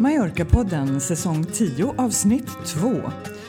Mallorca-podden 0.00 1.00
säsong 1.00 1.44
10 1.44 1.94
avsnitt 1.98 2.48
2. 2.66 3.02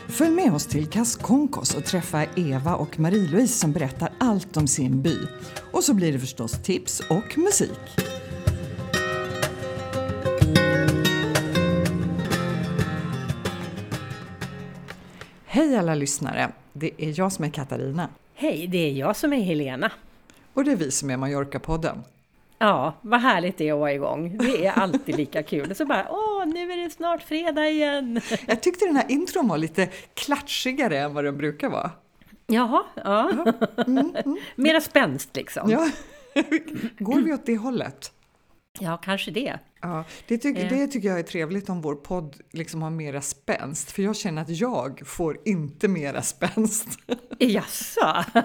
Följ 0.08 0.32
med 0.32 0.54
oss 0.54 0.66
till 0.66 0.88
Cas 0.88 1.16
Concos 1.16 1.76
och 1.76 1.86
träffa 1.86 2.26
Eva 2.36 2.76
och 2.76 3.00
Marie-Louise 3.00 3.60
som 3.60 3.72
berättar 3.72 4.10
allt 4.18 4.58
om 4.58 4.68
sin 4.68 5.02
by. 5.02 5.18
Och 5.72 5.84
så 5.84 5.94
blir 5.94 6.14
det 6.14 6.20
förstås 6.20 6.52
tips 6.64 7.00
och 7.10 7.38
musik. 7.38 7.80
Hej 15.46 15.78
alla 15.78 15.96
lyssnare! 15.96 16.52
Det 16.74 16.92
är 16.98 17.20
jag 17.20 17.32
som 17.32 17.46
är 17.46 17.50
Katarina. 17.50 18.10
Hej, 18.34 18.68
det 18.68 18.78
är 18.78 18.94
jag 18.94 19.16
som 19.16 19.34
är 19.34 19.42
Helena. 19.42 19.92
Och 20.54 20.64
det 20.64 20.72
är 20.72 20.76
vi 20.76 20.92
som 20.92 21.10
är 21.10 21.18
Mallorca-podden. 21.18 21.98
Ja, 22.62 22.94
vad 23.02 23.22
härligt 23.22 23.58
det 23.58 23.70
är 23.70 23.74
att 23.74 23.80
vara 23.80 23.94
igång. 23.94 24.38
Det 24.38 24.66
är 24.66 24.72
alltid 24.72 25.16
lika 25.16 25.44
kul. 25.44 25.76
Så 25.76 25.86
bara, 25.86 26.08
åh, 26.10 26.46
nu 26.46 26.72
är 26.72 26.78
det 26.78 26.90
snart 26.90 27.24
fredag 27.24 27.70
igen. 27.70 28.22
Jag 28.48 28.64
tyckte 28.64 28.86
den 28.86 28.96
här 28.96 29.12
intron 29.12 29.48
var 29.48 29.58
lite 29.58 29.90
klatschigare 30.14 31.00
än 31.00 31.14
vad 31.14 31.24
den 31.24 31.38
brukar 31.38 31.70
vara. 31.70 31.92
Jaha, 32.48 32.84
ja. 32.96 33.30
Mm, 33.88 34.16
mm. 34.26 34.38
Mera 34.56 34.82
spänst 34.82 35.36
liksom. 35.36 35.70
Ja, 35.72 35.90
går 37.00 37.22
vi 37.22 37.34
åt 37.34 37.46
det 37.46 37.58
hållet? 37.58 38.12
Ja, 38.80 38.98
kanske 38.98 39.32
det. 39.32 39.60
Ja, 39.82 40.04
det, 40.28 40.38
tyck, 40.38 40.58
eh. 40.58 40.70
det 40.70 40.88
tycker 40.88 41.08
jag 41.08 41.20
är 41.20 41.24
trevligt 41.24 41.70
om 41.70 41.82
vår 41.82 41.96
podd 41.96 42.38
liksom 42.52 42.82
har 42.82 42.90
mera 42.90 43.22
spänst, 43.22 43.92
för 43.92 44.02
jag 44.02 44.16
känner 44.16 44.42
att 44.42 44.50
jag 44.50 45.02
får 45.06 45.38
inte 45.46 45.88
mera 45.88 46.22
spänst. 46.22 46.88
Jaså? 47.40 48.24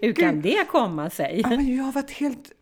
Hur 0.00 0.12
kan 0.12 0.40
det 0.40 0.68
komma 0.70 1.10
sig? 1.10 1.40
Ja, 1.40 1.48
men 1.48 1.76
jag 1.76 1.84
har 1.84 1.92
varit 1.92 2.10
helt 2.10 2.52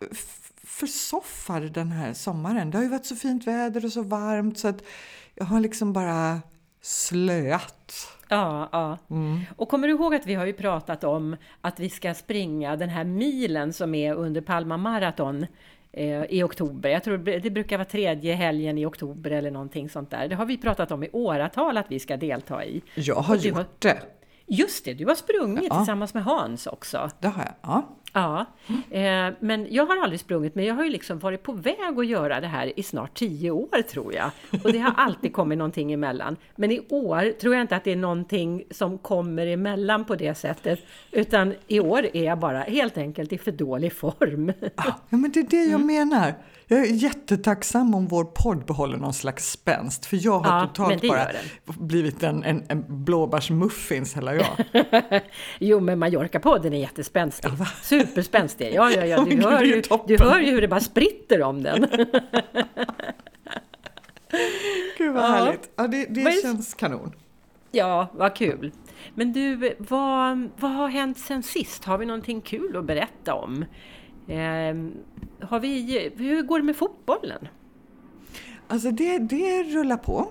försoffad 0.64 1.72
den 1.72 1.92
här 1.92 2.12
sommaren. 2.12 2.70
Det 2.70 2.78
har 2.78 2.82
ju 2.82 2.90
varit 2.90 3.06
så 3.06 3.16
fint 3.16 3.46
väder 3.46 3.84
och 3.84 3.92
så 3.92 4.02
varmt 4.02 4.58
så 4.58 4.68
att 4.68 4.82
jag 5.34 5.44
har 5.44 5.60
liksom 5.60 5.92
bara 5.92 6.40
slöat. 6.82 8.08
Ja, 8.28 8.68
ja. 8.72 8.98
Mm. 9.10 9.40
Och 9.56 9.68
kommer 9.68 9.88
du 9.88 9.94
ihåg 9.94 10.14
att 10.14 10.26
vi 10.26 10.34
har 10.34 10.46
ju 10.46 10.52
pratat 10.52 11.04
om 11.04 11.36
att 11.60 11.80
vi 11.80 11.90
ska 11.90 12.14
springa 12.14 12.76
den 12.76 12.88
här 12.88 13.04
milen 13.04 13.72
som 13.72 13.94
är 13.94 14.14
under 14.14 14.40
Palma 14.40 14.76
Marathon 14.76 15.46
i 16.28 16.42
oktober. 16.42 16.90
Jag 16.90 17.04
tror 17.04 17.18
det 17.18 17.50
brukar 17.50 17.78
vara 17.78 17.84
tredje 17.84 18.34
helgen 18.34 18.78
i 18.78 18.86
oktober 18.86 19.30
eller 19.30 19.50
någonting 19.50 19.88
sånt 19.88 20.10
där. 20.10 20.28
Det 20.28 20.34
har 20.34 20.46
vi 20.46 20.56
pratat 20.56 20.90
om 20.90 21.04
i 21.04 21.08
åratal 21.12 21.76
att 21.76 21.86
vi 21.88 21.98
ska 21.98 22.16
delta 22.16 22.64
i. 22.64 22.82
Jag 22.94 23.14
har 23.14 23.36
gjort 23.36 23.56
har... 23.56 23.66
det. 23.78 24.02
Just 24.46 24.84
det, 24.84 24.94
du 24.94 25.06
har 25.06 25.14
sprungit 25.14 25.66
ja. 25.70 25.76
tillsammans 25.76 26.14
med 26.14 26.24
Hans 26.24 26.66
också. 26.66 27.10
Det 27.20 27.28
har 27.28 27.42
jag, 27.42 27.54
ja. 27.62 27.96
Ja, 28.16 28.46
eh, 28.90 29.34
men 29.40 29.66
jag 29.70 29.86
har 29.86 30.02
aldrig 30.02 30.20
sprungit, 30.20 30.54
men 30.54 30.64
jag 30.64 30.74
har 30.74 30.84
ju 30.84 30.90
liksom 30.90 31.18
varit 31.18 31.42
på 31.42 31.52
väg 31.52 31.98
att 31.98 32.06
göra 32.06 32.40
det 32.40 32.46
här 32.46 32.78
i 32.78 32.82
snart 32.82 33.14
tio 33.14 33.50
år 33.50 33.82
tror 33.82 34.14
jag. 34.14 34.30
Och 34.64 34.72
det 34.72 34.78
har 34.78 34.94
alltid 34.96 35.32
kommit 35.32 35.58
någonting 35.58 35.92
emellan. 35.92 36.36
Men 36.56 36.72
i 36.72 36.80
år 36.88 37.32
tror 37.40 37.54
jag 37.54 37.60
inte 37.60 37.76
att 37.76 37.84
det 37.84 37.92
är 37.92 37.96
någonting 37.96 38.64
som 38.70 38.98
kommer 38.98 39.46
emellan 39.46 40.04
på 40.04 40.14
det 40.14 40.34
sättet, 40.34 40.80
utan 41.12 41.54
i 41.66 41.80
år 41.80 42.06
är 42.12 42.24
jag 42.24 42.38
bara 42.38 42.60
helt 42.60 42.98
enkelt 42.98 43.32
i 43.32 43.38
för 43.38 43.52
dålig 43.52 43.92
form. 43.92 44.52
Ja, 44.76 44.94
men 45.08 45.32
det 45.32 45.40
är 45.40 45.44
det 45.50 45.64
jag 45.64 45.80
mm. 45.80 45.86
menar. 45.86 46.34
Jag 46.68 46.80
är 46.80 46.92
jättetacksam 46.92 47.94
om 47.94 48.06
vår 48.06 48.24
podd 48.24 48.66
behåller 48.66 48.96
någon 48.96 49.14
slags 49.14 49.50
spänst, 49.50 50.06
för 50.06 50.18
jag 50.24 50.38
har 50.38 50.60
ja, 50.60 50.66
totalt 50.66 51.08
bara 51.08 51.28
blivit 51.64 52.22
en, 52.22 52.44
en, 52.44 52.64
en 52.68 53.04
blåbärsmuffins 53.04 54.16
hela 54.16 54.34
jag. 54.34 54.46
jo, 55.58 55.80
men 55.80 55.98
Mallorca-podden 55.98 56.74
är 56.74 56.78
jättespänstig. 56.78 57.50
Ja, 57.58 57.66
Superspänstig. 57.82 58.74
Ja, 58.74 58.90
ja, 58.90 59.04
ja, 59.04 59.24
du, 59.30 59.42
hör 59.42 59.62
ju, 59.62 59.82
du 60.06 60.18
hör 60.18 60.38
ju 60.38 60.50
hur 60.50 60.60
det 60.60 60.68
bara 60.68 60.80
spritter 60.80 61.42
om 61.42 61.62
den. 61.62 61.80
Gud 64.98 65.12
vad 65.14 65.24
ja. 65.24 65.28
härligt. 65.28 65.70
Ja, 65.76 65.86
det, 65.86 66.06
det 66.10 66.24
vad 66.24 66.34
känns 66.42 66.74
kanon. 66.74 67.12
Ja, 67.70 68.06
vad 68.12 68.36
kul. 68.36 68.72
Men 69.14 69.32
du, 69.32 69.74
vad, 69.78 70.48
vad 70.56 70.70
har 70.70 70.88
hänt 70.88 71.18
sen 71.18 71.42
sist? 71.42 71.84
Har 71.84 71.98
vi 71.98 72.06
någonting 72.06 72.40
kul 72.40 72.76
att 72.76 72.84
berätta 72.84 73.34
om? 73.34 73.64
Eh, 74.28 74.76
har 75.48 75.60
vi, 75.60 76.12
hur 76.16 76.42
går 76.42 76.58
det 76.58 76.64
med 76.64 76.76
fotbollen? 76.76 77.48
Alltså 78.68 78.90
det, 78.90 79.18
det 79.18 79.62
rullar 79.62 79.96
på. 79.96 80.28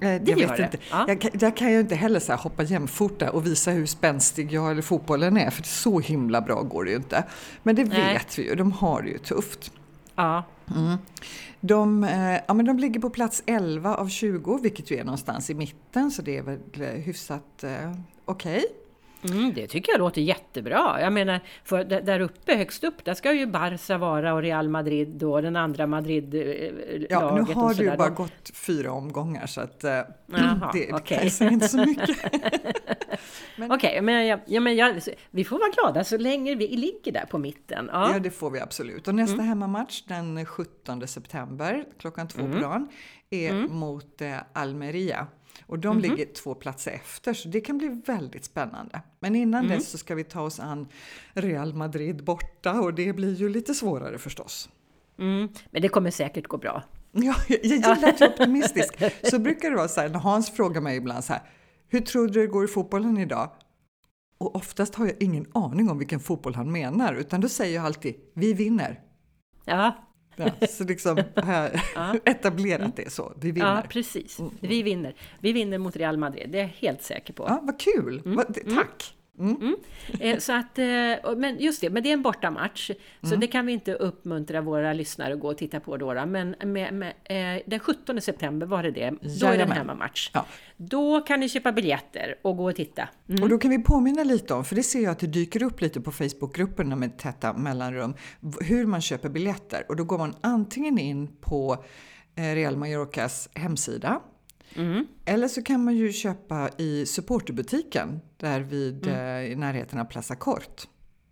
Eh, 0.00 0.22
det 0.22 0.30
jag 0.30 0.36
vet 0.36 0.56
det. 0.56 0.62
inte. 0.62 0.78
Ja. 0.90 1.04
Jag, 1.08 1.30
där 1.34 1.56
kan 1.56 1.72
jag 1.72 1.80
inte 1.80 1.94
heller 1.94 2.20
så 2.20 2.32
hoppa 2.32 2.62
jämfota 2.62 3.30
och 3.30 3.46
visa 3.46 3.70
hur 3.70 3.86
spänstig 3.86 4.52
jag 4.52 4.70
eller 4.70 4.82
fotbollen 4.82 5.36
är, 5.36 5.50
för 5.50 5.62
så 5.62 6.00
himla 6.00 6.40
bra 6.40 6.62
går 6.62 6.84
det 6.84 6.90
ju 6.90 6.96
inte. 6.96 7.24
Men 7.62 7.74
det 7.74 7.84
Nej. 7.84 8.14
vet 8.14 8.38
vi 8.38 8.48
ju, 8.48 8.54
de 8.54 8.72
har 8.72 9.02
det 9.02 9.08
ju 9.08 9.18
tufft. 9.18 9.72
Ja. 10.14 10.44
Mm. 10.76 10.96
De, 11.60 12.04
eh, 12.04 12.40
ja, 12.48 12.54
men 12.54 12.66
de 12.66 12.78
ligger 12.78 13.00
på 13.00 13.10
plats 13.10 13.42
11 13.46 13.94
av 13.94 14.08
20, 14.08 14.58
vilket 14.62 14.90
ju 14.90 14.96
är 14.96 15.04
någonstans 15.04 15.50
i 15.50 15.54
mitten, 15.54 16.10
så 16.10 16.22
det 16.22 16.36
är 16.36 16.42
väl 16.42 16.58
hyfsat 16.82 17.64
eh, 17.64 17.70
okej. 18.24 18.56
Okay. 18.56 18.85
Mm, 19.30 19.54
det 19.54 19.66
tycker 19.66 19.92
jag 19.92 19.98
låter 19.98 20.20
jättebra. 20.20 21.00
Jag 21.00 21.12
menar, 21.12 21.40
för 21.64 21.84
där 21.84 22.20
uppe, 22.20 22.56
högst 22.56 22.84
upp, 22.84 23.04
där 23.04 23.14
ska 23.14 23.32
ju 23.32 23.46
Barca 23.46 23.98
vara 23.98 24.34
och 24.34 24.42
Real 24.42 24.68
Madrid 24.68 25.22
och 25.22 25.42
den 25.42 25.56
andra 25.56 25.86
Madrid-laget. 25.86 27.06
Ja, 27.10 27.34
nu 27.34 27.54
har 27.54 27.74
det 27.74 27.82
ju 27.82 27.96
bara 27.96 28.10
gått 28.10 28.50
fyra 28.54 28.92
omgångar 28.92 29.46
så 29.46 29.60
att 29.60 29.84
eh, 29.84 29.90
Jaha, 30.26 30.70
det, 30.72 30.92
okay. 30.92 31.24
det 31.24 31.30
säger 31.30 31.52
inte 31.52 31.68
så 31.68 31.78
mycket. 31.78 32.16
Okej, 33.56 33.76
okay, 33.76 34.00
men, 34.00 34.26
jag, 34.26 34.40
ja, 34.46 34.60
men 34.60 34.76
jag, 34.76 35.00
vi 35.30 35.44
får 35.44 35.58
vara 35.58 35.70
glada 35.70 36.04
så 36.04 36.16
länge 36.16 36.54
vi 36.54 36.68
ligger 36.68 37.12
där 37.12 37.26
på 37.30 37.38
mitten. 37.38 37.90
Ja, 37.92 38.12
ja 38.12 38.18
det 38.18 38.30
får 38.30 38.50
vi 38.50 38.60
absolut. 38.60 39.08
Och 39.08 39.14
nästa 39.14 39.34
mm. 39.34 39.46
hemmamatch 39.46 40.02
den 40.02 40.46
17 40.46 41.06
september 41.06 41.84
klockan 41.98 42.28
två 42.28 42.40
mm. 42.40 42.52
på 42.52 42.58
dagen 42.58 42.88
är 43.30 43.50
mm. 43.50 43.72
mot 43.72 44.20
eh, 44.20 44.36
Almeria. 44.52 45.26
Och 45.66 45.78
de 45.78 45.88
mm 45.88 45.98
-hmm. 45.98 46.16
ligger 46.16 46.32
två 46.32 46.54
platser 46.54 46.90
efter, 46.90 47.34
så 47.34 47.48
det 47.48 47.60
kan 47.60 47.78
bli 47.78 48.02
väldigt 48.06 48.44
spännande. 48.44 49.02
Men 49.20 49.36
innan 49.36 49.64
mm. 49.64 49.76
dess 49.76 49.90
så 49.90 49.98
ska 49.98 50.14
vi 50.14 50.24
ta 50.24 50.40
oss 50.40 50.60
an 50.60 50.88
Real 51.32 51.74
Madrid 51.74 52.24
borta 52.24 52.80
och 52.80 52.94
det 52.94 53.12
blir 53.12 53.34
ju 53.34 53.48
lite 53.48 53.74
svårare 53.74 54.18
förstås. 54.18 54.68
Mm. 55.18 55.48
Men 55.70 55.82
det 55.82 55.88
kommer 55.88 56.10
säkert 56.10 56.46
gå 56.46 56.56
bra. 56.56 56.82
Ja, 57.12 57.34
jag, 57.48 57.64
gillar 57.64 57.90
att 57.90 58.20
vara 58.20 58.30
optimistisk. 58.30 58.94
Så 59.30 59.38
brukar 59.38 59.70
det 59.70 59.76
vara 59.76 59.88
så 59.88 60.00
här, 60.00 60.08
när 60.08 60.18
Hans 60.18 60.50
frågar 60.50 60.80
mig 60.80 60.96
ibland 60.96 61.24
så 61.24 61.32
här, 61.32 61.42
hur 61.88 62.00
tror 62.00 62.28
du 62.28 62.40
det 62.40 62.46
går 62.46 62.64
i 62.64 62.68
fotbollen 62.68 63.18
idag? 63.18 63.50
Och 64.38 64.56
oftast 64.56 64.94
har 64.94 65.06
jag 65.06 65.22
ingen 65.22 65.46
aning 65.54 65.90
om 65.90 65.98
vilken 65.98 66.20
fotboll 66.20 66.54
han 66.54 66.72
menar, 66.72 67.14
utan 67.14 67.40
då 67.40 67.48
säger 67.48 67.74
jag 67.74 67.84
alltid, 67.84 68.14
vi 68.34 68.52
vinner. 68.52 69.00
Ja, 69.64 69.96
Ja, 70.36 70.50
så 70.68 70.84
liksom 70.84 71.22
här, 71.36 71.82
ja. 71.94 72.14
etablerat 72.24 72.96
det 72.96 73.12
så. 73.12 73.32
Vi 73.40 73.52
vinner. 73.52 73.76
Ja, 73.76 73.82
precis. 73.88 74.38
Mm. 74.38 74.50
Vi 74.60 74.82
vinner. 74.82 75.14
Vi 75.40 75.52
vinner 75.52 75.78
mot 75.78 75.96
Real 75.96 76.16
Madrid, 76.16 76.50
det 76.50 76.58
är 76.58 76.62
jag 76.62 76.68
helt 76.68 77.02
säker 77.02 77.32
på. 77.32 77.44
Ja, 77.48 77.60
vad 77.62 77.80
kul! 77.80 78.22
Mm. 78.24 78.44
Tack! 78.74 79.15
Mm. 79.38 79.56
Mm. 79.56 79.76
Eh, 80.20 80.38
så 80.38 80.52
att, 80.52 80.78
eh, 80.78 81.36
men 81.36 81.58
just 81.58 81.80
det, 81.80 81.90
men 81.90 82.02
det 82.02 82.08
är 82.08 82.12
en 82.12 82.22
bortamatch. 82.22 82.90
Så 83.20 83.26
mm. 83.26 83.40
det 83.40 83.46
kan 83.46 83.66
vi 83.66 83.72
inte 83.72 83.94
uppmuntra 83.94 84.60
våra 84.60 84.92
lyssnare 84.92 85.34
att 85.34 85.40
gå 85.40 85.48
och 85.48 85.58
titta 85.58 85.80
på 85.80 85.96
då. 85.96 86.26
Men 86.26 86.54
med, 86.64 86.94
med, 86.94 87.12
eh, 87.24 87.62
den 87.66 87.80
17 87.80 88.20
september 88.20 88.66
var 88.66 88.82
det 88.82 88.90
det. 88.90 89.10
Då 89.10 89.16
Jajamän. 89.28 89.52
är 89.52 89.56
det 89.56 89.62
en 89.62 89.70
hemmamatch. 89.70 90.30
Ja. 90.34 90.46
Då 90.76 91.20
kan 91.20 91.40
ni 91.40 91.48
köpa 91.48 91.72
biljetter 91.72 92.34
och 92.42 92.56
gå 92.56 92.68
och 92.68 92.76
titta. 92.76 93.08
Mm. 93.28 93.42
Och 93.42 93.48
då 93.48 93.58
kan 93.58 93.70
vi 93.70 93.78
påminna 93.78 94.24
lite 94.24 94.54
om, 94.54 94.64
för 94.64 94.76
det 94.76 94.82
ser 94.82 95.00
jag 95.00 95.12
att 95.12 95.18
det 95.18 95.26
dyker 95.26 95.62
upp 95.62 95.80
lite 95.80 96.00
på 96.00 96.12
Facebookgrupperna 96.12 96.96
med 96.96 97.18
täta 97.18 97.52
mellanrum, 97.52 98.14
hur 98.60 98.86
man 98.86 99.00
köper 99.00 99.28
biljetter. 99.28 99.84
Och 99.88 99.96
då 99.96 100.04
går 100.04 100.18
man 100.18 100.34
antingen 100.40 100.98
in 100.98 101.28
på 101.40 101.84
Real 102.36 102.76
Mallorcas 102.76 103.48
hemsida 103.54 104.20
Mm. 104.76 105.06
Eller 105.24 105.48
så 105.48 105.62
kan 105.62 105.84
man 105.84 105.96
ju 105.96 106.12
köpa 106.12 106.70
i 106.78 107.06
supporterbutiken 107.06 108.20
där 108.36 108.60
vid 108.60 109.06
mm. 109.06 109.44
eh, 109.44 109.52
i 109.52 109.56
närheten 109.56 109.98
av 109.98 110.04
Plaza 110.04 110.34
Kort. 110.36 110.86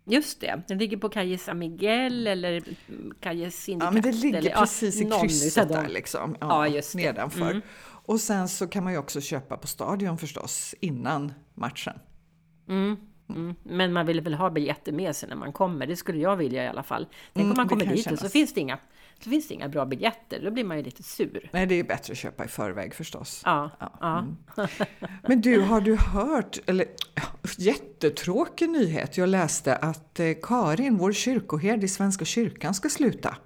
Just 0.07 0.41
det, 0.41 0.61
den 0.67 0.77
ligger 0.77 0.97
på 0.97 1.09
Calle 1.09 1.37
San 1.37 1.59
Miguel 1.59 2.27
eller 2.27 2.63
Calle 3.19 3.51
Sindicat. 3.51 3.87
Ja, 3.87 3.91
men 3.91 4.01
det 4.01 4.11
ligger 4.11 4.37
eller, 4.37 4.51
precis 4.51 5.01
ja, 5.01 5.17
i 5.17 5.27
krysset 5.27 5.69
där 5.69 5.89
liksom. 5.89 6.35
Ja, 6.39 6.67
ja 6.67 6.75
just 6.75 6.95
nedanför. 6.95 7.51
Mm. 7.51 7.61
Och 8.05 8.19
sen 8.19 8.47
så 8.47 8.67
kan 8.67 8.83
man 8.83 8.93
ju 8.93 8.99
också 8.99 9.21
köpa 9.21 9.57
på 9.57 9.67
Stadion 9.67 10.17
förstås 10.17 10.75
innan 10.79 11.33
matchen. 11.53 11.99
Mm. 12.67 12.97
Mm. 13.29 13.55
Men 13.63 13.93
man 13.93 14.05
vill 14.05 14.21
väl 14.21 14.33
ha 14.33 14.49
biljetter 14.49 14.91
med 14.91 15.15
sig 15.15 15.29
när 15.29 15.35
man 15.35 15.53
kommer, 15.53 15.87
det 15.87 15.95
skulle 15.95 16.19
jag 16.19 16.35
vilja 16.35 16.63
i 16.63 16.67
alla 16.67 16.83
fall. 16.83 17.07
Tänk 17.33 17.43
mm, 17.43 17.51
om 17.51 17.57
man 17.57 17.67
kommer 17.67 17.85
dit 17.85 18.11
och 18.11 18.19
så 18.19 18.29
finns 18.29 18.53
det 18.53 18.61
inga 18.61 18.79
så 19.23 19.29
finns 19.29 19.47
det 19.47 19.53
inga 19.53 19.69
bra 19.69 19.85
biljetter, 19.85 20.39
då 20.43 20.51
blir 20.51 20.63
man 20.63 20.77
ju 20.77 20.83
lite 20.83 21.03
sur. 21.03 21.49
Nej, 21.53 21.65
det 21.65 21.75
är 21.75 21.83
bättre 21.83 22.11
att 22.11 22.17
köpa 22.17 22.45
i 22.45 22.47
förväg 22.47 22.93
förstås. 22.93 23.41
Ja, 23.45 23.71
ja. 23.79 23.97
ja. 24.01 24.19
Mm. 24.19 24.37
Men 25.27 25.41
du, 25.41 25.59
har 25.59 25.81
du 25.81 25.95
hört, 25.95 26.59
eller 26.65 26.85
jättetråkig 27.57 28.69
nyhet, 28.69 29.17
jag 29.17 29.29
läste 29.29 29.75
att 29.75 30.19
eh, 30.19 30.31
Karin, 30.41 30.97
vår 30.97 31.11
kyrkoherde 31.11 31.85
i 31.85 31.89
Svenska 31.89 32.25
kyrkan, 32.25 32.73
ska 32.73 32.89
sluta. 32.89 33.37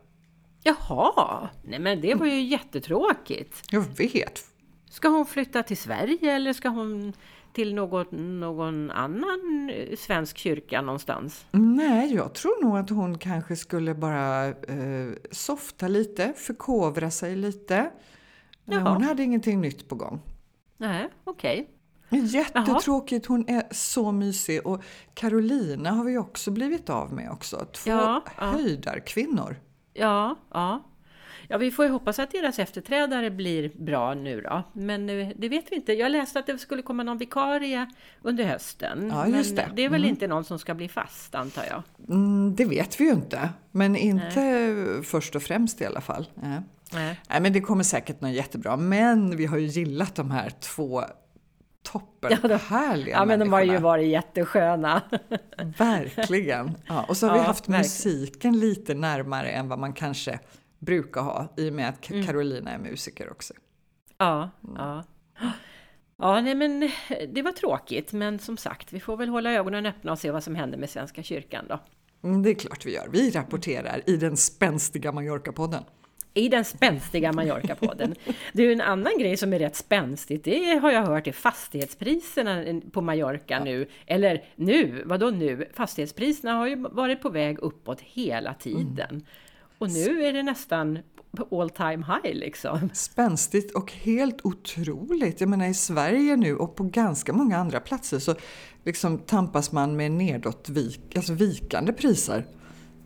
Jaha, 0.63 1.50
nej 1.63 1.80
men 1.80 2.01
det 2.01 2.16
var 2.16 2.25
ju 2.25 2.42
jättetråkigt. 2.42 3.63
Jag 3.71 3.81
vet. 3.81 4.45
Ska 4.89 5.07
hon 5.07 5.25
flytta 5.25 5.63
till 5.63 5.77
Sverige 5.77 6.33
eller 6.33 6.54
ska 6.54 6.69
hon 6.69 7.13
till 7.54 7.75
något, 7.75 8.12
någon 8.12 8.92
annan 8.92 9.72
svensk 9.98 10.38
kyrka 10.38 10.81
någonstans? 10.81 11.46
Nej, 11.51 12.13
jag 12.16 12.34
tror 12.34 12.63
nog 12.63 12.78
att 12.78 12.90
hon 12.90 13.18
kanske 13.18 13.56
skulle 13.56 13.94
bara 13.94 14.48
eh, 14.48 15.10
softa 15.31 15.88
lite, 15.88 16.34
förkovra 16.36 17.12
sig 17.12 17.36
lite. 17.36 17.92
Jaha. 18.66 18.94
Hon 18.94 19.04
hade 19.04 19.24
ingenting 19.24 19.62
nytt 19.62 19.90
på 19.90 19.96
gång. 19.96 20.22
Nej, 20.78 21.10
okej. 21.24 21.69
Jättetråkigt, 22.10 23.25
hon 23.25 23.50
är 23.50 23.63
så 23.72 24.12
mysig. 24.12 24.68
Och 24.68 24.84
Carolina 25.13 25.92
har 25.92 26.04
vi 26.04 26.18
också 26.18 26.52
blivit 26.52 26.90
av 26.90 27.13
med 27.13 27.31
också. 27.31 27.66
Två 27.74 27.90
ja. 27.90 28.24
höjdarkvinnor. 28.36 29.56
Ja, 29.94 30.36
ja. 30.54 30.84
Ja, 31.51 31.57
vi 31.57 31.72
får 31.72 31.86
ju 31.86 31.92
hoppas 31.92 32.19
att 32.19 32.31
deras 32.31 32.60
efterträdare 32.60 33.31
blir 33.31 33.69
bra 33.86 34.13
nu 34.13 34.42
då. 34.42 34.63
Men 34.74 35.10
eh, 35.10 35.30
det 35.36 35.50
vet 35.50 35.72
vi 35.72 35.75
inte. 35.75 35.94
Jag 35.94 36.12
läste 36.12 36.40
att 36.40 36.46
det 36.48 36.57
skulle 36.57 36.81
komma 36.81 37.04
någon 37.04 37.18
vikarie 37.18 37.88
under 38.22 38.44
hösten. 38.44 39.10
Ja, 39.13 39.28
just 39.28 39.56
men 39.56 39.66
det. 39.69 39.72
det 39.75 39.86
är 39.86 39.90
väl 39.90 40.01
Mm. 40.01 40.10
inte 40.10 40.28
någon 40.28 40.44
som 40.44 40.60
ska 40.60 40.74
bli 40.74 40.90
fast, 40.90 41.36
antar 41.36 41.63
jag. 41.69 41.84
Mm, 42.16 42.56
det 42.56 42.66
vet 42.66 43.00
vi 43.01 43.04
ju 43.06 43.12
inte. 43.12 43.50
Men 43.72 43.96
inte 43.96 45.01
först 45.04 45.36
och 45.36 45.44
främst 45.44 45.81
i 45.81 45.86
alla 45.86 46.01
fall. 46.01 46.28
Nej. 46.36 46.60
Nej. 46.94 47.19
Nej, 47.30 47.42
men 47.42 47.54
det 47.54 47.62
kommer 47.62 47.84
säkert 47.84 48.22
något 48.22 48.31
jättebra. 48.31 48.78
Men 48.78 49.38
vi 49.38 49.45
har 49.45 49.57
ju 49.57 49.68
gillat 49.68 50.16
de 50.16 50.31
här 50.31 50.50
två 50.50 51.04
toppen 51.84 52.31
Ja, 52.42 52.48
de- 52.48 52.56
härliga 52.60 53.16
Ja, 53.16 53.25
men 53.25 53.40
de 53.40 53.54
har 53.54 53.62
ju 53.63 53.78
varit 53.78 54.07
jättesköna. 54.07 55.02
Verkligen. 55.78 56.72
Ja, 56.88 57.06
och 57.07 57.18
så 57.18 57.28
har 57.28 57.34
vi 57.34 57.40
Ja, 57.40 57.45
haft 57.45 57.60
verkligen. 57.69 57.80
musiken 57.81 58.60
lite 58.60 58.94
närmare 58.94 59.50
än 59.50 59.69
vad 59.69 59.80
man 59.80 59.94
kanske 59.94 60.40
brukar 60.80 61.22
ha 61.22 61.54
i 61.58 61.70
och 61.70 61.74
med 61.74 61.90
att 61.90 62.10
Mm. 62.10 62.26
Carolina 62.26 62.72
är 62.72 62.78
musiker 62.78 63.31
också. 63.31 63.54
Ja, 64.18 64.50
ja. 64.78 65.04
Ja, 66.22 66.42
nej 66.42 66.56
men 66.56 66.84
eh, 66.84 66.90
det 67.34 67.42
var 67.42 67.52
tråkigt, 67.52 68.14
men 68.14 68.40
som 68.40 68.58
sagt, 68.58 68.94
vi 68.94 69.00
får 69.00 69.18
väl 69.18 69.30
hålla 69.30 69.52
ögonen 69.54 69.86
öppna 69.86 70.12
och 70.12 70.20
se 70.20 70.31
vad 70.31 70.44
som 70.44 70.56
händer 70.56 70.78
med 70.78 70.90
Svenska 70.90 71.24
kyrkan 71.24 71.66
då. 71.70 71.80
Mm, 72.24 72.44
det 72.44 72.50
är 72.50 72.54
klart 72.54 72.86
vi 72.86 72.94
gör. 72.96 73.08
Vi 73.12 73.31
rapporterar 73.31 74.02
i 74.06 74.18
den 74.18 74.38
spänstiga 74.38 75.12
Mallorca-podden. 75.12 75.84
I 76.34 76.50
den 76.50 76.66
spänstiga 76.66 77.31
Mallorca-podden. 77.31 78.16
Det 78.54 78.64
är 78.64 78.68
ju 78.68 78.74
en 78.74 78.81
annan 78.81 79.18
grej 79.20 79.38
som 79.38 79.54
är 79.54 79.60
rätt 79.60 79.76
spänstigt, 79.76 80.44
det 80.44 80.80
har 80.81 80.92
jag 80.92 81.06
hört 81.06 81.28
är 81.28 81.31
fastighetspriserna 81.31 82.81
på 82.92 83.02
Mallorca 83.02 83.64
nu. 83.64 83.88
Eller 84.06 84.44
nu, 84.56 85.04
vadå 85.06 85.30
nu? 85.30 85.70
Fastighetspriserna 85.74 86.54
har 86.54 86.68
ju 86.68 86.76
varit 86.76 87.22
på 87.22 87.30
väg 87.30 87.60
uppåt 87.60 88.02
hela 88.02 88.54
tiden. 88.54 89.26
Och 89.80 89.92
nu 89.92 90.24
är 90.24 90.34
det 90.34 90.44
nästan 90.44 91.00
all 91.52 91.70
time 91.70 92.06
high 92.06 92.36
liksom. 92.36 92.90
Spänstigt 92.94 93.76
och 93.76 93.92
helt 93.92 94.46
otroligt. 94.46 95.42
Jag 95.42 95.50
menar 95.50 95.68
i 95.68 95.74
Sverige 95.74 96.36
nu 96.36 96.56
och 96.56 96.76
på 96.76 96.84
ganska 96.84 97.34
många 97.34 97.58
andra 97.58 97.80
platser 97.80 98.20
så 98.20 98.36
liksom 98.86 99.18
tampas 99.18 99.72
man 99.72 99.96
med 99.96 100.12
nedåt 100.12 100.70
vik, 100.70 101.16
alltså 101.16 101.34
vikande 101.34 101.94
priser. 101.94 102.46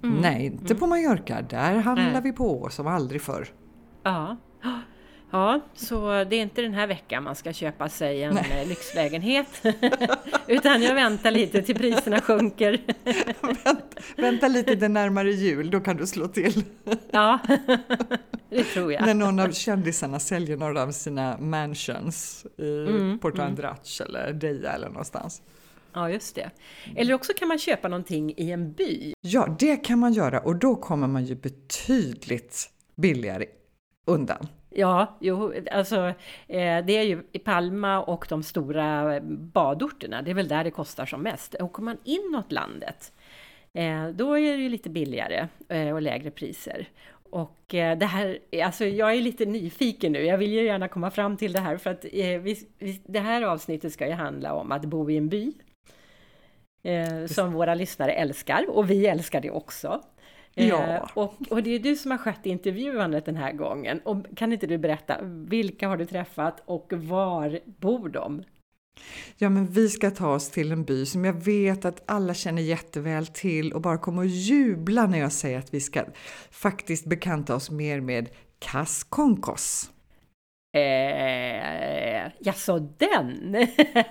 Nej, 0.01 0.45
inte 0.45 0.75
på 0.75 0.87
Mallorca. 0.87 1.41
Där 1.41 1.75
handlar 1.75 2.03
Mm. 2.03 2.13
Nej. 2.13 2.21
vi 2.23 2.31
på 2.31 2.69
som 2.69 2.87
aldrig 2.87 3.21
förr. 3.21 3.47
Ja. 4.03 4.37
Ja, 5.33 5.59
så 5.73 6.23
det 6.23 6.35
är 6.35 6.41
inte 6.41 6.61
den 6.61 6.73
här 6.73 6.87
veckan 6.87 7.23
man 7.23 7.35
ska 7.35 7.53
köpa 7.53 7.89
sig 7.89 8.23
en 8.23 8.37
eh, 8.37 8.67
lyxlägenhet. 8.67 9.47
Utan 10.47 10.83
jag 10.83 10.95
väntar 10.95 11.31
lite 11.31 11.61
till 11.61 11.75
priserna 11.75 12.21
sjunker. 12.21 12.81
Vänta 14.21 14.47
lite 14.47 14.75
den 14.75 14.93
närmare 14.93 15.31
jul, 15.31 15.69
då 15.69 15.79
kan 15.79 15.97
du 15.97 16.07
slå 16.07 16.27
till. 16.27 16.63
Ja, 17.11 17.39
det 18.49 18.63
tror 18.63 18.93
jag. 18.93 19.05
När 19.05 19.13
någon 19.13 19.39
av 19.39 19.51
kändisarna 19.51 20.19
säljer 20.19 20.57
några 20.57 20.83
av 20.83 20.91
sina 20.91 21.37
mansions 21.37 22.45
i 22.57 22.85
Mm, 22.87 23.19
Porto 23.19 23.41
Andratx 23.41 24.01
eller 24.01 24.33
Deja 24.33 24.71
eller 24.71 24.87
någonstans. 24.87 25.41
Ja, 25.93 26.09
just 26.09 26.35
det. 26.35 26.49
Eller 26.95 27.13
också 27.13 27.33
kan 27.33 27.47
man 27.47 27.59
köpa 27.59 27.87
någonting 27.87 28.33
i 28.37 28.51
en 28.51 28.73
by. 28.73 29.13
Ja, 29.21 29.55
det 29.59 29.75
kan 29.77 29.99
man 29.99 30.13
göra 30.13 30.39
och 30.39 30.55
då 30.55 30.75
kommer 30.75 31.07
man 31.07 31.25
ju 31.25 31.35
betydligt 31.35 32.69
billigare 32.95 33.45
undan. 34.05 34.47
Ja, 34.75 35.17
jo, 35.19 35.53
alltså 35.71 36.07
eh, 36.47 36.85
det 36.85 36.97
är 36.97 37.03
ju 37.03 37.23
i 37.31 37.39
Palma 37.39 38.01
och 38.01 38.25
de 38.29 38.43
stora 38.43 39.19
badorterna, 39.21 40.21
det 40.21 40.31
är 40.31 40.35
väl 40.35 40.47
där 40.47 40.63
det 40.63 40.71
kostar 40.71 41.05
som 41.05 41.21
mest. 41.21 41.55
Kommer 41.71 41.91
man 41.91 41.97
inåt 42.03 42.51
landet, 42.51 43.13
eh, 43.73 44.07
då 44.07 44.37
är 44.37 44.57
det 44.57 44.63
ju 44.63 44.69
lite 44.69 44.89
billigare 44.89 45.47
eh, 45.69 45.93
och 45.93 46.01
lägre 46.01 46.31
priser. 46.31 46.87
Och 47.29 47.75
eh, 47.75 47.97
det 47.97 48.05
här, 48.05 48.39
alltså 48.63 48.85
jag 48.85 49.15
är 49.15 49.21
lite 49.21 49.45
nyfiken 49.45 50.11
nu, 50.11 50.25
jag 50.25 50.37
vill 50.37 50.51
ju 50.51 50.63
gärna 50.63 50.87
komma 50.87 51.11
fram 51.11 51.37
till 51.37 51.53
det 51.53 51.59
här 51.59 51.77
för 51.77 51.89
att 51.89 52.05
eh, 52.05 52.39
vi, 52.39 52.67
vi, 52.77 53.01
det 53.05 53.19
här 53.19 53.41
avsnittet 53.41 53.93
ska 53.93 54.07
ju 54.07 54.13
handla 54.13 54.53
om 54.53 54.71
att 54.71 54.85
bo 54.85 55.09
i 55.09 55.17
en 55.17 55.29
by. 55.29 55.53
Eh, 56.85 57.25
som 57.25 57.53
våra 57.53 57.75
lyssnare 57.75 58.11
älskar 58.11 58.65
och 58.69 58.89
vi 58.89 59.07
älskar 59.07 59.41
det 59.41 59.51
också. 59.51 60.01
Eh, 60.55 60.67
Ja. 60.67 61.09
och, 61.13 61.33
och 61.49 61.63
det 61.63 61.75
är 61.75 61.79
du 61.79 61.95
som 61.95 62.11
har 62.11 62.17
skött 62.17 62.45
intervjuandet 62.45 63.25
den 63.25 63.35
här 63.35 63.53
gången. 63.53 63.99
Och 63.99 64.25
kan 64.37 64.53
inte 64.53 64.67
du 64.67 64.77
berätta, 64.77 65.17
vilka 65.23 65.87
har 65.87 65.97
du 65.97 66.05
träffat 66.05 66.63
och 66.65 66.93
var 66.93 67.59
bor 67.65 68.09
de? 68.09 68.43
Ja, 69.37 69.49
men 69.49 69.67
vi 69.67 69.89
ska 69.89 70.11
ta 70.11 70.33
oss 70.33 70.49
till 70.49 70.71
en 70.71 70.83
by 70.83 71.05
som 71.05 71.25
jag 71.25 71.33
vet 71.33 71.85
att 71.85 72.03
alla 72.05 72.33
känner 72.33 72.61
jätteväl 72.61 73.27
till 73.27 73.73
och 73.73 73.81
bara 73.81 73.97
kommer 73.97 74.21
att 74.21 74.29
jubla 74.31 75.05
när 75.07 75.19
jag 75.19 75.31
säger 75.31 75.59
att 75.59 75.73
vi 75.73 75.79
ska 75.79 76.03
faktiskt 76.51 77.05
bekanta 77.05 77.55
oss 77.55 77.71
mer 77.71 78.01
med 78.01 78.29
Kaskonkos. 78.59 79.89
Eh, 80.77 82.31
jaså, 82.39 82.79
den? 82.97 83.55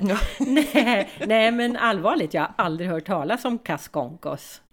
Ja. 0.00 0.18
nej, 0.74 1.10
nej, 1.26 1.52
men 1.52 1.76
allvarligt, 1.76 2.34
jag 2.34 2.42
har 2.42 2.52
aldrig 2.58 2.90
hört 2.90 3.06
talas 3.06 3.44
om 3.44 3.58
Kaskonkos. 3.58 4.62
Nej, 4.62 4.71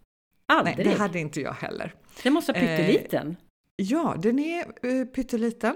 Aldrig. 0.50 0.78
det 0.78 0.94
hade 0.94 1.20
inte 1.20 1.42
jag 1.42 1.54
heller. 1.54 1.94
Den 2.24 2.34
måste 2.34 2.52
vara 2.52 2.62
pytteliten. 2.62 3.36
Ja, 3.76 4.16
den 4.18 4.40
är 4.40 4.60
eh, 4.60 5.06
pytteliten. 5.06 5.76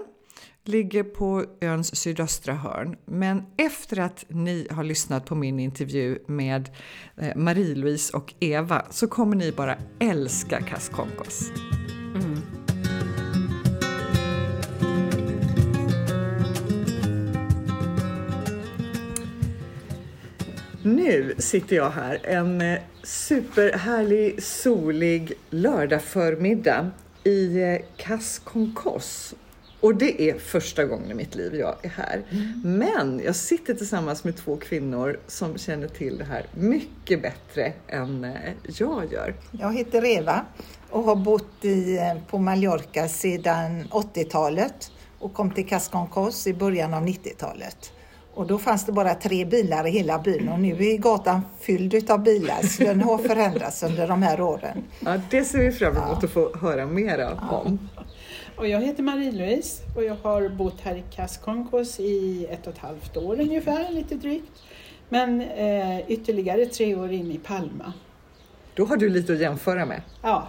Ligger 0.66 1.04
på 1.04 1.46
öns 1.62 1.96
sydöstra 1.96 2.54
hörn. 2.54 2.98
Men 3.06 3.44
efter 3.58 4.00
att 4.00 4.26
ni 4.28 4.68
har 4.72 4.84
lyssnat 4.84 5.26
på 5.26 5.36
min 5.36 5.60
intervju 5.60 6.20
med 6.28 6.70
eh, 7.18 7.36
Marie-Louise 7.36 8.16
och 8.16 8.34
Eva 8.40 8.86
så 8.90 9.08
kommer 9.08 9.36
ni 9.36 9.52
bara 9.52 9.78
älska 10.00 10.62
Kaskonkos. 10.62 11.52
Mm. 12.16 12.63
Nu 20.86 21.36
sitter 21.38 21.76
jag 21.76 21.90
här 21.90 22.20
en 22.24 22.62
eh, 22.62 22.80
superhärlig 23.04 24.44
solig 24.44 25.34
lördagförmiddag 25.50 26.92
i 27.24 27.62
eh, 27.62 27.78
Kaskonkos. 27.98 29.36
Och 29.80 29.96
det 29.96 30.22
är 30.22 30.40
första 30.40 30.86
gången 30.86 31.12
i 31.12 31.14
mitt 31.14 31.36
liv 31.36 31.56
jag 31.56 31.76
är 31.82 31.90
här. 31.90 32.22
Men 32.64 33.22
jag 33.26 33.36
sitter 33.36 33.74
tillsammans 33.74 34.24
med 34.24 34.38
två 34.38 34.58
kvinnor 34.58 35.20
som 35.28 35.58
känner 35.58 35.88
till 35.88 36.18
det 36.18 36.24
här 36.24 36.46
mycket 36.54 37.22
bättre 37.22 37.74
än 37.88 38.24
eh, 38.24 38.32
jag 38.66 39.12
gör. 39.12 39.36
Jag 39.52 39.74
heter 39.74 40.06
Eva 40.06 40.46
och 40.90 41.04
har 41.04 41.16
bott 41.16 41.66
i, 41.66 42.00
på 42.30 42.38
Mallorca 42.38 43.08
sedan 43.08 43.84
80-talet 43.84 44.92
och 45.20 45.34
kom 45.34 45.52
till 45.52 45.68
Casconcos 45.68 46.48
i 46.48 46.54
början 46.54 46.94
av 46.94 47.08
90-talet. 47.08 47.93
Och 48.36 48.48
då 48.48 48.58
fanns 48.58 48.86
det 48.86 48.92
bara 48.92 49.16
tre 49.16 49.46
bilar 49.46 49.88
i 49.88 49.92
hela 49.92 50.20
byn 50.20 50.50
och 50.50 50.60
nu 50.60 50.86
är 50.86 50.98
gatan 50.98 51.42
fylld 51.60 52.12
av 52.12 52.24
bilar 52.24 52.62
så 52.62 52.84
den 52.84 53.02
har 53.02 53.18
förändrats 53.18 53.84
under 53.84 54.08
de 54.08 54.24
här 54.24 54.42
åren. 54.42 54.84
Ja, 55.00 55.18
det 55.32 55.44
ser 55.44 55.60
vi 55.60 55.72
fram 55.72 55.98
emot 55.98 56.24
att 56.24 56.30
få 56.30 56.58
höra 56.58 56.86
mera 56.86 57.34
om. 57.52 57.90
Och 58.56 58.68
jag 58.68 58.82
heter 58.82 59.04
Marie-Louise 59.04 59.82
och 59.96 60.04
jag 60.04 60.16
har 60.24 60.50
bott 60.50 60.82
här 60.82 60.96
i 60.96 61.04
Kaskonkos 61.16 62.00
i 62.00 62.46
ett 62.50 62.68
och 62.68 62.74
ett 62.74 62.80
halvt 62.80 63.18
år 63.18 63.40
ungefär, 63.40 63.92
lite 63.92 64.16
drygt. 64.16 64.52
Men 65.10 65.42
eh, 65.42 66.12
ytterligare 66.12 66.66
tre 66.66 66.96
år 66.96 67.12
in 67.12 67.32
i 67.32 67.38
Palma. 67.38 67.94
Då 68.76 68.86
har 68.86 68.98
du 68.98 69.10
lite 69.10 69.34
att 69.34 69.40
jämföra 69.40 69.86
med. 69.86 70.02
Ja, 70.22 70.48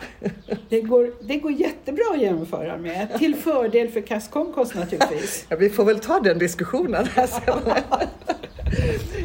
det 0.69 0.81
går, 0.81 1.13
det 1.21 1.37
går 1.37 1.53
jättebra 1.53 2.05
att 2.15 2.21
jämföra 2.21 2.79
med, 2.79 3.19
till 3.19 3.35
fördel 3.35 3.89
för 3.89 4.01
Kaskonkos 4.01 4.75
naturligtvis. 4.75 5.47
Ja, 5.49 5.57
vi 5.57 5.71
får 5.71 5.85
väl 5.85 5.99
ta 6.01 6.21
den 6.21 6.39
diskussionen 6.39 7.07
här 7.15 7.27
sen. 7.27 7.59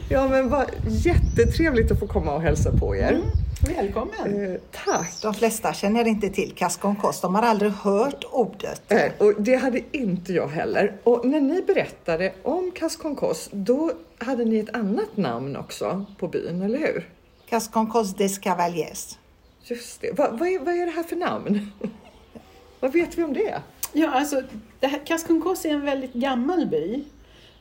Ja, 0.10 0.28
men 0.28 0.50
vad 0.50 0.66
jättetrevligt 0.88 1.92
att 1.92 2.00
få 2.00 2.08
komma 2.08 2.34
och 2.36 2.42
hälsa 2.42 2.72
på 2.72 2.96
er. 2.96 3.12
Mm, 3.12 3.76
välkommen! 3.76 4.52
Eh, 4.54 4.60
tack! 4.86 5.22
De 5.22 5.34
flesta 5.34 5.74
känner 5.74 6.08
inte 6.08 6.30
till 6.30 6.54
Casconcos, 6.56 7.22
de 7.22 7.36
har 7.36 7.42
aldrig 7.42 7.72
hört 7.72 8.24
ordet. 8.32 8.92
Eh, 8.92 9.12
och 9.18 9.34
det 9.42 9.56
hade 9.56 9.82
inte 9.92 10.34
jag 10.34 10.48
heller. 10.48 10.96
Och 11.04 11.26
när 11.26 11.42
ni 11.42 11.62
berättade 11.62 12.34
om 12.44 12.72
Kaskonkos, 12.76 13.50
då 13.52 13.92
hade 14.18 14.46
ni 14.46 14.60
ett 14.60 14.76
annat 14.76 15.18
namn 15.18 15.56
också 15.56 16.06
på 16.20 16.28
byn, 16.28 16.62
eller 16.62 16.78
hur? 16.78 17.06
Casconcos 17.50 18.14
des 18.14 18.38
Cavaliers. 18.38 19.18
Just 19.64 20.02
det. 20.02 20.12
Va, 20.12 20.30
vad, 20.32 20.48
är, 20.48 20.60
vad 20.60 20.74
är 20.74 20.86
det 20.86 20.92
här 20.92 21.04
för 21.04 21.16
namn? 21.16 21.72
vad 22.80 22.94
vet 22.94 23.18
vi 23.18 23.24
om 23.24 23.34
det? 23.34 23.62
Ja, 23.94 24.12
alltså, 24.12 24.42
det 24.80 24.88
här, 24.88 25.06
Kaskonkos 25.06 25.66
är 25.66 25.70
en 25.70 25.86
väldigt 25.86 26.14
gammal 26.14 26.66
by. 26.66 27.04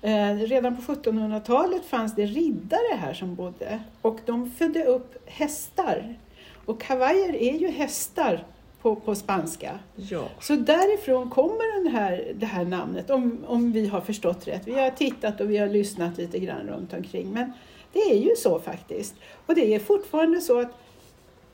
Eh, 0.02 0.34
redan 0.34 0.76
på 0.76 0.82
1700-talet 0.82 1.84
fanns 1.84 2.14
det 2.14 2.26
riddare 2.26 2.96
här 2.98 3.14
som 3.14 3.34
bodde 3.34 3.80
och 4.02 4.18
de 4.26 4.50
födde 4.50 4.84
upp 4.84 5.14
hästar. 5.26 6.18
Och 6.64 6.80
kavajer 6.80 7.36
är 7.36 7.58
ju 7.58 7.68
hästar 7.68 8.44
på, 8.82 8.96
på 8.96 9.14
spanska. 9.14 9.78
Ja. 9.96 10.28
Så 10.40 10.56
därifrån 10.56 11.30
kommer 11.30 11.84
den 11.84 11.92
här, 11.92 12.32
det 12.34 12.46
här 12.46 12.64
namnet, 12.64 13.10
om, 13.10 13.44
om 13.46 13.72
vi 13.72 13.86
har 13.86 14.00
förstått 14.00 14.48
rätt. 14.48 14.62
Vi 14.66 14.80
har 14.80 14.90
tittat 14.90 15.40
och 15.40 15.50
vi 15.50 15.58
har 15.58 15.68
lyssnat 15.68 16.18
lite 16.18 16.38
grann 16.38 16.66
runt 16.66 16.92
omkring. 16.92 17.32
Men 17.32 17.52
det 17.92 17.98
är 17.98 18.16
ju 18.16 18.36
så 18.36 18.60
faktiskt. 18.60 19.14
Och 19.46 19.54
det 19.54 19.74
är 19.74 19.78
fortfarande 19.78 20.40
så 20.40 20.60
att 20.60 20.70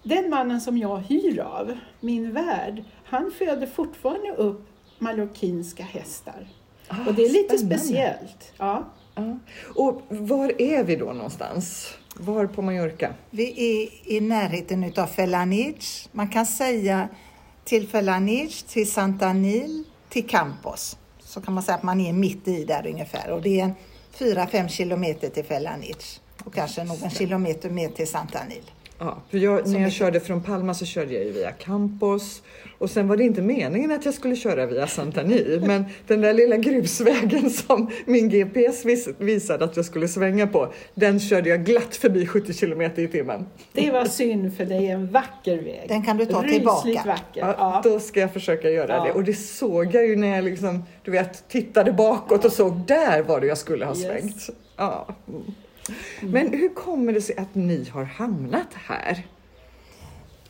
den 0.03 0.31
mannen 0.31 0.61
som 0.61 0.79
jag 0.79 0.99
hyr 0.99 1.41
av, 1.41 1.79
min 2.01 2.33
värd, 2.33 2.85
han 3.05 3.31
föder 3.39 3.67
fortfarande 3.67 4.33
upp 4.33 4.67
mallorquinska 4.99 5.83
hästar. 5.83 6.47
Ah, 6.89 7.09
och 7.09 7.15
det 7.15 7.25
är 7.25 7.33
lite 7.33 7.59
spännande. 7.59 7.79
speciellt. 7.79 8.53
Ja. 8.59 8.85
Ja. 9.15 9.39
Och 9.75 10.03
var 10.09 10.63
är 10.63 10.85
vi 10.85 10.97
då 10.97 11.13
någonstans? 11.13 11.95
Var 12.17 12.47
på 12.47 12.63
Mallorca? 12.63 13.15
Vi 13.31 13.49
är 13.49 14.13
i 14.17 14.21
närheten 14.21 14.85
utav 14.85 15.07
Felanich. 15.07 16.09
Man 16.13 16.29
kan 16.29 16.47
säga 16.47 17.09
till 17.65 17.89
Felanich, 17.89 18.63
till 18.63 18.93
Santanil, 18.93 19.85
till 20.09 20.29
Campos. 20.29 20.97
Så 21.21 21.41
kan 21.41 21.55
man 21.55 21.63
säga 21.63 21.77
att 21.77 21.83
man 21.83 22.01
är 22.01 22.13
mitt 22.13 22.49
i 22.49 22.65
där 22.65 22.87
ungefär. 22.87 23.31
Och 23.31 23.43
det 23.43 23.61
är 23.61 23.75
4-5 24.19 24.69
kilometer 24.69 25.29
till 25.29 25.45
Felanich. 25.45 26.21
Och 26.45 26.55
kanske 26.55 26.85
någon 26.85 27.11
kilometer 27.11 27.71
mer 27.71 27.89
till 27.89 28.07
Santanil. 28.09 28.63
Ja, 28.99 29.19
för 29.31 29.39
jag, 29.39 29.69
när 29.69 29.81
jag 29.81 29.93
körde 29.93 30.21
från 30.21 30.43
Palma 30.43 30.75
så 30.75 30.85
körde 30.87 31.15
jag 31.15 31.25
ju 31.25 31.33
via 31.33 31.51
Campos 31.51 32.43
och 32.79 32.91
sen 32.91 33.09
var 33.09 33.17
det 33.17 33.25
inte 33.25 33.43
meningen 33.43 33.93
att 33.93 34.05
jag 34.05 34.15
skulle 34.15 34.37
köra 34.37 34.67
via 34.67 34.87
Santani 34.87 35.61
men 35.67 35.85
den 36.07 36.21
där 36.21 36.33
lilla 36.35 36.57
grusvägen 36.57 37.51
som 37.51 37.91
min 38.07 38.29
GPS 38.29 38.85
vis, 38.85 39.09
visade 39.19 39.65
att 39.65 39.77
jag 39.77 39.85
skulle 39.85 40.09
svänga 40.09 40.47
på 40.47 40.73
den 40.95 41.21
körde 41.21 41.49
jag 41.49 41.65
glatt 41.65 41.97
förbi 41.97 42.27
70 42.27 42.53
kilometer 42.53 43.03
i 43.03 43.09
timmen. 43.09 43.47
Det 43.73 43.91
var 43.91 44.05
synd 44.05 44.57
för 44.57 44.65
det 44.65 44.75
är 44.75 44.95
en 44.95 45.11
vacker 45.11 45.57
väg. 45.57 45.85
Den 45.89 46.03
kan 46.05 46.17
du 46.17 46.27
ta 46.27 46.43
Rysligt 46.43 46.55
tillbaka. 46.55 47.03
vacker. 47.07 47.41
Ja, 47.41 47.55
Ja. 47.59 47.81
Då 47.85 48.01
ska 48.01 48.21
jag 48.21 48.33
försöka 48.33 48.71
göra 48.71 48.97
Ja. 48.97 49.05
det 49.05 49.13
och 49.13 49.25
det 49.25 49.35
såg 49.35 49.95
jag 49.95 50.07
ju 50.07 50.17
när 50.17 50.35
jag 50.37 50.45
liksom, 50.45 50.85
du 51.05 51.11
vet, 51.11 51.49
tittade 51.49 51.93
bakåt 51.93 52.45
och 52.45 52.53
såg 52.53 52.81
där 52.87 53.23
var 53.23 53.41
det 53.41 53.47
jag 53.47 53.59
skulle 53.59 53.85
ha 53.85 53.93
Yes. 53.97 54.03
svängt. 54.07 54.51
Ja. 54.77 55.09
Mm. 55.89 56.33
Men 56.33 56.53
hur 56.61 56.75
kommer 56.75 57.13
det 57.13 57.21
sig 57.21 57.37
att 57.37 57.55
ni 57.55 57.89
har 57.93 58.05
hamnat 58.05 58.69
här? 58.75 59.27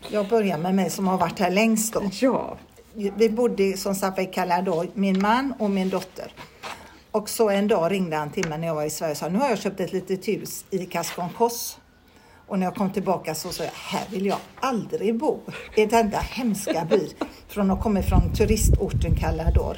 Jag 0.09 0.29
börjar 0.29 0.59
med 0.59 0.75
mig 0.75 0.91
som 0.91 1.09
har 1.09 1.19
varit 1.19 1.39
här 1.39 1.51
längst 1.51 1.93
då. 1.95 2.03
Ja, 2.21 2.59
Vi 3.17 3.31
bodde 3.31 3.77
som 3.77 3.95
sagt 3.95 4.19
i 4.19 4.27
Calador, 4.27 4.89
min 4.95 5.23
man 5.23 5.55
och 5.59 5.71
min 5.71 5.89
dotter. 5.89 6.33
Och 7.11 7.29
så 7.29 7.51
en 7.51 7.69
dag 7.69 7.93
ringde 7.93 8.17
han 8.17 8.31
till 8.31 8.49
mig 8.49 8.59
när 8.59 8.67
jag 8.67 8.75
var 8.75 8.85
i 8.85 8.91
Sverige 8.91 9.11
och 9.13 9.17
sa 9.17 9.29
nu 9.29 9.39
har 9.39 9.49
jag 9.49 9.59
köpt 9.59 9.81
ett 9.81 9.93
litet 9.93 10.29
hus 10.29 10.65
i 10.71 10.79
Casconcos. 10.79 11.79
Och 12.47 12.59
när 12.59 12.67
jag 12.67 12.75
kom 12.75 12.91
tillbaka 12.93 13.35
så 13.35 13.51
sa 13.51 13.65
jag, 13.65 13.73
här 13.75 14.05
vill 14.11 14.27
jag 14.27 14.39
aldrig 14.61 15.19
bo. 15.19 15.39
I 15.77 15.87
denna 15.87 16.19
hemska 16.19 16.87
by. 16.91 17.09
Från 17.49 17.71
att 17.71 17.83
komma 17.83 18.03
från 18.03 18.33
turistorten 18.35 19.17
Calador. 19.17 19.77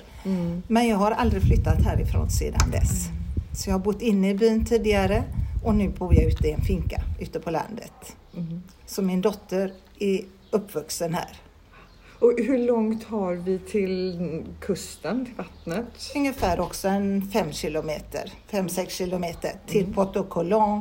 Men 0.69 0.89
jag 0.89 0.97
har 0.97 1.11
aldrig 1.11 1.43
flyttat 1.43 1.83
härifrån 1.83 2.31
sedan 2.31 2.71
dess. 2.71 3.07
Så 3.55 3.71
jag 3.71 3.75
har 3.75 3.81
bott 3.85 4.03
inne 4.03 4.31
i 4.31 4.35
byn 4.35 4.65
tidigare 4.65 5.25
och 5.67 5.75
nu 5.75 5.89
bor 5.89 6.15
jag 6.15 6.25
ute 6.25 6.49
i 6.49 6.53
en 6.53 6.61
finka 6.61 7.03
ute 7.21 7.41
på 7.41 7.51
landet. 7.51 8.17
Så 8.87 9.03
min 9.03 9.21
dotter 9.21 9.73
är 9.99 10.21
uppvuxen 10.51 11.15
här. 11.15 11.41
och 12.19 12.33
hur 12.39 12.59
långt 12.59 13.05
har 13.05 13.35
vi 13.35 13.59
till 13.59 14.45
kusten, 14.61 15.25
till 15.25 15.35
vattnet? 15.35 16.13
Ungefär 16.17 16.61
också 16.61 16.89
en 16.89 17.31
fem 17.31 17.53
kilometer, 17.53 18.33
fem, 18.47 18.69
sex 18.69 18.95
kilometer 18.95 19.53
till 19.67 19.95
Porto 19.95 20.23
Colón, 20.29 20.81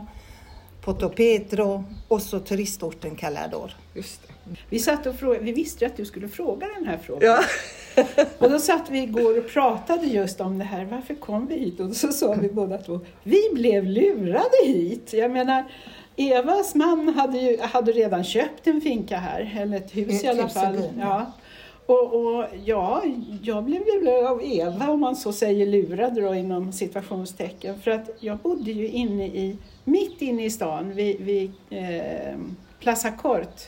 Porto 0.81 1.09
Pedro 1.09 1.83
och 2.07 2.21
så 2.21 2.39
turistorten 2.39 3.15
Calador. 3.15 3.71
Just 3.93 4.21
det. 4.27 4.55
Vi, 4.69 4.79
satt 4.79 5.05
och 5.05 5.15
frågade, 5.15 5.45
vi 5.45 5.51
visste 5.51 5.85
att 5.85 5.97
du 5.97 6.05
skulle 6.05 6.27
fråga 6.27 6.67
den 6.75 6.85
här 6.85 6.97
frågan. 6.97 7.29
Ja. 7.29 7.43
Och 8.37 8.49
då 8.49 8.59
satt 8.59 8.89
vi 8.89 8.99
igår 8.99 9.37
och 9.37 9.47
pratade 9.47 10.07
just 10.07 10.41
om 10.41 10.57
det 10.57 10.65
här. 10.65 10.85
Varför 10.85 11.15
kom 11.15 11.47
vi 11.47 11.55
hit? 11.55 11.79
Och 11.79 11.95
så 11.95 12.11
sa 12.11 12.33
vi 12.33 12.49
båda 12.49 12.77
två, 12.77 12.99
vi 13.23 13.41
blev 13.53 13.85
lurade 13.85 14.65
hit. 14.65 15.13
Jag 15.13 15.31
menar, 15.31 15.63
Evas 16.15 16.75
man 16.75 17.09
hade, 17.09 17.37
ju, 17.37 17.61
hade 17.61 17.91
redan 17.91 18.23
köpt 18.23 18.67
en 18.67 18.81
finka 18.81 19.17
här, 19.17 19.57
eller 19.59 19.77
ett 19.77 19.95
hus 19.95 20.23
i 20.23 20.27
alla 20.27 20.49
fall. 20.49 20.77
ja. 20.99 21.31
Och, 21.85 22.13
och 22.13 22.45
ja, 22.65 23.03
jag 23.41 23.63
blev 23.63 23.81
lurad 23.85 24.25
av 24.25 24.41
Eva, 24.43 24.89
om 24.89 24.99
man 24.99 25.15
så 25.15 25.33
säger 25.33 25.65
lurad 25.65 26.15
då 26.15 26.35
inom 26.35 26.71
situationstecken. 26.71 27.79
För 27.79 27.91
att 27.91 28.09
jag 28.19 28.37
bodde 28.37 28.71
ju 28.71 28.87
inne 28.87 29.27
i, 29.27 29.57
mitt 29.83 30.21
inne 30.21 30.45
i 30.45 30.49
stan 30.49 30.95
vid, 30.95 31.21
vid 31.21 31.51
eh, 31.69 32.35
Plaza 32.79 33.11
Cort. 33.11 33.61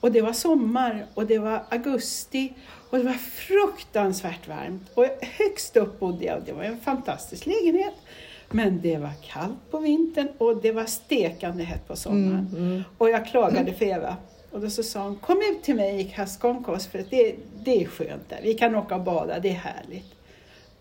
Och 0.00 0.12
det 0.12 0.20
var 0.20 0.32
sommar 0.32 1.06
och 1.14 1.26
det 1.26 1.38
var 1.38 1.62
augusti 1.68 2.52
och 2.90 2.98
det 2.98 3.04
var 3.04 3.12
fruktansvärt 3.12 4.48
varmt. 4.48 4.90
Och 4.94 5.06
högst 5.20 5.76
upp 5.76 6.00
bodde 6.00 6.24
jag 6.24 6.38
och 6.38 6.44
det 6.44 6.52
var 6.52 6.64
en 6.64 6.80
fantastisk 6.80 7.46
lägenhet. 7.46 7.94
Men 8.50 8.80
det 8.80 8.96
var 8.96 9.12
kallt 9.22 9.70
på 9.70 9.78
vintern 9.78 10.28
och 10.38 10.56
det 10.62 10.72
var 10.72 10.84
stekande 10.84 11.64
hett 11.64 11.88
på 11.88 11.96
sommaren. 11.96 12.84
Och 12.98 13.10
jag 13.10 13.26
klagade 13.26 13.72
för 13.74 13.84
Eva. 13.84 14.16
Och 14.50 14.60
då 14.60 14.70
så 14.70 14.82
sa 14.82 15.02
hon, 15.02 15.16
kom 15.16 15.36
ut 15.52 15.62
till 15.62 15.74
mig 15.74 16.00
i 16.00 16.04
Casconcos 16.04 16.86
för 16.86 16.98
att 16.98 17.10
det, 17.10 17.34
det 17.64 17.82
är 17.82 17.86
skönt 17.86 18.28
där. 18.28 18.40
Vi 18.42 18.54
kan 18.54 18.74
åka 18.74 18.94
och 18.94 19.00
bada, 19.02 19.40
det 19.40 19.48
är 19.48 19.52
härligt. 19.52 20.14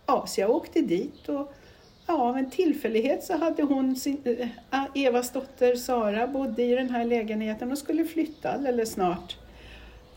Ja, 0.05 0.25
så 0.27 0.41
jag 0.41 0.49
åkte 0.49 0.81
dit 0.81 1.29
och 1.29 1.53
ja, 2.09 2.29
av 2.29 2.37
en 2.37 2.49
tillfällighet 2.49 3.23
så 3.23 3.37
hade 3.37 3.63
hon 3.63 3.95
sin, 3.95 4.47
äh, 4.71 4.83
Evas 4.93 5.31
dotter 5.31 5.75
Sara 5.75 6.27
bodde 6.27 6.63
i 6.63 6.75
den 6.75 6.89
här 6.89 7.05
lägenheten 7.05 7.71
och 7.71 7.77
skulle 7.77 8.05
flytta 8.05 8.51
alldeles 8.51 8.91
snart. 8.91 9.37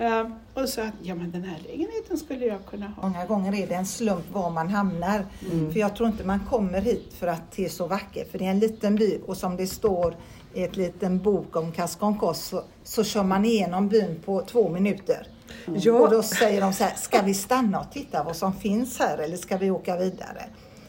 Uh, 0.00 0.30
och 0.54 0.68
sa 0.68 0.82
att 0.82 0.94
ja, 1.02 1.14
men 1.14 1.30
den 1.30 1.44
här 1.44 1.58
lägenheten 1.68 2.18
skulle 2.18 2.46
jag 2.46 2.66
kunna 2.66 2.86
ha. 2.86 3.08
Många 3.08 3.26
gånger 3.26 3.62
är 3.62 3.66
det 3.66 3.74
en 3.74 3.86
slump 3.86 4.30
var 4.32 4.50
man 4.50 4.68
hamnar. 4.68 5.26
För 5.72 5.80
jag 5.80 5.96
tror 5.96 6.08
inte 6.08 6.24
man 6.24 6.40
kommer 6.50 6.80
hit 6.80 7.14
för 7.18 7.26
att 7.26 7.52
det 7.56 7.64
är 7.64 7.68
så 7.68 7.86
vackert. 7.86 8.30
För 8.30 8.38
det 8.38 8.46
är 8.46 8.50
en 8.50 8.58
liten 8.58 8.96
by 8.96 9.18
och 9.26 9.36
som 9.36 9.56
det 9.56 9.66
står 9.66 10.16
i 10.54 10.62
ett 10.62 10.76
liten 10.76 11.18
bok 11.18 11.56
om 11.56 11.72
Casconcos 11.72 12.44
så, 12.44 12.62
så 12.82 13.04
kör 13.04 13.22
man 13.22 13.44
igenom 13.44 13.88
byn 13.88 14.20
på 14.24 14.40
två 14.40 14.68
minuter. 14.68 15.26
Ja. 15.74 15.92
Och 15.92 16.10
då 16.10 16.22
säger 16.22 16.60
de 16.60 16.72
så 16.72 16.84
här, 16.84 16.94
ska 16.96 17.22
vi 17.22 17.34
stanna 17.34 17.80
och 17.80 17.92
titta 17.92 18.24
vad 18.24 18.36
som 18.36 18.52
finns 18.52 18.98
här 18.98 19.18
eller 19.18 19.36
ska 19.36 19.56
vi 19.56 19.70
åka 19.70 19.96
vidare? 19.96 20.42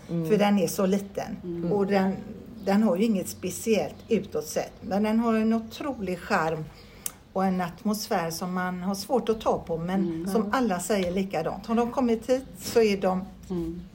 För 0.08 0.38
den 0.38 0.60
är 0.60 0.68
så 0.68 0.86
liten. 0.86 1.38
Och 1.72 1.88
den, 1.88 2.16
den 2.66 2.84
har 2.84 2.96
ju 2.96 3.04
inget 3.04 3.30
speciellt 3.30 3.96
utåt 4.10 4.46
sett. 4.46 4.74
Men 4.82 5.04
den 5.04 5.20
har 5.20 5.34
en 5.34 5.54
otrolig 5.54 6.20
charm 6.20 6.66
och 7.34 7.46
en 7.46 7.62
atmosfär 7.62 8.32
som 8.32 8.54
man 8.54 8.82
har 8.82 8.96
svårt 8.96 9.30
att 9.30 9.42
ta 9.42 9.60
på 9.60 9.78
men 9.78 10.28
som 10.32 10.50
alla 10.52 10.80
säger 10.80 11.12
likadant. 11.12 11.66
Har 11.66 11.76
de 11.76 11.92
kommit 11.92 12.30
hit 12.30 12.46
så 12.58 12.82
är 12.82 12.98
de, 12.98 13.26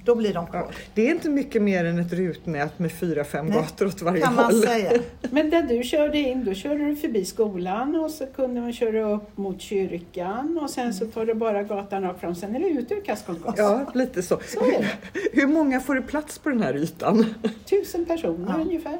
då 0.05 0.14
blir 0.14 0.35
de 0.35 0.47
Ja, 0.52 0.61
kvar. 0.61 0.75
det 0.95 1.07
är 1.07 1.11
inte 1.11 1.31
mycket 1.31 1.62
mer 1.62 1.85
än 1.85 1.99
ett 1.99 2.12
rutnät 2.12 2.78
med 2.78 2.93
fyra, 2.93 3.25
fem 3.25 3.47
Nej, 3.47 3.59
gator 3.59 3.87
åt 3.87 4.02
varje 4.02 4.21
kan 4.23 4.35
man 4.35 4.45
håll. 4.45 4.62
säga. 4.62 4.93
Men 5.31 5.50
där 5.50 5.62
du 5.62 5.83
körde 5.83 6.19
in, 6.19 6.45
då 6.45 6.55
körde 6.55 6.87
du 6.87 6.97
förbi 6.97 7.25
skolan 7.25 7.97
och 7.97 8.11
så 8.11 8.26
kunde 8.26 8.61
man 8.61 8.73
köra 8.73 9.14
upp 9.14 9.37
mot 9.37 9.61
kyrkan 9.61 10.59
och 10.62 10.71
sen 10.71 10.95
så 10.95 11.07
tar 11.07 11.26
du 11.26 11.35
bara 11.35 11.62
gatan 11.62 12.02
rakt 12.02 12.21
fram. 12.21 12.35
Sen 12.35 12.57
är 12.57 12.61
det 12.61 12.69
ut 12.69 12.93
ur 12.93 13.00
Casconcos. 13.05 13.55
Ja, 13.57 13.87
lite 13.95 14.23
så. 14.23 14.40
Så 14.47 14.61
är 14.64 14.78
det. 14.78 14.88
Hur 15.33 15.47
många 15.47 15.81
får 15.81 15.95
det 15.95 16.02
plats 16.02 16.38
på 16.38 16.49
den 16.49 16.62
här 16.62 16.76
ytan? 16.76 17.35
Tusen 17.71 18.05
personer 18.05 18.55
Ja. 18.59 18.64
ungefär. 18.64 18.99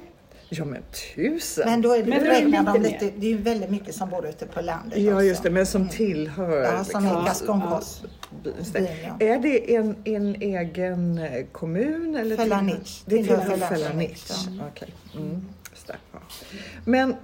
Ja, 0.51 0.65
men 0.65 0.83
tusen! 1.15 1.65
Men 1.67 1.83
då 1.83 1.93
är 1.93 1.99
det, 2.03 2.11
Men 2.11 2.25
det 2.25 2.31
är 2.31 2.45
räknar 2.45 2.73
de 2.75 2.83
lite 2.83 3.11
det 3.17 3.27
är 3.27 3.31
ju 3.31 3.37
väldigt 3.37 3.71
mycket 3.71 3.95
som 3.95 4.11
bor 4.11 4.27
ute 4.27 4.47
på 4.47 4.61
landet 4.61 4.99
ja, 4.99 5.15
också. 5.15 5.25
just 5.25 5.43
det, 5.43 5.51
men 5.51 5.67
som 5.67 5.89
tillhör... 5.89 6.63
Ja, 6.63 6.85
som 6.85 7.03
liksom, 7.05 7.23
är 7.23 7.27
Casconcos. 7.27 8.03
byns- 8.45 8.73
byn, 8.73 8.87
ja. 9.19 9.27
Är 9.27 9.39
det 9.39 9.75
en, 9.75 9.97
en 10.05 10.35
egen 10.35 11.19
eh, 11.19 11.47
kommun? 11.53 12.17
Eller 12.17 12.37
Felanich. 12.37 13.03
Det 13.07 13.17
Tillhör 13.17 13.57
Felanich. 13.57 14.31
Okej. 14.71 14.95
Mm, 15.17 15.45
det, 15.87 15.97
ja. 16.13 16.19
Men 16.85 17.15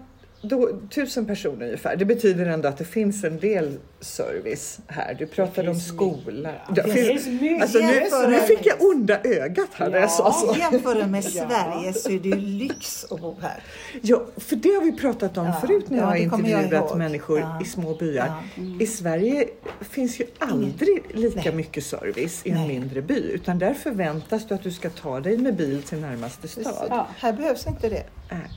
då, 0.44 0.70
tusen 0.90 1.26
personer 1.26 1.64
ungefär. 1.66 1.96
Det 1.96 2.04
betyder 2.04 2.46
ändå 2.46 2.68
att 2.68 2.78
det 2.78 2.84
finns 2.84 3.24
en 3.24 3.38
del 3.38 3.76
service 4.00 4.78
här. 4.86 5.14
Du 5.18 5.26
pratade 5.26 5.70
om 5.70 5.80
skola. 5.80 6.50
mycket. 6.68 6.84
Det 6.84 6.90
finns- 6.92 7.26
mycket. 7.26 7.62
Alltså, 7.62 7.78
nu, 7.78 8.30
nu 8.30 8.38
fick 8.40 8.66
jag 8.66 8.82
onda 8.82 9.20
ögat 9.24 9.68
här 9.72 9.90
när 9.90 9.98
jag 9.98 10.10
sa 10.10 10.32
så. 10.32 10.56
Jämför 10.58 11.06
med 11.06 11.24
Ja. 11.34 11.48
Sverige 11.48 11.92
så 11.92 12.10
är 12.10 12.18
det 12.18 12.28
ju 12.28 12.36
lyx 12.36 13.04
att 13.10 13.20
bo 13.20 13.36
här. 13.42 13.62
Ja, 14.02 14.22
för 14.36 14.56
det 14.56 14.68
har 14.68 14.82
vi 14.82 14.92
pratat 14.92 15.38
om 15.38 15.46
Ja, 15.46 15.52
förut 15.60 15.84
när 15.90 15.96
ja, 15.98 16.02
jag 16.02 16.08
har 16.08 16.16
jag 16.16 16.22
intervjuat 16.24 16.90
ihåg. 16.90 16.98
människor 16.98 17.40
Ja. 17.40 17.60
i 17.62 17.64
små 17.64 17.94
byar. 17.94 18.26
Ja. 18.56 18.62
I 18.80 18.86
Sverige 18.86 19.44
finns 19.80 20.20
ju 20.20 20.26
aldrig 20.38 21.02
lika 21.14 21.40
Nej. 21.44 21.52
mycket 21.54 21.84
service 21.84 22.40
i 22.44 22.50
en 22.50 22.56
Nej. 22.56 22.68
mindre 22.68 23.02
by 23.02 23.14
utan 23.32 23.58
där 23.58 23.74
förväntas 23.74 24.48
du 24.48 24.54
att 24.54 24.62
du 24.62 24.70
ska 24.70 24.90
ta 24.90 25.20
dig 25.20 25.38
med 25.38 25.56
bil 25.56 25.82
till 25.82 25.98
närmaste 26.00 26.48
stad. 26.48 26.86
Ja. 26.90 27.06
Här 27.18 27.32
behövs 27.32 27.66
inte 27.66 27.88
det. 27.88 28.02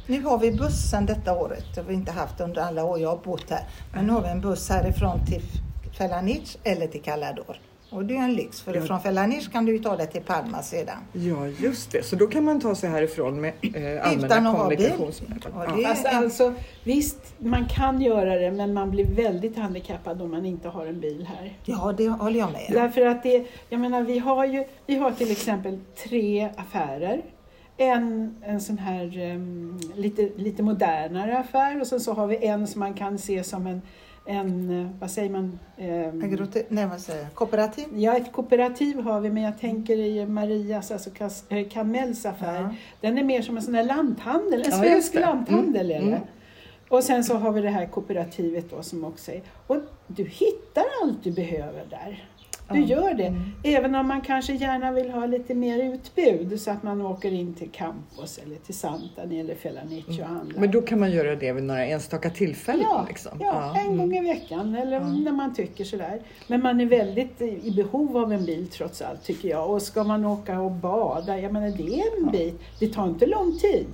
Nu 0.08 0.24
har 0.24 0.38
vi 0.38 0.52
bussen 0.52 1.06
detta 1.06 1.38
året. 1.38 1.64
Det 1.76 1.82
har 1.82 1.88
vi 1.88 1.94
inte 1.94 2.12
haft 2.12 2.40
under 2.42 2.62
alla 2.62 2.84
år 2.84 3.00
jag 3.00 3.10
har 3.10 3.18
bott 3.18 3.50
här. 3.50 3.64
Men 3.94 4.06
nu 4.06 4.14
har 4.14 4.22
vi 4.22 4.28
en 4.30 4.42
buss 4.42 4.70
härifrån 4.70 5.26
till 5.26 5.42
Felanich 5.98 6.56
eller 6.64 6.88
till 6.88 7.02
Calador. 7.02 7.60
Och 7.90 8.06
det 8.06 8.16
är 8.18 8.24
en 8.24 8.34
lyx 8.34 8.62
för 8.62 8.76
Ja. 8.76 8.82
från 8.82 9.02
Felanich 9.02 9.52
kan 9.52 9.66
du 9.66 9.72
ju 9.72 9.80
ta 9.80 9.96
dig 9.96 10.08
till 10.08 10.22
Palma 10.22 10.62
sedan. 10.62 10.98
Ja, 11.14 11.48
just 11.48 11.92
det. 11.92 12.06
Så 12.06 12.16
då 12.16 12.28
kan 12.28 12.44
man 12.44 12.62
ta 12.62 12.76
sig 12.76 12.90
härifrån 12.90 13.42
med 13.42 13.54
eh, 13.62 14.08
allmänna 14.08 14.26
Utan 14.26 14.48
att 14.48 14.58
kommunikationsmedel. 14.58 15.52
Ja, 15.54 15.78
Fast 15.88 16.06
alltså, 16.06 16.54
visst, 16.84 17.34
man 17.38 17.66
kan 17.66 18.02
göra 18.02 18.36
det 18.36 18.52
men 18.52 18.74
man 18.74 18.92
blir 18.92 19.06
väldigt 19.06 19.58
handikappad 19.58 20.22
om 20.22 20.32
man 20.32 20.46
inte 20.46 20.70
har 20.70 20.86
en 20.86 21.00
bil 21.00 21.28
här. 21.38 21.58
Ja, 21.66 21.94
det 21.98 22.08
håller 22.08 22.40
jag 22.40 22.52
med 22.52 22.66
om. 22.68 22.74
Därför 22.74 23.06
att 23.06 23.24
det, 23.24 23.46
jag 23.70 23.80
menar 23.80 24.02
vi 24.02 24.20
har 24.20 24.46
ju, 24.46 24.66
vi 24.86 24.96
har 24.96 25.12
till 25.12 25.32
exempel 25.32 25.80
tre 26.04 26.50
affärer. 26.58 27.22
En, 27.78 28.36
en 28.44 28.62
sån 28.62 28.78
här 28.78 29.18
em, 29.20 29.80
lite, 29.96 30.30
lite 30.36 30.64
modernare 30.64 31.38
affär 31.38 31.82
och 31.82 31.88
sen 31.88 32.00
så 32.00 32.14
har 32.14 32.28
vi 32.28 32.46
en 32.46 32.68
som 32.68 32.80
man 32.80 32.94
kan 32.94 33.18
se 33.18 33.44
som 33.44 33.68
en, 33.68 33.82
en 34.26 34.82
eh, 34.82 34.88
vad 35.00 35.12
säger 35.12 35.30
man? 35.30 35.60
Em, 35.78 36.22
Agrote- 36.24 36.64
Nej, 36.70 36.86
vad 36.86 37.00
säger 37.00 37.24
jag? 37.24 37.34
Kooperativ? 37.34 37.86
Ja, 37.96 38.18
ett 38.18 38.32
kooperativ 38.32 39.00
har 39.00 39.22
vi, 39.22 39.30
men 39.30 39.44
jag 39.44 39.60
tänker 39.60 39.98
i 39.98 40.26
Marias, 40.26 40.92
alltså 40.92 41.10
Kas- 41.10 41.44
eh, 41.50 41.68
Kamells 41.70 42.26
affär. 42.26 42.62
Ja. 42.62 42.70
Den 43.02 43.18
är 43.18 43.24
mer 43.24 43.42
som 43.42 43.58
en 43.58 43.64
sån 43.64 43.76
här 43.76 43.84
lanthandel, 43.84 44.62
en 44.62 44.72
Ja, 44.72 44.78
svensk 44.78 45.14
det. 45.14 45.20
lanthandel 45.20 45.92
är 45.92 46.00
det. 46.00 46.08
Mm. 46.08 46.20
Och 46.90 47.04
sen 47.04 47.24
så 47.24 47.36
har 47.36 47.52
vi 47.52 47.62
det 47.62 47.70
här 47.70 47.86
kooperativet 47.86 48.70
då 48.70 48.84
som 48.84 49.04
också 49.04 49.32
är... 49.32 49.42
Och 49.68 49.78
du 50.08 50.24
hittar 50.24 50.84
allt 51.04 51.24
du 51.24 51.32
behöver 51.32 51.86
där. 51.90 52.24
Du 52.74 52.80
gör 52.82 53.14
det. 53.14 53.26
Mm. 53.28 53.42
Även 53.64 53.96
om 53.96 54.08
man 54.08 54.22
kanske 54.22 54.54
gärna 54.54 54.92
vill 54.92 55.10
ha 55.12 55.26
lite 55.26 55.54
mer 55.56 55.94
utbud 55.94 56.62
så 56.62 56.72
att 56.72 56.84
man 56.84 57.02
åker 57.02 57.32
in 57.34 57.54
till 57.54 57.70
Campos 57.72 58.38
eller 58.46 58.56
till 58.56 58.76
Santani 58.76 59.40
eller 59.40 59.56
Felanich 59.56 60.08
och 60.08 60.14
handlar. 60.14 60.42
Mm. 60.46 60.62
Men 60.62 60.72
då 60.72 60.82
kan 60.82 61.00
man 61.00 61.12
göra 61.12 61.36
det 61.36 61.54
vid 61.54 61.64
några 61.64 61.86
enstaka 61.86 62.30
tillfällen? 62.30 62.86
Ja, 62.90 63.06
liksom. 63.08 63.32
ja, 63.42 63.76
en 63.80 63.86
Mm. 63.86 63.98
gång 63.98 64.14
i 64.18 64.22
veckan 64.22 64.76
eller 64.76 65.00
när 65.00 65.32
man 65.32 65.54
tycker 65.54 65.84
sådär. 65.84 66.22
Men 66.48 66.64
man 66.64 66.82
är 66.82 66.86
väldigt 66.86 67.42
i 67.42 67.60
i 67.68 67.72
behov 67.72 68.18
av 68.18 68.34
en 68.34 68.46
bil 68.46 68.68
trots 68.68 69.02
allt 69.02 69.24
tycker 69.24 69.50
jag. 69.50 69.70
Och 69.72 69.82
ska 69.82 70.04
man 70.04 70.26
åka 70.26 70.60
och 70.60 70.72
bada, 70.72 71.40
jag 71.40 71.54
menar 71.54 71.68
det 71.78 72.00
är 72.00 72.18
en 72.26 72.32
bit. 72.32 72.60
Det 72.80 72.88
tar 72.88 73.08
inte 73.08 73.26
lång 73.26 73.58
tid. 73.58 73.86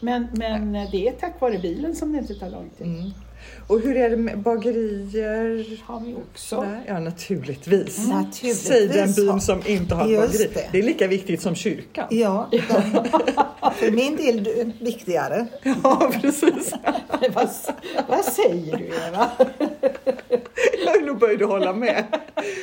Men, 0.00 0.26
men 0.32 0.72
det 0.72 1.08
är 1.08 1.12
tack 1.12 1.40
vare 1.40 1.58
bilen 1.58 1.94
som 1.94 2.12
det 2.12 2.18
inte 2.18 2.34
tar 2.34 2.50
lång 2.50 2.70
tid. 2.78 2.86
Mm. 2.86 3.10
Och 3.66 3.80
hur 3.80 3.96
är 3.96 4.10
det 4.10 4.16
med 4.16 4.38
bagerier? 4.38 5.80
Har 5.84 6.00
vi 6.00 6.14
också. 6.14 6.56
Sådär? 6.56 6.82
Ja, 6.86 7.00
naturligtvis. 7.00 8.08
Naturligtvis. 8.08 8.62
Säg 8.62 8.88
den 8.88 9.12
byn 9.12 9.40
som 9.40 9.60
inte 9.66 9.94
har 9.94 10.08
Just 10.08 10.32
bageri. 10.32 10.50
det. 10.54 10.68
Det. 10.72 10.78
är 10.78 10.82
lika 10.82 11.06
viktigt 11.06 11.40
som 11.40 11.54
kyrkan. 11.54 12.06
Ja, 12.10 12.50
för 13.76 13.90
min 13.90 14.16
del 14.16 14.44
du- 14.44 14.72
viktigare. 14.80 15.46
Ja, 15.62 16.10
precis. 16.20 16.72
vad, 17.34 17.48
vad 18.08 18.24
säger 18.24 18.76
du 18.76 18.84
Eva? 19.08 19.30
Nu 21.04 21.12
börjar 21.14 21.36
du 21.36 21.44
hålla 21.44 21.72
med. 21.72 22.04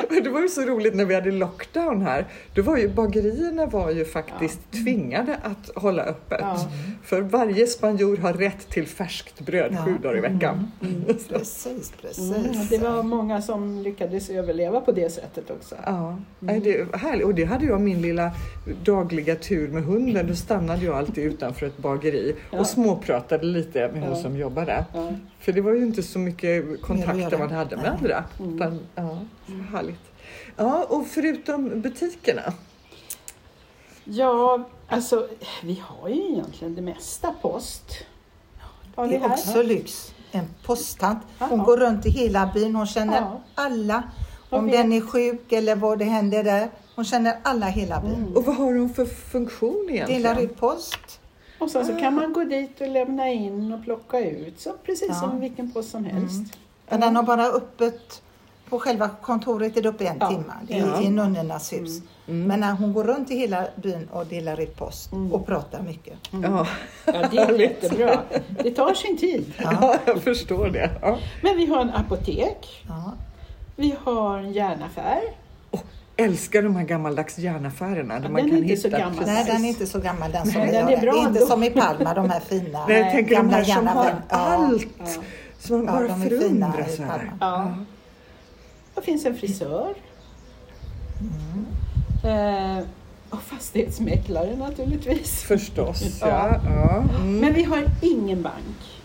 Men 0.10 0.24
det 0.24 0.30
var 0.30 0.42
ju 0.42 0.50
så 0.50 0.62
roligt 0.62 0.96
när 0.96 1.06
vi 1.06 1.16
hade 1.16 1.32
lockdown 1.32 2.02
här. 2.02 2.26
Då 2.54 2.62
var 2.62 2.78
ju 2.78 2.90
bagerierna 2.90 3.66
var 3.66 3.92
ju 3.92 4.06
faktiskt 4.06 4.72
tvingade 4.72 5.36
att 5.44 5.72
hålla 5.84 6.04
öppet. 6.04 6.40
Ja. 6.42 6.68
För 7.04 7.22
varje 7.22 7.68
spanjor 7.68 8.18
har 8.18 8.34
rätt 8.34 8.70
till 8.70 8.88
färskt 8.88 9.40
bröd 9.40 9.72
Ja. 9.74 9.86
sju 9.86 9.98
dagar 10.04 10.18
i 10.18 10.22
veckan. 10.22 10.72
Precis, 11.30 11.94
precis. 12.02 12.36
Mm, 12.36 12.68
det 12.70 12.78
var 12.78 13.04
många 13.04 13.42
som 13.42 13.80
lyckades 13.82 14.30
överleva 14.30 14.82
på 14.82 14.92
det 14.92 15.10
sättet 15.10 15.52
också. 15.52 15.76
Ja, 15.86 16.18
nej, 16.40 16.60
det 16.60 16.78
är 16.80 16.98
härligt. 16.98 17.26
Och 17.26 17.36
det 17.36 17.44
hade 17.46 17.66
jag 17.66 17.82
min 17.82 18.02
lilla 18.02 18.32
dagliga 18.84 19.36
tur 19.36 19.68
med 19.68 19.84
hunden. 19.84 20.28
Då 20.28 20.36
stannade 20.36 20.86
jag 20.86 20.96
alltid 20.96 21.24
utanför 21.24 21.66
ett 21.66 21.78
bageri 21.78 22.36
Ja. 22.52 22.60
och 22.60 22.68
småpratade 22.68 23.46
lite 23.46 23.80
med 23.94 24.02
hon 24.04 24.10
Ja. 24.10 24.16
som 24.24 24.38
jobbade. 24.38 24.86
För 25.40 25.52
det 25.52 25.62
var 25.62 25.74
ju 25.74 25.84
inte 25.84 26.04
så 26.04 26.20
mycket 26.20 26.82
kontakter 26.82 27.38
man 27.38 27.52
hade 27.52 27.76
med 27.76 27.86
andra. 27.86 28.24
Mm. 28.40 28.56
Utan, 28.56 28.80
ja, 28.96 29.20
så 29.48 29.54
härligt. 29.78 30.12
Ja, 30.56 30.86
och 30.90 31.08
förutom 31.08 31.82
butikerna. 31.82 32.54
Ja, 34.04 34.70
alltså 34.88 35.28
vi 35.64 35.84
har 35.86 36.10
ju 36.10 36.32
egentligen 36.32 36.76
det 36.76 36.82
mesta 36.82 37.34
post. 37.42 37.84
Har 38.96 39.08
Det 39.08 39.16
är 39.16 39.20
här? 39.20 39.30
också 39.30 39.62
lyx. 39.62 40.14
En 40.32 40.46
posttant. 40.66 41.20
Hon 41.40 41.64
går 41.64 41.78
runt 41.78 42.06
i 42.06 42.10
hela 42.10 42.52
byn. 42.54 42.76
Hon 42.76 42.88
känner 42.88 43.40
alla. 43.56 44.04
Om 44.50 44.68
den 44.68 44.94
är 44.94 45.02
sjuk 45.02 45.52
eller 45.52 45.76
vad 45.76 46.00
det 46.00 46.06
händer 46.06 46.44
där. 46.44 46.70
Hon 46.96 47.06
känner 47.06 47.38
alla 47.44 47.66
hela 47.66 48.02
byn. 48.02 48.14
Mm. 48.14 48.36
Och 48.36 48.46
vad 48.46 48.56
har 48.56 48.74
hon 48.74 48.90
för 48.94 49.06
funktion 49.06 49.88
egentligen? 49.90 50.22
Delar 50.22 50.42
ut 50.42 50.58
post. 50.60 51.19
Och 51.60 51.70
sen 51.72 51.86
så 51.86 51.96
kan 51.96 52.14
man 52.16 52.34
gå 52.34 52.44
dit 52.44 52.82
och 52.82 52.88
lämna 52.88 53.30
in 53.30 53.74
och 53.74 53.84
plocka 53.84 54.20
ut, 54.20 54.60
så 54.60 54.74
precis 54.86 55.08
Ja. 55.10 55.14
som 55.14 55.40
vilken 55.40 55.72
post 55.72 55.90
som 55.92 56.06
helst. 56.06 56.58
Men 56.90 57.00
den 57.00 57.16
har 57.16 57.24
bara 57.24 57.46
öppet 57.48 58.22
på 58.70 58.80
själva 58.80 59.10
kontoret 59.22 59.78
är 59.78 59.82
det 59.82 59.90
uppe 59.90 60.06
en 60.06 60.18
Ja. 60.20 60.30
timme. 60.30 60.54
Det 60.68 60.74
är 60.74 60.88
Ja. 60.88 61.02
i 61.02 61.10
nunnornas 61.10 61.74
hus. 61.74 62.02
Mm. 62.28 62.48
Men 62.48 62.60
när 62.60 62.72
hon 62.74 62.94
går 62.94 63.04
runt 63.04 63.32
i 63.32 63.36
hela 63.36 63.68
byn 63.76 64.08
och 64.12 64.26
delar 64.26 64.60
ut 64.60 64.76
post 64.78 65.12
Mm. 65.12 65.34
och 65.34 65.46
pratar 65.46 65.82
mycket. 65.82 66.14
Ja, 66.32 66.68
Ja, 67.06 67.28
det 67.32 67.38
är 67.38 67.60
jättebra. 67.60 68.20
Det 68.64 68.72
tar 68.72 68.94
sin 68.94 69.18
tid. 69.18 69.54
Ja. 69.58 69.78
ja, 69.82 69.96
jag 70.06 70.22
förstår 70.24 70.68
det. 70.68 70.90
Ja. 71.02 71.18
Men 71.44 71.58
vi 71.58 71.66
har 71.66 71.82
en 71.82 71.90
apotek, 71.90 72.84
Ja. 72.88 73.14
vi 73.76 73.96
har 74.04 74.38
en 74.38 74.52
järnaffär. 74.54 75.22
Älskar 76.20 76.62
de 76.62 76.76
här 76.76 76.84
gammaldags 76.84 77.38
järnaffärerna. 77.38 78.14
där 78.20 78.24
Ja, 78.24 78.30
man 78.30 78.42
den 78.42 78.46
är 78.46 78.50
kan 78.50 78.64
inte 78.64 78.78
så 78.82 78.88
hitta 78.88 79.00
gammal. 79.00 79.18
precis- 79.18 79.34
Nej, 79.34 79.46
den 79.46 79.66
är 79.66 79.70
inte 79.70 79.86
så 79.86 80.00
gammal 80.00 80.32
den 80.32 80.46
som 80.52 80.62
Nej, 80.62 80.72
den 80.72 80.90
är 80.90 81.02
bra 81.02 81.14
är 81.14 81.18
inte 81.18 81.28
ändå. 81.40 81.46
som 81.46 81.64
i 81.64 81.70
Palma, 81.70 82.14
de 82.14 82.30
här 82.30 82.40
fina 82.40 82.86
Nej, 82.88 83.00
jag 83.00 83.12
tänker 83.12 83.36
de 83.36 83.50
här 83.50 83.64
som 83.64 83.88
har 83.88 84.14
allt. 84.30 84.88
Ja. 85.00 85.06
Så 85.60 85.74
man 85.74 85.86
Ja, 85.86 85.92
bara 85.92 86.08
de 86.08 86.22
är 86.22 86.30
förundras 86.30 87.00
över. 87.00 87.32
Ja. 87.40 87.74
Det 88.96 89.02
finns 89.02 89.26
en 89.26 89.36
frisör. 89.38 89.94
Eh, 92.24 92.84
och 93.30 93.42
fastighetsmäklare 93.42 94.56
naturligtvis. 94.56 95.44
Förstås, 95.44 96.18
Ja. 96.22 96.28
ja. 96.28 96.60
ja. 96.66 97.04
Mm. 97.20 97.38
Men 97.40 97.54
vi 97.54 97.64
har 97.64 97.84
ingen 98.02 98.42
bank. 98.42 99.02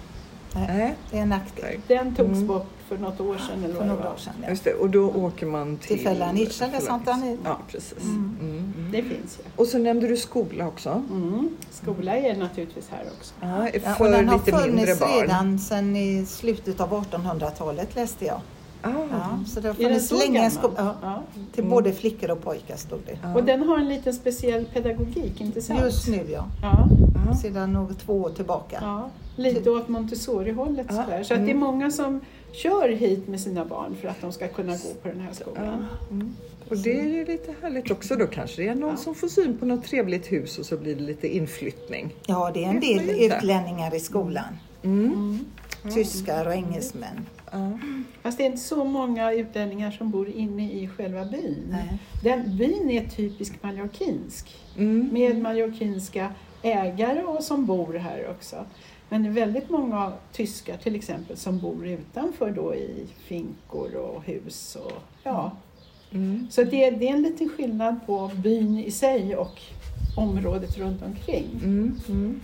Nej, 0.55 0.95
Det 1.11 1.19
är 1.19 1.23
en 1.23 1.29
nackdel. 1.29 1.81
Den 1.87 2.15
togs 2.15 2.29
Mm. 2.37 2.47
bort 2.47 2.67
för 2.89 2.99
något 2.99 3.21
år 3.21 3.37
sedan. 3.39 3.65
Eller 3.65 3.75
För 3.75 3.85
några 3.85 4.13
år 4.13 4.17
sedan. 4.17 4.33
Ja. 4.43 4.49
just 4.49 4.65
det. 4.65 4.75
Och 4.75 4.91
då 4.91 5.11
åker 5.11 5.47
man 5.47 5.77
till... 5.77 5.89
Till 5.89 6.07
Felanitsch 6.07 6.63
eller. 6.63 6.81
Santani. 6.81 7.39
Ja, 7.45 7.59
precis. 7.69 8.03
Mm. 8.03 8.37
Mm. 8.41 8.57
Mm. 8.77 8.93
Det 8.93 9.03
finns 9.03 9.39
ju. 9.39 9.43
Och 9.57 9.67
så 9.67 9.79
nämnde 9.79 10.09
du 10.09 10.17
skola 10.17 10.67
också. 10.69 11.03
Mm. 11.11 11.49
Skola 11.71 12.17
är 12.17 12.37
naturligtvis 12.37 12.89
här 12.91 13.05
också. 13.19 13.35
Ja, 13.41 13.69
Ja, 13.85 13.95
för 13.95 14.05
och 14.05 14.11
den 14.11 14.29
har 14.29 14.39
lite 14.39 14.53
mindre 14.53 14.71
funnits 14.87 15.01
barn. 15.01 15.11
redan 15.21 15.59
sedan 15.59 15.97
i 15.97 16.27
slutet 16.27 16.81
av 16.81 16.91
1800-talet 17.05 17.95
läste 17.95 18.25
jag. 18.25 18.41
Ah. 18.83 18.91
Ja, 19.11 19.39
så 19.47 19.61
det 19.61 19.69
har 19.69 19.75
funnits 19.75 20.09
så 20.09 20.19
länge 20.19 20.51
skola. 20.51 20.75
Ja, 20.77 20.95
Ja. 21.03 21.23
till 21.53 21.65
Mm. 21.65 21.71
både 21.75 21.93
flickor 21.93 22.31
och 22.31 22.43
pojkar 22.43 22.77
stod 22.77 22.99
det. 23.07 23.19
Ja. 23.23 23.35
Och 23.35 23.45
den 23.45 23.63
har 23.69 23.79
en 23.79 23.89
liten 23.89 24.15
speciell 24.15 24.65
pedagogik, 24.65 25.41
inte 25.41 25.63
sant? 25.63 25.81
Just 25.85 26.09
nu 26.09 26.27
ja, 26.33 26.45
Ja, 26.63 26.89
Ja. 27.31 27.37
sedan 27.37 27.73
något 27.73 27.99
två 27.99 28.13
år 28.23 28.31
tillbaka. 28.31 28.79
ja. 28.83 29.11
Lite 29.37 29.71
åt 29.71 29.89
Montessori-hållet 29.89 30.87
Ja. 30.91 30.95
sådär. 31.05 31.23
Så 31.23 31.35
att 31.35 31.41
det 31.41 31.47
är 31.47 31.55
Mm. 31.55 31.59
många 31.59 31.91
som 31.91 32.21
kör 32.55 32.89
hit 32.89 33.29
med 33.29 33.41
sina 33.41 33.65
barn 33.65 33.97
för 34.01 34.09
att 34.09 34.21
de 34.21 34.33
ska 34.33 34.49
kunna 34.49 34.73
gå 34.73 34.95
på 35.03 35.09
den 35.09 35.21
här 35.21 35.33
skolan. 35.33 35.87
Mm. 36.11 36.37
Och 36.69 36.77
det 36.77 37.01
är 37.01 37.09
ju 37.09 37.25
lite 37.25 37.55
härligt 37.63 37.91
också. 37.91 38.17
Då 38.17 38.27
kanske 38.27 38.63
det 38.63 38.69
är 38.69 38.75
någon 38.75 38.91
Ja. 38.91 38.97
som 38.97 39.15
får 39.15 39.29
syn 39.29 39.59
på 39.59 39.67
något 39.67 39.85
trevligt 39.85 40.33
hus 40.33 40.59
och 40.59 40.67
så 40.67 40.77
blir 40.77 40.95
det 40.95 41.03
lite 41.03 41.37
inflyttning. 41.37 42.15
Ja, 42.27 42.51
det 42.55 42.65
är 42.65 42.69
en 42.69 42.81
del 42.81 43.11
utlänningar 43.11 43.95
i 43.95 44.01
skolan. 44.01 44.59
Mm. 44.83 45.05
Mm. 45.13 45.95
Tyskar 45.95 46.47
och 46.47 46.53
engelsmän. 46.55 47.27
Ja. 47.53 47.79
Fast 48.23 48.39
det 48.39 48.45
är 48.45 48.47
inte 48.47 48.59
så 48.63 48.85
många 48.85 49.33
utlänningar 49.33 49.91
som 49.91 50.11
bor 50.11 50.29
inne 50.29 50.73
i 50.73 50.89
själva 50.89 51.25
byn. 51.25 51.65
Nej. 51.71 51.99
Den 52.23 52.57
byn 52.57 52.91
är 52.91 53.09
typisk 53.09 53.63
mallorquinsk. 53.63 54.57
Mm. 54.79 55.09
Med 55.13 55.39
mallorquinska 55.43 56.35
ägare 56.63 57.23
och 57.23 57.45
som 57.45 57.67
bor 57.67 57.95
här 57.95 58.29
också. 58.31 58.57
Men 59.15 59.35
väldigt 59.35 59.71
många 59.71 60.13
tyskar 60.33 60.77
till 60.77 60.95
exempel 60.95 61.37
som 61.37 61.59
bor 61.59 61.87
utanför 61.87 62.51
då 62.51 62.75
i 62.75 63.07
finkor 63.27 63.95
och 63.95 64.25
hus. 64.25 64.77
Och, 64.85 64.93
ja. 65.23 65.51
Mm. 66.13 66.47
Så 66.51 66.65
det, 66.65 66.91
det 66.91 67.09
är 67.09 67.13
en 67.15 67.23
liten 67.23 67.49
skillnad 67.49 67.97
på 68.07 68.31
byn 68.35 68.79
i 68.79 68.91
sig 68.91 69.37
och 69.37 69.61
området 70.17 70.79
runt 70.79 71.03
omkring. 71.03 71.47
Mm. 71.65 72.01
Mm. 72.09 72.41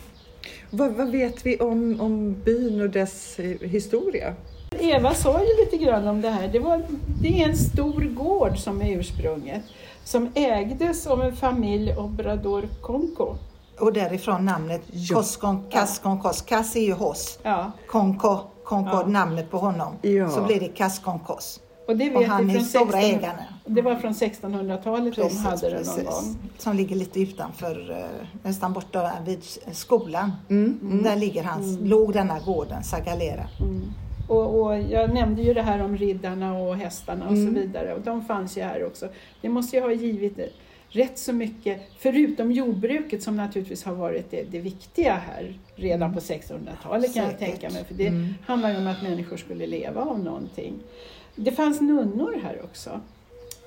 Vad, 0.71 0.93
vad 0.93 1.11
vet 1.11 1.47
vi 1.47 1.57
om, 1.59 2.01
om 2.01 2.37
byn 2.45 2.81
och 2.81 2.91
dess 2.91 3.39
eh, 3.39 3.69
historia? 3.69 4.35
Eva 4.79 5.15
sa 5.15 5.41
ju 5.41 5.65
lite 5.65 5.85
grann 5.85 6.09
om 6.09 6.21
det 6.21 6.31
här. 6.31 6.49
Det, 6.49 6.59
var, 6.59 6.83
det 7.23 7.43
är 7.43 7.49
en 7.49 7.57
stor 7.57 8.01
gård 8.01 8.59
som 8.59 8.83
är 8.83 8.99
ursprunget. 8.99 9.63
Som 10.05 10.31
ägdes 10.35 11.07
av 11.07 11.23
en 11.23 11.37
familj 11.37 11.95
Obrador 11.97 12.69
Conco. 12.81 13.37
Och 13.81 13.93
därifrån 13.93 14.45
namnet 14.45 14.83
Ja. 14.93 15.17
Koskon, 15.17 15.65
Kaskon 15.71 16.19
Kos. 16.21 16.43
Kass 16.43 16.77
är 16.77 16.81
ju 16.81 16.93
hos. 16.93 17.39
Ja, 17.43 17.73
Konko, 17.87 18.39
Konko 18.65 18.91
Ja. 18.97 19.07
namnet 19.07 19.51
på 19.51 19.59
honom. 19.59 19.93
Ja. 20.03 20.31
Så 20.31 20.43
blir 20.43 20.61
det 20.61 20.69
Kaskon 20.69 21.19
Kos. 21.19 21.61
och 21.89 21.97
det 21.97 22.15
Och 22.15 22.21
vet 22.21 22.29
han 22.29 22.47
vi 22.47 22.53
är 22.55 22.57
från 22.59 22.65
stora 22.67 22.83
1600 22.99 23.19
ägaren. 23.29 23.45
Det 23.67 23.83
var 23.83 23.95
från 23.95 24.13
1600-talet 24.13 25.17
de 25.17 25.37
hade 25.37 25.71
det 25.71 25.87
någon 25.87 26.05
gång. 26.05 26.37
Som 26.59 26.77
ligger 26.77 26.97
lite 26.97 27.21
utanför, 27.21 27.91
eh, 27.91 28.27
nästan 28.43 28.73
borta 28.73 29.11
vid 29.27 29.43
skolan. 29.73 30.33
Mm. 30.51 30.79
Mm. 30.83 31.03
Där 31.03 31.17
ligger 31.17 31.43
hans, 31.45 31.79
låg 31.83 32.13
denna 32.13 32.39
gården, 32.39 32.83
Sagalera. 32.85 33.49
Mm. 33.61 33.93
Och, 34.29 34.61
och 34.63 34.79
jag 34.79 35.15
nämnde 35.15 35.43
ju 35.43 35.55
det 35.55 35.63
här 35.63 35.83
om 35.85 35.97
riddarna 35.97 36.59
och 36.59 36.77
hästarna 36.77 37.25
och 37.27 37.33
Mm. 37.33 37.47
så 37.55 37.61
vidare 37.61 37.95
och 37.95 38.01
de 38.01 38.25
fanns 38.25 38.57
ju 38.59 38.63
här 38.63 38.87
också. 38.87 39.09
Det 39.43 39.49
måste 39.49 39.77
ju 39.77 39.83
ha 39.83 39.93
givit 39.93 40.39
rätt 40.93 41.19
så 41.19 41.33
mycket, 41.33 41.81
förutom 41.99 42.53
jordbruket 42.53 43.23
som 43.23 43.37
naturligtvis 43.37 43.85
har 43.85 43.95
varit 43.95 44.31
det, 44.31 44.43
det 44.43 44.59
viktiga 44.59 45.15
här 45.15 45.59
redan 45.77 46.15
på 46.15 46.21
1600-talet 46.21 47.15
kan 47.15 47.25
jag 47.25 47.39
tänka 47.39 47.71
mig. 47.71 47.85
För 47.85 47.95
det 47.95 48.07
Mm. 48.07 48.35
handlar 48.47 48.71
ju 48.71 48.77
om 48.77 48.87
att 48.87 49.03
människor 49.03 49.37
skulle 49.37 49.67
leva 49.67 50.01
av 50.05 50.19
någonting. 50.25 50.75
Det 51.37 51.53
fanns 51.53 51.81
nunnor 51.81 52.41
här 52.43 52.61
också. 52.65 53.01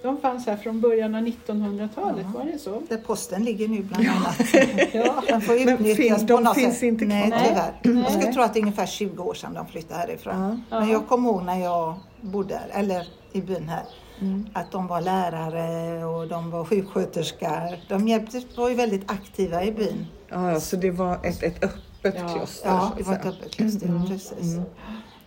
De 0.02 0.18
fanns 0.18 0.46
här 0.48 0.58
från 0.58 0.82
början 0.82 1.16
av 1.16 1.22
1900-talet, 1.22 2.26
Ja. 2.34 2.40
var 2.40 2.46
det 2.52 2.58
så? 2.60 2.82
Där 2.90 2.98
posten 2.98 3.44
ligger 3.46 3.68
nu 3.68 3.82
bland 3.82 4.08
annat. 4.10 4.38
Ja. 4.94 5.24
Den 5.28 5.42
får 5.42 5.56
utnyttjas 5.56 5.98
fin- 5.98 6.28
på 6.28 6.34
de 6.34 6.44
något 6.44 6.56
finns 6.56 6.74
sätt. 6.74 6.84
inte 6.84 7.06
kvar? 7.06 7.16
Nej. 7.30 7.46
tyvärr. 7.50 7.72
Nej. 7.84 8.04
Jag 8.04 8.12
skulle 8.12 8.34
tro 8.34 8.42
att 8.44 8.54
det 8.54 8.60
är 8.60 8.62
ungefär 8.62 8.86
20 8.86 9.24
år 9.24 9.34
sedan 9.34 9.54
de 9.54 9.68
flyttade 9.68 10.00
härifrån. 10.00 10.64
Ja. 10.70 10.80
Men 10.80 10.90
jag 10.90 11.08
kommer 11.08 11.30
ihåg 11.30 11.44
när 11.44 11.60
jag 11.64 11.96
bodde 12.22 12.56
här, 12.56 12.80
eller 12.80 13.08
i 13.32 13.42
byn 13.42 13.70
här, 13.70 13.84
Mm. 14.22 14.46
att 14.54 14.72
de 14.72 14.88
var 14.88 15.02
lärare 15.02 16.06
och 16.06 16.28
de 16.28 16.52
var 16.52 16.66
sjuksköterskor. 16.66 17.78
De 17.90 18.08
hjälpte, 18.08 18.42
var 18.58 18.70
ju 18.70 18.76
väldigt 18.76 19.12
aktiva 19.12 19.64
i 19.64 19.72
byn. 19.72 20.06
Ja, 20.30 20.60
så 20.60 20.76
det 20.76 20.92
var 20.92 21.20
ett, 21.26 21.44
ett 21.44 21.64
öppet 21.64 22.16
Ja. 22.18 22.28
kloster. 22.28 22.70
Ja, 22.70 22.92
det 22.98 23.04
var 23.04 23.14
ett 23.14 23.26
öppet 23.26 23.56
kluster, 23.56 23.88
Mm. 23.88 24.08
precis. 24.08 24.58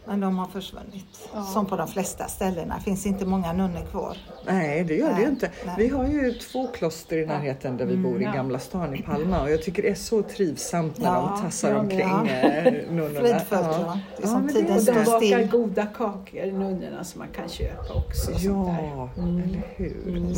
Mm. 0.06 0.20
Men 0.20 0.20
de 0.20 0.38
har 0.38 0.46
försvunnit. 0.46 1.28
Ja. 1.34 1.42
Som 1.42 1.66
på 1.66 1.76
de 1.76 1.88
flesta 1.88 2.24
ställena. 2.28 2.74
Det 2.78 2.82
finns 2.84 3.06
inte 3.06 3.24
många 3.26 3.52
nunnor 3.52 3.80
kvar. 3.90 4.16
Nej, 4.46 4.84
det 4.84 4.94
gör 4.94 5.06
det 5.08 5.12
ju 5.14 5.20
Nej, 5.20 5.28
inte. 5.30 5.50
nej. 5.66 5.74
Vi 5.78 5.88
har 5.88 6.06
ju 6.06 6.32
två 6.32 6.66
kloster 6.66 7.16
i 7.18 7.26
närheten 7.26 7.76
där 7.76 7.84
vi 7.86 7.96
bor 7.96 8.20
i 8.20 8.24
ja. 8.24 8.32
Gamla 8.32 8.58
stan 8.58 8.94
i 8.94 9.02
Palma 9.02 9.42
och 9.42 9.50
jag 9.50 9.62
tycker 9.62 9.82
det 9.82 9.88
är 9.90 9.94
så 9.94 10.22
trivsamt 10.22 10.98
när 10.98 11.06
Ja, 11.06 11.32
de 11.36 11.42
tassar 11.42 11.70
ja, 11.70 11.78
omkring 11.78 12.00
ja. 12.00 12.26
eh, 12.26 12.72
nunnorna. 12.90 13.20
Fridfullt, 13.20 13.50
ja. 13.62 13.98
Det 14.16 14.22
är 14.22 14.26
som 14.26 14.48
tiden 14.48 14.76
Och 14.76 14.82
står 14.82 14.92
de 14.94 15.04
bakar 15.04 15.18
still. 15.18 15.48
goda 15.50 15.86
kakor, 15.86 16.46
nunnorna, 16.52 17.04
som 17.04 17.18
man 17.18 17.28
kan 17.28 17.48
köpa 17.48 17.94
också. 17.94 18.32
och 18.32 18.40
sånt 18.40 18.66
där. 18.66 18.84
Ja, 18.96 19.08
eller 19.22 19.62
hur. 19.76 20.08
Mm. 20.08 20.32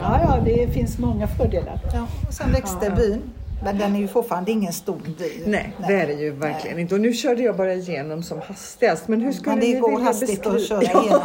Ja, 0.00 0.20
ja, 0.22 0.40
det 0.44 0.68
finns 0.72 0.98
många 0.98 1.28
fördelar. 1.28 1.80
Ja, 1.94 2.06
och 2.28 2.34
sen 2.34 2.52
växte 2.52 2.86
Ja. 2.86 2.94
byn. 2.96 3.22
Men 3.64 3.78
den 3.78 3.96
är 3.96 4.00
ju 4.00 4.08
fortfarande 4.08 4.50
ingen 4.52 4.72
stor 4.72 5.00
by. 5.18 5.42
Nej, 5.46 5.72
det 5.88 5.94
är 5.94 6.06
det 6.06 6.12
ju 6.12 6.30
verkligen 6.30 6.78
inte. 6.78 6.94
Och 6.94 7.00
nu 7.00 7.12
körde 7.12 7.42
jag 7.42 7.56
bara 7.56 7.74
igenom 7.74 8.22
som 8.22 8.40
hastigast. 8.40 9.08
Men 9.08 9.20
hur 9.20 9.32
skulle 9.32 9.56
Men 9.56 9.60
det 9.60 9.74
ni 9.74 9.80
går 9.80 10.00
hastigt 10.00 10.46
att 10.46 10.66
köra 10.66 10.82
igenom. 10.82 11.20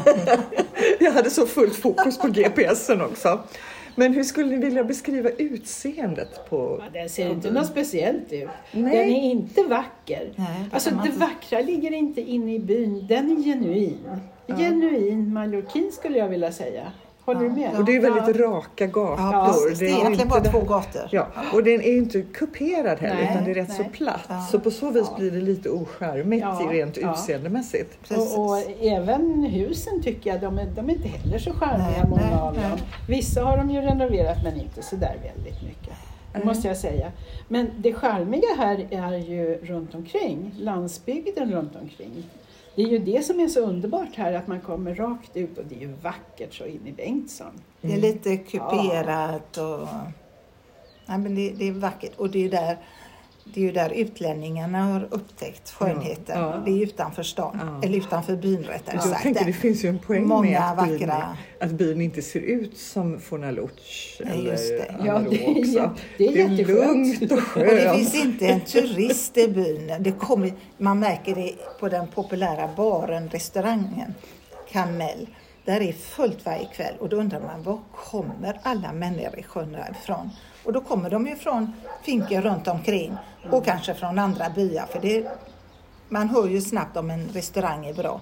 Jag 1.00 1.12
hade 1.12 1.30
så 1.30 1.46
fullt 1.46 1.76
fokus 1.76 2.18
på 2.18 2.28
GPSen 2.28 3.02
också. 3.02 3.40
Men 3.96 4.14
hur 4.14 4.24
skulle 4.24 4.50
ni 4.50 4.66
vilja 4.66 4.84
beskriva 4.84 5.30
utseendet 5.30 6.50
på... 6.50 6.82
Ja, 6.84 7.00
den 7.00 7.10
ser 7.10 7.30
inte 7.30 7.52
något 7.52 7.68
speciellt 7.68 8.34
ut. 8.34 8.50
Nej. 8.72 8.98
Den 8.98 9.16
är 9.16 9.32
inte 9.32 9.64
vacker. 9.64 10.34
Nej, 10.36 10.48
det 10.70 10.76
alltså 10.76 10.90
det 10.90 11.12
vackra 11.12 11.60
ligger 11.60 11.94
inte 11.94 12.22
inne 12.22 12.56
i 12.56 12.60
byn, 12.60 13.08
den 13.08 13.38
är 13.38 13.44
genuin. 13.44 14.20
Genuin 14.48 15.34
mallorquin 15.34 15.92
skulle 15.92 16.18
jag 16.18 16.30
vilja 16.30 16.52
säga. 16.52 16.92
Håller 17.26 17.40
du 17.40 17.50
med? 17.50 17.78
Och 17.78 17.86
det 17.86 17.96
är 17.96 18.02
väldigt 18.02 18.36
Ja. 18.40 18.46
raka 18.48 18.88
gator. 18.88 19.16
Ja, 19.20 19.54
precis. 19.64 19.80
Det 19.80 19.86
är 19.86 19.90
ju 19.90 19.94
egentligen 19.96 20.14
inte 20.14 20.26
bara 20.28 20.40
det- 20.40 20.50
två 20.50 20.60
gator. 20.62 21.02
Ja, 21.12 21.28
och 21.54 21.64
den 21.64 21.82
är 21.82 21.98
inte 21.98 22.22
kuperad 22.22 23.00
heller 23.00 23.16
Nej, 23.16 23.30
utan 23.32 23.44
det 23.46 23.52
är 23.52 23.56
rätt 23.56 23.74
så 23.74 23.82
nej. 23.82 23.92
platt. 23.94 24.26
Ja. 24.30 24.42
Så 24.52 24.60
på 24.60 24.72
så 24.72 24.90
vis 24.90 25.16
blir 25.18 25.32
det 25.32 25.42
lite 25.42 25.70
ocharmigt 25.70 26.42
Ja, 26.44 26.62
rent 26.72 26.98
ja. 26.98 27.12
utseendemässigt. 27.14 28.12
Och, 28.12 28.40
och 28.46 28.58
även 28.82 29.44
husen 29.44 30.02
tycker 30.02 30.30
jag, 30.30 30.42
de 30.42 30.60
är, 30.60 30.66
de 30.66 30.90
är 30.90 30.94
inte 30.94 31.08
heller 31.08 31.38
så 31.40 31.54
charmiga 31.54 31.88
Nej, 31.88 32.10
många 32.10 32.22
nej, 32.30 32.40
av 32.40 32.54
nej. 32.56 32.70
dem. 32.70 32.80
Vissa 33.08 33.44
har 33.44 33.58
de 33.58 33.70
ju 33.70 33.82
renoverat 33.82 34.38
men 34.44 34.60
inte 34.62 34.82
så 34.84 34.96
där 34.96 35.16
väldigt 35.34 35.64
mycket. 35.64 35.94
Det 36.34 36.38
Nej. 36.40 36.46
måste 36.48 36.68
jag 36.68 36.78
säga. 36.78 37.12
Men 37.48 37.70
det 37.78 37.94
charmiga 37.94 38.48
här 38.58 38.88
är 38.92 39.18
ju 39.18 39.58
runt 39.64 39.96
omkring, 39.96 40.56
landsbygden 40.60 41.52
runt 41.52 41.76
omkring. 41.82 42.24
Det 42.76 42.84
är 42.84 42.88
ju 42.88 43.00
det 43.00 43.26
som 43.26 43.40
är 43.40 43.48
så 43.48 43.60
underbart 43.60 44.16
här, 44.16 44.34
att 44.34 44.48
man 44.48 44.62
kommer 44.62 44.96
rakt 44.96 45.38
ut 45.38 45.58
och 45.58 45.66
det 45.70 45.76
är 45.76 45.80
ju 45.80 45.94
vackert 46.02 46.54
så 46.54 46.66
in 46.66 46.88
i 46.88 46.92
Bengtsson. 46.92 47.62
Det 47.82 47.94
är 47.94 47.98
lite 47.98 48.38
kuperat 48.38 49.58
och... 49.58 49.88
Nej, 51.06 51.18
men 51.18 51.36
det, 51.36 51.52
det 51.52 51.68
är 51.68 51.72
vackert. 51.72 52.16
Och 52.18 52.30
det 52.30 52.46
är 52.46 52.50
där, 52.50 52.78
det 53.46 53.60
är 53.60 53.66
ju 53.66 53.72
där 53.72 53.90
utlänningarna 53.90 54.84
har 54.84 55.08
upptäckt 55.12 55.72
skönheten. 55.72 56.40
Ja, 56.42 56.54
ja. 56.56 56.62
Det 56.66 56.72
är 56.72 56.84
utanför 56.84 57.24
stan, 57.24 57.60
Ja. 57.82 57.88
eller 57.88 57.98
utanför 57.98 58.36
byn 58.36 58.64
rättare 58.64 58.96
Jag 58.96 59.04
sagt. 59.04 59.24
tänker 59.24 59.46
det 59.46 59.54
finns 59.54 59.86
ju 59.86 59.90
en 59.90 60.00
poäng 60.00 60.28
Många 60.28 60.50
med 60.50 60.62
att 60.84 60.88
byn, 60.88 61.00
vackra- 61.10 61.38
att 61.60 61.72
byn 61.72 62.02
inte 62.02 62.22
ser 62.22 62.40
ut 62.40 62.78
som 62.78 63.20
Fornaluch 63.20 63.72
Nej, 64.20 64.34
eller 64.40 64.52
just 64.52 64.70
det. 64.70 64.96
Ja, 65.06 65.22
det 65.30 65.46
är 65.46 65.50
också. 65.60 65.80
jä- 65.80 65.90
det 66.18 66.42
är 66.42 66.66
lugnt 66.68 67.22
och 67.32 67.32
Och 67.32 67.38
det 67.38 67.42
skönt. 67.42 67.98
finns 67.98 68.16
inte 68.26 68.48
en 68.48 68.62
turist 68.62 69.38
i 69.38 69.48
byn. 69.48 69.92
Det 70.00 70.12
kommer, 70.12 70.54
man 70.78 71.00
märker 71.00 71.36
det 71.36 71.52
på 71.80 71.90
den 71.90 72.08
populära 72.08 72.70
baren, 72.78 73.30
restaurangen 73.30 74.14
Kamel. 74.72 75.28
Där 75.66 75.82
är 75.82 75.94
fullt 75.94 76.46
varje 76.46 76.66
kväll 76.66 76.94
och 77.00 77.10
då 77.10 77.18
undrar 77.18 77.40
man 77.40 77.64
var 77.64 77.80
kommer 77.96 78.60
alla 78.64 78.92
människor 78.94 79.68
ifrån? 79.92 80.30
Och 80.66 80.74
då 80.74 80.82
kommer 80.82 81.10
de 81.10 81.28
ju 81.28 81.36
från 81.36 81.74
finkor 82.04 82.42
runt 82.42 82.68
omkring 82.68 83.14
och 83.52 83.66
kanske 83.66 83.94
från 83.94 84.20
andra 84.20 84.50
byar 84.50 84.86
för 84.86 85.00
det, 85.00 85.28
man 86.10 86.30
hör 86.30 86.48
ju 86.48 86.62
snabbt 86.62 86.98
om 86.98 87.10
en 87.10 87.28
restaurang 87.34 87.86
är 87.86 87.94
bra. 87.94 88.22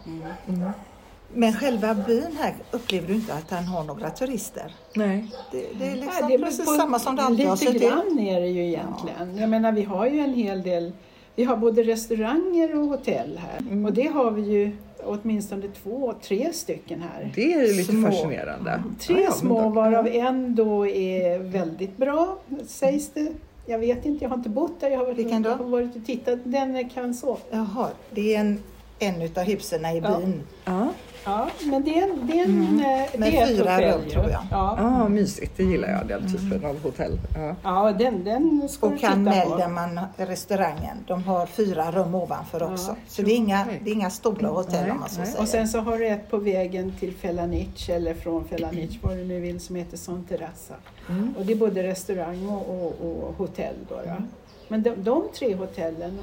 Men 1.33 1.53
själva 1.53 1.93
byn 1.93 2.37
här 2.39 2.53
upplever 2.71 3.07
du 3.07 3.13
inte 3.13 3.33
att 3.33 3.49
den 3.49 3.63
har 3.65 3.83
några 3.83 4.09
turister. 4.09 4.75
Nej. 4.95 5.31
Det, 5.51 5.67
det 5.79 5.87
är 5.87 5.95
liksom 5.95 6.13
Ja, 6.29 6.37
det 6.37 6.43
precis 6.43 6.65
på- 6.65 6.71
samma 6.71 6.99
som 6.99 7.15
det 7.15 7.21
alltid 7.23 7.47
har 7.47 7.55
Lite 7.55 7.65
sett 7.65 7.75
ut. 7.75 7.81
grann 7.81 8.19
är 8.19 8.41
det 8.41 8.47
ju 8.47 8.65
egentligen. 8.67 9.37
Jag 9.37 9.49
menar 9.49 9.71
vi 9.71 9.83
har 9.83 10.05
ju 10.07 10.19
en 10.19 10.33
hel 10.33 10.63
del, 10.63 10.91
vi 11.35 11.43
har 11.43 11.57
både 11.57 11.83
restauranger 11.83 12.79
och 12.79 12.87
hotell 12.87 13.37
här. 13.37 13.59
Mm. 13.59 13.85
Och 13.85 13.93
det 13.93 14.07
har 14.07 14.31
vi 14.31 14.41
ju 14.41 14.77
åtminstone 15.05 15.67
två, 15.83 16.13
tre 16.21 16.53
stycken 16.53 17.01
här. 17.01 17.31
Det 17.35 17.53
är 17.53 17.73
lite 17.75 17.91
Små. 17.91 18.07
fascinerande. 18.11 18.83
Tre 18.99 19.21
Ja, 19.23 19.31
små 19.31 19.61
då- 19.61 19.69
varav 19.69 20.07
en 20.07 20.55
då 20.55 20.87
är 20.87 21.39
väldigt 21.39 21.97
bra 21.97 22.37
sägs 22.67 23.09
det. 23.13 23.31
Jag 23.65 23.79
vet 23.79 24.05
inte, 24.05 24.25
jag 24.25 24.29
har 24.29 24.37
inte 24.37 24.49
bott 24.49 24.79
där. 24.79 24.89
Jag 24.89 24.97
har 24.97 25.05
varit, 25.05 25.17
Vilken 25.17 25.41
då? 25.41 25.49
jag 25.49 25.57
har 25.57 25.65
varit 25.65 25.95
och 25.95 26.05
tittat. 26.05 26.39
Den 26.43 26.75
är 26.75 26.89
Canso. 26.89 27.37
Jaha, 27.51 27.87
det 28.11 28.35
är 28.35 28.39
en, 28.39 28.59
en 28.99 29.21
utav 29.21 29.43
husen 29.43 29.85
i 29.85 29.99
Ja. 30.03 30.17
byn. 30.19 30.41
Ja, 30.65 30.87
Ja, 31.25 31.47
men 31.63 31.83
det 31.83 31.99
är, 31.99 32.03
en- 32.03 32.27
det 32.27 32.39
är, 32.39 32.43
en, 32.45 32.51
Mm. 32.67 32.79
eh, 32.79 32.85
Med 33.19 33.31
det 33.31 33.37
är 33.37 33.43
ett 33.43 33.49
fyra 33.49 33.71
hotell 33.73 33.91
rum, 33.93 34.01
ju. 34.05 34.09
tror 34.09 34.29
jag. 34.29 34.41
Ja, 34.51 34.77
ah, 34.81 35.07
mysigt. 35.09 35.51
Det 35.57 35.63
gillar 35.63 35.89
jag, 35.89 36.07
den 36.07 36.19
Mm. 36.25 36.31
typen 36.51 36.69
av 36.69 36.83
hotell. 36.83 37.19
Ja. 37.35 37.55
ja 37.63 37.91
den, 37.91 38.23
den 38.23 38.69
ska 38.69 38.87
du 38.87 38.93
Och 38.95 39.01
på. 39.01 39.57
där 39.57 39.67
man, 39.67 39.99
restaurangen, 40.17 40.97
de 41.07 41.23
har 41.23 41.45
fyra 41.45 41.91
rum 41.91 42.15
ovanför 42.15 42.59
Ja, 42.59 42.71
också. 42.71 42.95
Så 43.07 43.21
det 43.21 43.31
är 43.31 43.35
inga, 43.35 43.65
det 43.83 43.89
är 43.89 43.93
inga 43.93 44.09
stora 44.09 44.47
hotell 44.47 44.81
Nej, 44.81 44.91
om 44.91 44.99
man 44.99 45.09
så 45.09 45.15
säger. 45.25 45.39
Och 45.41 45.47
sen 45.47 45.67
så 45.67 45.79
har 45.79 45.97
du 45.97 46.07
ett 46.07 46.29
på 46.31 46.37
vägen 46.37 46.93
till 46.99 47.13
Felanich 47.15 47.89
eller 47.89 48.13
från 48.13 48.45
Felanich, 48.45 48.97
vad 49.01 49.17
du 49.17 49.23
nu 49.23 49.39
vill, 49.39 49.59
som 49.59 49.75
heter 49.75 49.97
Son 49.97 50.23
Terrassa. 50.29 50.73
Mm. 51.09 51.33
Och 51.39 51.45
det 51.45 51.53
är 51.53 51.57
både 51.57 51.83
restaurang 51.83 52.49
och, 52.49 52.69
och, 52.69 53.23
och 53.27 53.35
hotell. 53.37 53.75
Då, 53.89 53.95
då. 53.95 54.23
Men 54.67 54.83
de, 54.83 54.89
de 55.03 55.23
tre 55.39 55.55
hotellen, 55.55 56.19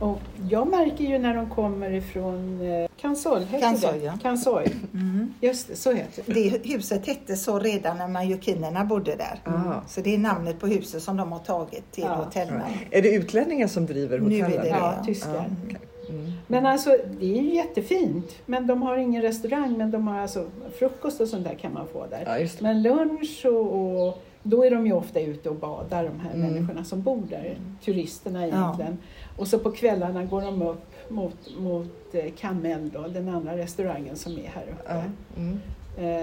och 0.00 0.18
jag 0.50 0.68
märker 0.70 1.04
ju 1.04 1.18
när 1.18 1.34
de 1.36 1.50
kommer 1.50 1.92
ifrån 1.92 2.60
eh, 2.60 2.88
Kansol, 3.00 3.38
heter 3.40 3.60
Kansoy, 3.60 3.98
det? 3.98 4.04
ja. 4.04 4.12
Kansoy. 4.22 4.66
Mm. 4.94 5.34
Just 5.40 5.68
det, 5.68 5.76
så 5.76 5.92
heter 5.92 6.22
det. 6.26 6.32
Det 6.50 6.68
huset 6.74 7.06
hette 7.06 7.36
så 7.36 7.58
redan 7.58 7.96
när 7.98 8.08
majokinerna 8.08 8.84
bodde 8.84 9.16
där. 9.16 9.40
Ah. 9.44 9.80
Så 9.88 10.00
det 10.00 10.14
är 10.14 10.18
namnet 10.18 10.60
på 10.60 10.66
huset 10.66 11.02
som 11.02 11.16
de 11.16 11.32
har 11.32 11.38
tagit 11.38 11.92
till 11.92 12.04
Ja. 12.04 12.14
hotellnamn. 12.14 12.62
Är 12.90 13.02
det 13.02 13.10
utlänningar 13.14 13.66
som 13.66 13.86
driver 13.86 14.18
Nu 14.18 14.38
är 14.38 14.42
hotellen? 14.44 14.62
det 14.64 14.68
Ja, 14.68 14.94
Ja. 14.98 15.04
tyskar. 15.04 15.34
Ja, 15.34 15.44
okej. 15.66 15.78
Mm. 16.08 16.32
Men 16.46 16.66
alltså 16.66 16.90
det 17.20 17.38
är 17.38 17.42
ju 17.42 17.54
jättefint. 17.54 18.26
Men 18.46 18.66
de 18.66 18.82
har 18.82 18.96
ingen 18.96 19.22
restaurang, 19.22 19.78
men 19.78 19.90
de 19.90 20.08
har 20.08 20.18
alltså 20.20 20.46
frukost 20.78 21.20
och 21.20 21.28
sånt 21.28 21.44
där 21.44 21.54
kan 21.54 21.72
man 21.72 21.86
få 21.92 22.06
där. 22.06 22.22
Ja, 22.26 22.38
just 22.38 22.58
det. 22.58 22.62
Men 22.62 22.82
lunch 22.82 23.42
och, 23.46 24.06
och 24.06 24.22
då 24.42 24.64
är 24.64 24.70
de 24.70 24.86
ju 24.86 24.92
ofta 24.92 25.20
ute 25.20 25.48
och 25.50 25.56
badar, 25.56 26.04
de 26.04 26.20
här 26.20 26.34
Mm. 26.34 26.52
människorna 26.52 26.84
som 26.84 27.02
bor 27.02 27.22
där, 27.30 27.56
turisterna 27.84 28.46
egentligen. 28.46 28.98
Och 29.38 29.48
så 29.48 29.58
på 29.58 29.70
kvällarna 29.70 30.24
går 30.24 30.40
de 30.42 30.62
upp 30.62 30.84
mot, 31.10 31.58
mot 31.58 32.14
eh, 32.14 32.24
Kamel 32.38 32.90
då, 32.94 33.08
den 33.08 33.28
andra 33.28 33.56
restauranger 33.56 34.14
som 34.14 34.32
är 34.32 34.46
här 34.54 34.62
uppe. 34.72 34.82
Ja. 34.94 35.02
Mm. 35.36 35.58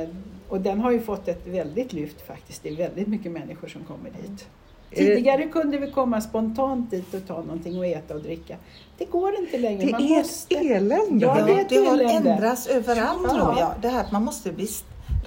Eh, 0.04 0.10
och 0.50 0.62
den 0.62 0.80
har 0.80 0.92
ju 0.92 1.00
fått 1.00 1.28
ett 1.28 1.48
väldigt 1.48 1.94
lyft 1.94 2.22
faktiskt. 2.22 2.64
Det 2.64 2.70
är 2.70 2.76
väldigt 2.76 3.08
mycket 3.08 3.32
människor 3.32 3.68
som 3.68 3.84
kommer 3.84 4.10
dit. 4.10 4.48
Är 4.92 5.06
det- 5.06 5.16
Tidigare 5.16 5.44
kunde 5.48 5.78
vi 5.78 5.92
komma 5.92 6.22
spontant 6.22 6.92
dit 6.92 7.14
och 7.14 7.28
ta 7.28 7.42
någonting 7.42 7.78
och 7.80 7.86
äta 7.86 8.16
och 8.16 8.22
dricka. 8.22 8.56
Det 8.98 9.06
går 9.06 9.40
inte 9.40 9.58
längre. 9.58 9.86
Det 9.86 9.92
Man 9.92 10.02
är 10.04 10.18
måste... 10.18 10.56
ett 10.56 10.62
elände. 10.66 11.26
Ja, 11.26 11.40
Ja, 11.40 11.46
det 11.46 11.52
är 11.54 11.62
ett 11.62 11.70
det 11.70 11.86
har 11.86 12.00
ändrats 12.00 12.68
överallt 12.68 13.20
Ja. 13.24 13.30
tror 13.30 13.60
jag. 13.60 13.72
Det 13.82 13.88
här 13.88 14.02
att 14.04 14.12
man 14.12 14.24
måste 14.24 14.52
bli 14.52 14.68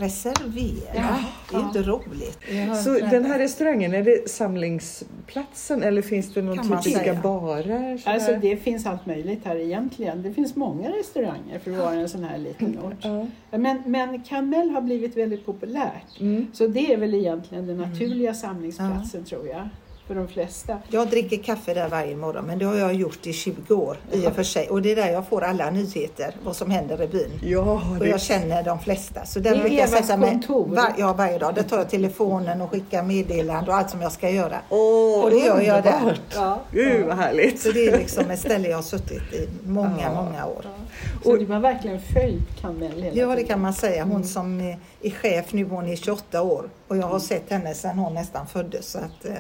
reservera. 0.01 0.95
Ja. 0.95 1.19
Det 1.51 1.57
är 1.57 1.61
inte 1.61 1.83
roligt. 1.83 2.39
Så 2.85 2.91
den 2.91 3.25
här 3.25 3.39
restaurangen, 3.39 3.95
är 3.95 4.03
det 4.03 4.31
samlingsplatsen 4.31 5.83
eller 5.83 6.03
finns 6.03 6.35
det 6.35 6.43
någon 6.43 6.83
typiska 6.83 7.15
barer? 7.15 8.03
Alltså 8.05 8.37
det 8.41 8.57
finns 8.57 8.87
allt 8.87 9.07
möjligt 9.07 9.45
här 9.45 9.57
egentligen. 9.57 10.23
Det 10.23 10.33
finns 10.33 10.57
många 10.57 10.89
restauranger 10.89 11.59
för 11.59 11.71
att 11.71 11.79
vara 11.79 11.95
en 11.95 12.09
sån 12.09 12.25
här 12.25 12.39
liten 12.39 12.79
ort. 12.79 13.05
Ja. 13.51 13.59
Men, 13.59 13.83
men 13.87 14.23
Kamel 14.23 14.71
har 14.71 14.81
blivit 14.81 15.17
väldigt 15.17 15.47
populärt. 15.47 16.21
Mm. 16.21 16.47
Så 16.53 16.67
det 16.67 16.93
är 16.93 16.97
väl 16.97 17.15
egentligen 17.15 17.67
den 17.67 17.77
naturliga 17.77 18.35
samlingsplatsen 18.35 19.25
tror 19.25 19.49
jag. 19.49 19.69
För 20.11 20.15
de 20.15 20.29
flesta. 20.29 20.77
Jag 20.89 21.09
dricker 21.09 21.37
kaffe 21.37 21.75
där 21.75 21.89
varje 21.89 22.17
morgon, 22.17 22.45
men 22.45 22.59
det 22.59 22.65
har 22.65 22.75
jag 22.77 22.95
gjort 22.95 23.27
i 23.27 23.33
20 23.33 23.75
år 23.75 23.97
i 24.13 24.27
och 24.27 24.33
för 24.33 24.43
sig. 24.43 24.69
Och 24.69 24.83
det 24.83 24.93
är 24.93 24.97
där 24.97 25.09
jag 25.13 25.29
får 25.29 25.45
alla 25.45 25.71
nyheter, 25.71 26.35
vad 26.45 26.57
som 26.57 26.71
händer 26.71 27.03
i 27.03 27.07
byn. 27.07 27.31
Ja, 27.43 27.83
Och 28.01 28.07
jag 28.07 28.21
känner 28.21 28.63
de 28.63 28.79
flesta. 28.81 29.25
Så 29.25 29.39
där 29.41 29.51
Det 29.51 29.57
är 29.57 29.61
brukar 29.61 29.77
jag 29.77 29.89
sätta 29.89 30.17
mig 30.17 30.31
kontor. 30.31 30.67
var, 30.67 30.93
ja, 30.99 31.13
varje 31.13 31.39
dag. 31.39 31.55
Där 31.55 31.63
tar 31.63 31.77
jag 31.79 31.91
telefonen 31.91 32.61
och 32.61 32.71
skickar 32.71 33.03
meddelande 33.03 33.71
och 33.71 33.77
allt 33.77 33.91
som 33.91 34.03
jag 34.03 34.13
ska 34.13 34.31
göra. 34.31 34.57
Åh, 34.69 35.25
och 35.25 35.31
det 35.31 35.37
gör 35.39 35.61
jag 35.61 35.83
där. 35.83 36.19
Ja. 36.35 36.61
Gud 36.73 37.07
vad 37.07 37.17
härligt. 37.17 37.61
Så 37.61 37.71
det 37.73 37.87
är 37.89 37.99
liksom 37.99 38.31
ett 38.31 38.41
ställe 38.41 38.69
jag 38.69 38.77
har 38.79 38.83
suttit 38.83 39.33
i 39.33 39.49
många, 39.67 40.03
Ja. 40.03 40.23
många 40.23 40.47
år. 40.47 40.65
Så 41.25 41.37
du 41.37 41.47
har 41.47 41.61
verkligen 41.61 42.01
följt 42.01 42.61
Kamel 42.61 43.03
hela 43.03 43.17
Ja, 43.17 43.35
det 43.37 43.45
kan 43.45 43.61
man 43.61 43.75
säga. 43.75 44.03
Mm. 44.03 44.11
Hon 44.15 44.25
som 44.25 44.75
är, 45.03 45.11
chef 45.11 45.53
nu, 45.53 45.65
hon 45.65 45.87
är 45.87 45.97
28 45.97 46.43
år. 46.43 46.71
Och 46.89 46.97
jag 46.97 47.07
har 47.07 47.19
sett 47.19 47.51
henne 47.51 47.75
sedan 47.75 47.99
hon 47.99 48.15
nästan 48.15 48.47
föddes. 48.47 48.87
Så 48.91 48.99
att, 48.99 49.25
eh, 49.25 49.35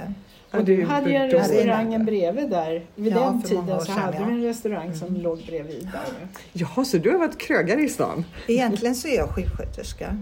Ja, 0.52 0.58
Och 0.58 0.62
är 0.62 0.66
du 0.66 0.84
hade 0.84 1.10
ju 1.10 1.16
en 1.94 2.04
bredvid 2.04 2.50
där. 2.50 2.86
Vid 2.94 3.12
Ja, 3.12 3.20
den 3.20 3.42
tiden 3.42 3.78
så 3.80 3.84
sedan, 3.84 3.98
hade 3.98 4.16
ja. 4.18 4.24
du 4.24 4.30
en 4.32 4.42
restaurang 4.42 4.94
som 4.94 5.16
låg 5.16 5.38
bredvid 5.46 5.88
där. 5.92 6.28
Jaha, 6.52 6.84
så 6.84 6.98
du 6.98 7.10
har 7.10 7.18
varit 7.18 7.38
krögare 7.38 7.80
i 7.82 7.88
stan? 7.88 8.24
egentligen 8.48 8.94
så 8.94 9.08
är 9.08 9.16
jag 9.16 9.28
sjuksköterska. 9.28 10.16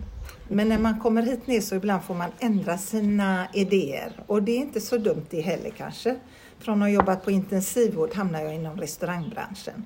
Men 0.48 0.68
när 0.68 0.78
man 0.78 1.00
kommer 1.00 1.22
hit 1.22 1.46
ner 1.46 1.60
så 1.60 1.74
ibland 1.74 2.02
får 2.02 2.14
man 2.14 2.30
ändra 2.40 2.78
sina 2.78 3.46
idéer. 3.54 4.12
Och 4.26 4.42
det 4.42 4.52
är 4.52 4.56
inte 4.56 4.80
så 4.80 4.98
dumt 4.98 5.24
det 5.30 5.40
heller 5.40 5.70
kanske. 5.70 6.14
Från 6.60 6.74
att 6.74 6.88
ha 6.88 6.88
jobbat 6.88 7.24
på 7.24 7.30
intensivvård 7.30 8.14
hamnar 8.14 8.40
jag 8.42 8.54
inom 8.54 8.76
restaurangbranschen. 8.80 9.84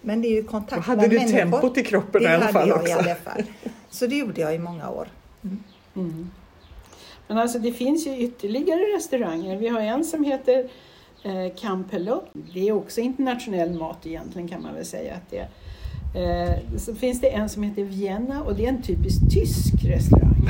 Men 0.00 0.22
det 0.22 0.28
är 0.28 0.32
ju 0.32 0.44
kontakt 0.44 0.74
Då 0.86 0.90
hade 0.92 1.00
med 1.00 1.10
du 1.10 1.16
människor. 1.18 1.38
tempot 1.38 1.78
i 1.78 1.82
kroppen 1.82 2.22
det 2.22 2.28
i 2.28 2.32
alla 2.34 2.40
hade 2.44 2.52
fall 2.52 2.68
jag 2.68 2.76
också. 2.78 2.88
i 2.88 2.92
alla 2.92 3.14
fall. 3.14 3.42
Så 3.94 4.06
det 4.06 4.16
gjorde 4.16 4.40
jag 4.40 4.54
i 4.54 4.58
många 4.58 4.90
år. 4.90 5.08
Mm. 5.96 6.30
Men 7.28 7.38
alltså 7.38 7.58
det 7.58 7.72
finns 7.72 8.06
ju 8.06 8.18
ytterligare 8.18 8.96
restauranger. 8.96 9.56
Vi 9.56 9.68
har 9.68 9.80
en 9.80 10.04
som 10.04 10.24
heter 10.24 10.68
eh, 11.22 11.54
Campelot. 11.56 12.24
Det 12.54 12.68
är 12.68 12.72
också 12.72 13.00
internationell 13.00 13.72
mat 13.72 14.06
egentligen 14.06 14.48
kan 14.48 14.62
man 14.62 14.74
väl 14.74 14.84
säga 14.84 15.14
att 15.14 15.30
det 15.30 15.38
är. 15.38 15.48
Eh, 16.14 16.78
så 16.78 16.94
finns 16.94 17.20
det 17.20 17.28
en 17.28 17.48
som 17.48 17.62
heter 17.62 17.82
Vienna 17.82 18.42
och 18.42 18.54
det 18.54 18.64
är 18.64 18.68
en 18.68 18.82
typisk 18.82 19.20
tysk 19.34 19.84
restaurang. 19.84 20.48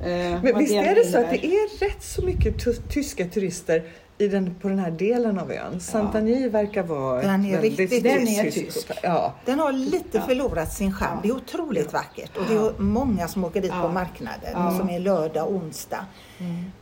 Eh, 0.00 0.42
Men 0.42 0.58
visst 0.58 0.72
är 0.72 0.94
det 0.94 1.04
så 1.04 1.18
att 1.18 1.30
det 1.30 1.46
är 1.46 1.78
rätt 1.78 2.02
så 2.02 2.22
mycket 2.22 2.88
tyska 2.88 3.28
turister 3.28 3.82
i 4.22 4.28
den, 4.28 4.54
på 4.54 4.68
den 4.68 4.78
här 4.78 4.90
delen 4.90 5.38
av 5.38 5.52
ön? 5.52 5.80
Santani 5.80 6.48
verkar 6.48 6.82
vara 6.82 7.22
Den 7.22 7.44
är 7.44 7.52
väldigt 7.52 7.78
riktigt 7.78 8.02
Den 8.04 8.28
är 8.28 8.50
tysk. 8.50 8.90
Ja. 9.02 9.34
Den 9.44 9.58
har 9.58 9.72
lite 9.72 10.18
Ja. 10.18 10.20
förlorat 10.20 10.72
sin 10.72 10.92
charm. 10.92 11.18
Det 11.22 11.28
är 11.28 11.32
otroligt 11.36 11.92
vackert 11.92 12.36
och 12.36 12.42
det 12.48 12.54
är 12.54 12.72
många 12.82 13.28
som 13.28 13.44
åker 13.44 13.62
dit 13.62 13.72
på 13.82 13.88
marknaden 13.88 14.76
som 14.78 14.90
är 14.90 14.98
lördag 14.98 15.46
och 15.48 15.54
onsdag. 15.54 16.06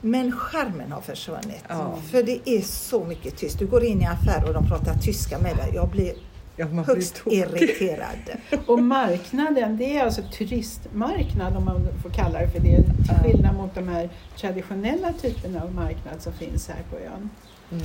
Men 0.00 0.32
charmen 0.32 0.92
har 0.92 1.00
försvunnit. 1.00 1.64
För 2.10 2.22
det 2.22 2.48
är 2.50 2.60
så 2.60 3.04
mycket 3.04 3.36
tyst. 3.36 3.58
Du 3.58 3.66
går 3.66 3.84
in 3.84 4.00
i 4.00 4.04
en 4.04 4.12
affär 4.12 4.44
och 4.48 4.54
de 4.54 4.68
pratar 4.68 4.94
tyska 4.94 5.38
med 5.38 5.56
dig. 5.56 5.70
Jag 5.74 5.88
blir 5.88 6.12
Ja, 6.60 6.66
högst 6.66 7.22
irriterad. 7.26 8.30
Och 8.66 8.82
marknaden, 8.82 9.76
det 9.76 9.96
är 9.96 10.04
alltså 10.04 10.22
turistmarknad 10.32 11.56
om 11.56 11.64
man 11.64 11.88
får 12.02 12.10
kalla 12.10 12.38
det 12.38 12.48
för 12.48 12.60
det. 12.60 12.82
Till 12.82 13.14
skillnad 13.24 13.54
mot 13.54 13.74
de 13.74 13.88
här 13.88 14.10
traditionella 14.36 15.12
typerna 15.12 15.62
av 15.62 15.74
marknad 15.74 16.22
som 16.22 16.32
finns 16.32 16.68
här 16.68 16.82
på 16.90 16.96
ön. 16.96 17.30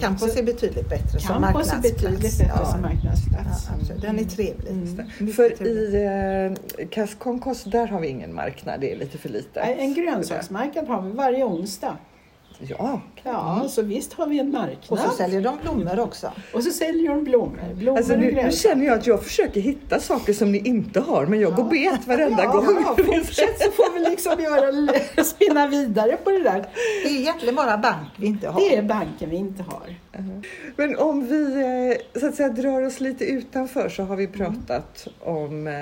Campus 0.01 0.37
är 0.37 0.43
betydligt 0.43 0.89
bättre 0.89 1.19
som 1.19 1.19
Campus 1.19 1.35
är 1.35 1.39
marknadsplats. 1.39 1.81
betydligt 1.83 2.37
bättre 2.37 2.53
ja. 2.57 2.65
som 2.65 2.81
marknadsplats. 2.81 3.67
Ja, 3.67 3.75
absolut. 3.79 4.01
Den 4.01 4.19
är 4.19 4.23
trevlig. 4.23 4.71
Mm. 4.71 5.07
Mycket 5.19 5.35
För 5.35 5.49
trevlig. 5.49 5.99
i 5.99 6.77
eh, 6.79 6.87
Casconcos, 6.87 7.63
där 7.63 7.87
har 7.87 7.99
vi 7.99 8.07
ingen 8.07 8.33
marknad. 8.33 8.81
Det 8.81 8.91
är 8.91 8.97
lite 8.97 9.17
för 9.17 9.29
lite. 9.29 9.59
En 9.59 9.93
grönsaksmarknad 9.93 10.87
har 10.87 11.01
vi 11.01 11.11
varje 11.11 11.43
onsdag. 11.43 11.97
Ja. 12.59 13.01
Ja, 13.23 13.65
så 13.69 13.81
visst 13.81 14.13
har 14.13 14.27
vi 14.27 14.39
en 14.39 14.47
Och 14.47 14.53
marknad. 14.53 14.99
så 14.99 15.09
säljer 15.17 15.41
de 15.41 15.57
blommor 15.61 15.99
också. 15.99 16.31
Och 16.53 16.63
så 16.63 16.71
säljer 16.71 17.09
de 17.09 17.23
blommor. 17.23 17.73
Blommor 17.73 17.97
Alltså 17.97 18.13
och 18.13 18.19
nu, 18.19 18.31
nu 18.31 18.51
känner 18.51 18.85
jag 18.85 18.97
att 18.99 19.07
jag 19.07 19.23
försöker 19.23 19.61
hitta 19.61 19.99
saker 19.99 20.33
som 20.33 20.51
ni 20.51 20.57
inte 20.57 20.99
har, 20.99 21.25
men 21.25 21.39
jag 21.39 21.55
går 21.55 21.63
bet 21.63 22.07
varenda 22.07 22.43
Ja, 22.43 22.51
gång. 22.51 22.77
ja, 22.85 22.95
fortsätt 23.03 23.59
så 23.61 23.71
får 23.71 23.93
vi 23.93 24.09
liksom 24.09 24.39
göra, 24.43 25.23
spinna 25.23 25.67
vidare 25.67 26.17
på 26.23 26.29
det 26.31 26.39
där. 26.43 26.65
Det 27.03 27.09
är 27.09 27.19
egentligen 27.19 27.55
bara 27.55 27.77
bank 27.77 28.07
vi 28.17 28.27
inte 28.27 28.47
har. 28.47 28.59
Det 28.59 28.75
är 28.75 28.81
banken 28.83 29.29
vi 29.29 29.35
inte 29.35 29.63
har. 29.63 29.95
Men 30.75 30.97
om 30.97 31.27
vi 31.27 31.61
eh, 32.13 32.19
så 32.21 32.27
att 32.27 32.35
säga 32.35 32.49
drar 32.49 32.81
oss 32.85 32.99
lite 32.99 33.25
utanför 33.25 33.89
så 33.89 34.03
har 34.03 34.15
vi 34.15 34.27
pratat 34.27 35.07
om 35.19 35.67
eh, 35.67 35.73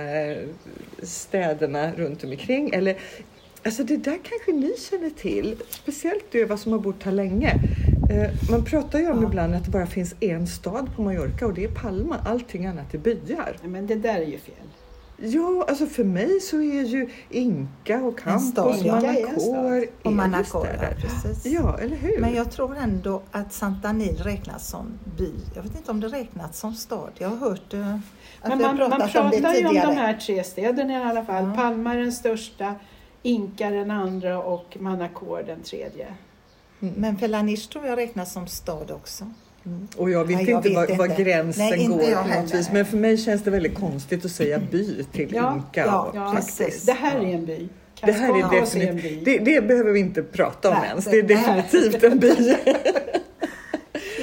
städerna 1.03 1.91
runt 1.91 2.23
omkring. 2.23 2.69
Eller, 2.73 2.95
alltså 3.65 3.84
det 3.84 3.97
där 3.97 4.19
kanske 4.23 4.52
ni 4.52 4.73
känner 4.89 5.10
till, 5.10 5.56
speciellt 5.69 6.26
du 6.32 6.39
Eva 6.41 6.58
som 6.58 6.71
har 6.71 6.80
bott 6.80 7.04
här 7.04 7.12
länge. 7.12 7.49
Eh, 8.10 8.52
man 8.52 8.65
pratar 8.65 8.99
ju 8.99 9.12
om 9.12 9.21
Ja. 9.21 9.28
ibland 9.28 9.56
att 9.56 9.65
det 9.65 9.71
bara 9.71 9.86
finns 9.88 10.15
en 10.19 10.47
stad 10.47 10.89
på 10.95 11.02
Mallorca 11.02 11.45
och 11.45 11.54
det 11.54 11.63
är 11.63 11.67
Palma. 11.71 12.17
Allting 12.26 12.65
annat 12.65 12.93
är 12.93 12.97
byar. 12.97 13.58
Men 13.63 13.88
det 13.88 13.95
där 13.95 14.15
är 14.15 14.26
ju 14.26 14.38
fel. 14.38 14.56
Ja, 15.17 15.65
alltså 15.69 15.86
för 15.86 16.04
mig 16.04 16.39
så 16.39 16.58
är 16.58 16.84
ju 16.84 17.10
Inka 17.30 18.02
och 18.04 18.19
Campos 18.19 18.84
Manacor 18.86 19.88
Och 20.04 20.13
Manacor, 20.13 20.67
ja, 20.82 20.88
precis. 21.02 21.45
Ja, 21.54 21.78
eller 21.80 21.95
hur? 21.95 22.19
Men 22.19 22.34
jag 22.34 22.52
tror 22.52 22.78
ändå 22.78 23.21
att 23.32 23.54
Santanil 23.54 24.17
räknas 24.17 24.69
som 24.69 24.86
by. 25.17 25.32
Jag 25.56 25.63
vet 25.63 25.76
inte 25.78 25.91
om 25.91 25.99
det 25.99 26.08
räknas 26.08 26.60
som 26.60 26.73
stad. 26.73 27.10
Jag 27.17 27.30
har 27.30 27.38
hört 27.38 27.73
eh, 27.73 27.95
att 28.41 28.49
Men 28.49 28.58
vi 28.58 28.63
har 28.63 28.73
man, 28.73 28.89
man 28.89 28.99
pratat 28.99 29.15
om 29.23 29.30
det 29.32 29.38
pratar 29.41 29.54
ju 29.56 29.65
om 29.65 29.69
tidigare. 29.73 29.88
de 29.88 29.95
här 30.02 30.13
tre 30.13 30.43
städerna 30.43 30.93
i 30.93 31.04
alla 31.04 31.26
fall. 31.26 31.43
Ja. 31.47 31.54
Palma 31.56 31.93
är 31.93 31.97
den 31.99 32.12
största, 32.12 32.76
Inka 33.23 33.69
den 33.69 33.91
andra 33.91 34.39
och 34.43 34.77
Manacor 34.79 35.43
den 35.47 35.62
tredje. 35.62 36.07
Mm, 36.81 36.93
Men 36.97 37.17
Felanish 37.17 37.69
tror 37.69 37.86
jag 37.88 37.97
räknas 37.97 38.33
som 38.33 38.47
stad 38.47 38.91
också. 38.91 39.25
Och 39.97 40.09
jag 40.09 40.25
vet 40.25 40.38
Nej, 40.38 40.49
jag 40.49 40.59
inte 40.59 40.69
vet 40.69 40.89
var, 40.89 40.97
var 40.97 41.05
inte. 41.05 41.23
gränsen 41.23 41.65
Nej, 41.69 41.79
inte 41.79 41.97
går 41.97 42.03
på 42.03 42.09
något 42.19 42.27
heller. 42.29 42.57
vis. 42.57 42.71
Men 42.71 42.86
för 42.86 42.97
mig 42.97 43.17
känns 43.17 43.43
det 43.43 43.51
väldigt 43.51 43.75
konstigt 43.75 44.25
att 44.25 44.31
säga 44.31 44.59
by 44.71 45.03
till 45.03 45.33
Ja, 45.36 45.53
Inka. 45.55 45.86
ja, 45.86 46.01
och- 46.01 46.15
Ja, 46.15 46.33
Precis. 46.36 46.86
Det 46.86 46.91
här 46.93 47.19
är 47.19 47.33
en 47.33 47.45
by. 47.45 47.69
Det 48.05 48.12
här 48.12 48.38
är 48.38 48.41
Cascos 48.41 48.75
en 48.75 48.79
by. 48.81 48.86
definitivt, 49.01 49.25
det, 49.25 49.38
det 49.55 49.62
behöver 49.67 49.91
vi 49.91 49.99
inte 49.99 50.23
prata 50.23 50.69
om 50.69 50.75
Nej, 50.79 50.89
ens. 50.89 51.05
Det 51.05 51.17
är 51.19 51.23
definitivt 51.23 52.03
en 52.03 52.19
by. 52.19 52.29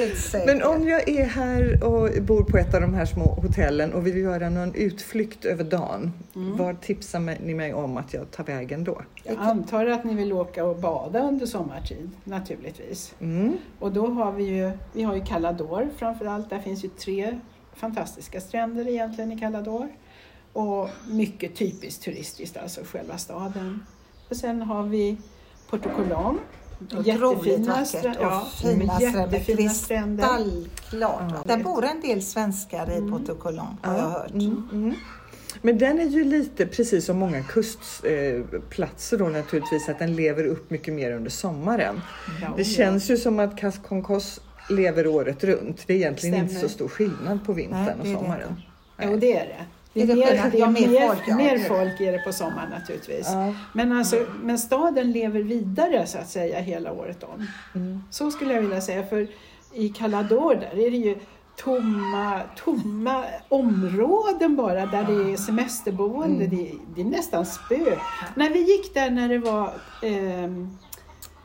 Säkert. 0.08 0.46
Men 0.46 0.62
om 0.62 0.88
jag 0.88 1.08
är 1.08 1.24
här 1.24 1.84
och 1.84 2.22
bor 2.22 2.44
på 2.44 2.58
ett 2.58 2.74
av 2.74 2.80
de 2.80 2.94
här 2.94 3.04
små 3.04 3.24
hotellen 3.24 3.92
och 3.92 4.06
vill 4.06 4.16
göra 4.16 4.50
någon 4.50 4.74
utflykt 4.74 5.44
över 5.44 5.64
dagen. 5.64 6.12
Mm. 6.34 6.56
Vad 6.56 6.80
tipsar 6.80 7.20
ni 7.20 7.54
mig 7.54 7.74
om 7.74 7.96
att 7.96 8.14
jag 8.14 8.30
tar 8.30 8.44
vägen 8.44 8.84
då? 8.84 9.02
Jag 9.24 9.36
antar 9.38 9.86
att 9.86 10.04
ni 10.04 10.14
vill 10.14 10.32
åka 10.32 10.64
och 10.64 10.76
bada 10.76 11.20
under 11.20 11.46
sommartid 11.46 12.10
naturligtvis. 12.24 13.14
Mm. 13.20 13.56
Och 13.78 13.92
då 13.92 14.06
har 14.06 14.32
vi 14.32 14.44
ju, 14.44 14.70
vi 14.92 15.02
har 15.02 15.14
ju 15.14 15.24
Calador 15.24 15.88
framförallt. 15.96 16.50
Där 16.50 16.58
finns 16.58 16.84
ju 16.84 16.88
tre 16.88 17.40
fantastiska 17.74 18.40
stränder 18.40 18.88
egentligen 18.88 19.32
i 19.32 19.38
Calador. 19.38 19.88
Och 20.52 20.88
mycket 21.10 21.56
typiskt 21.56 22.04
turistiskt, 22.04 22.56
alltså 22.56 22.80
själva 22.84 23.18
staden. 23.18 23.86
Och 24.28 24.36
sen 24.36 24.62
har 24.62 24.82
vi 24.82 25.16
Porto 25.70 25.88
Colom. 25.96 26.38
Otroligt 26.98 27.66
vackert 27.66 27.86
strä- 27.88 28.16
och 28.18 28.22
ja, 28.24 28.46
fina 28.62 28.94
stränder. 28.98 29.20
jättefina 29.32 29.70
stränder. 29.70 30.24
Kristallklart. 30.24 31.22
Ja. 31.46 31.56
Där 31.56 31.62
bor 31.64 31.84
en 31.84 32.00
del 32.00 32.22
svenskar 32.22 32.90
i 32.98 33.10
Porto 33.10 33.34
Colom 33.34 33.76
har 33.82 33.94
jag 33.98 34.08
hört. 34.08 34.30
Mm, 34.30 34.68
mm. 34.72 34.94
Men 35.62 35.78
den 35.78 36.00
är 36.00 36.04
ju 36.04 36.24
lite 36.24 36.66
precis 36.66 37.04
som 37.04 37.18
många 37.18 37.42
kustplatser 37.42 39.18
då 39.18 39.24
naturligtvis 39.24 39.88
att 39.88 39.98
den 39.98 40.16
lever 40.16 40.44
upp 40.44 40.70
mycket 40.70 40.94
mer 40.94 41.12
under 41.12 41.30
sommaren. 41.30 42.00
Ja, 42.42 42.48
Det 42.56 42.64
känns 42.64 43.10
ju 43.10 43.16
som 43.16 43.38
att 43.38 43.56
Casconcos 43.56 44.40
lever 44.70 45.06
året 45.06 45.44
runt. 45.44 45.84
Det 45.86 45.92
är 45.92 45.96
egentligen 45.96 46.34
inte 46.34 46.48
Stämmer. 46.54 46.68
så 46.68 46.74
stor 46.74 46.88
skillnad 46.88 47.44
på 47.46 47.52
vintern 47.52 47.84
Nej, 47.84 47.94
och 48.00 48.06
är 48.06 48.10
det 48.10 48.16
sommaren. 48.18 48.62
Jo, 49.02 49.16
det 49.16 49.36
är 49.38 49.46
det. 49.46 49.64
Det 49.92 50.02
är, 50.02 50.06
det 50.06 50.14
mer, 50.14 50.50
det 50.52 50.60
är 50.60 50.66
mer 50.66 51.08
folk, 51.08 51.20
ja. 51.26 51.36
mer 51.36 51.58
folk 51.58 52.00
är 52.00 52.12
det 52.12 52.18
på 52.18 52.32
sommaren 52.32 52.70
naturligtvis. 52.70 53.26
Ja. 53.26 53.54
Men, 53.72 53.92
alltså, 53.92 54.26
men 54.42 54.58
staden 54.58 55.12
lever 55.12 55.40
vidare 55.40 56.06
så 56.06 56.18
att 56.18 56.28
säga 56.28 56.60
hela 56.60 56.92
året 56.92 57.22
om. 57.22 57.46
Mm. 57.74 58.02
Så 58.10 58.30
skulle 58.30 58.54
jag 58.54 58.62
vilja 58.62 58.80
säga. 58.80 59.06
För 59.06 59.28
i 59.72 59.88
Calador 59.88 60.54
där 60.54 60.86
är 60.86 60.90
det 60.90 60.96
ju 60.96 61.16
tomma, 61.56 62.40
tomma 62.56 63.24
områden 63.48 64.56
bara 64.56 64.86
där 64.86 65.04
det 65.04 65.32
är 65.32 65.36
semesterboende. 65.36 66.44
Mm. 66.44 66.56
Det, 66.56 66.72
det 66.94 67.00
är 67.00 67.04
nästan 67.04 67.46
spö. 67.46 67.96
När 68.34 68.50
vi 68.50 68.60
gick 68.60 68.94
där 68.94 69.10
när 69.10 69.28
det 69.28 69.38
var 69.38 69.72
ehm, 70.02 70.76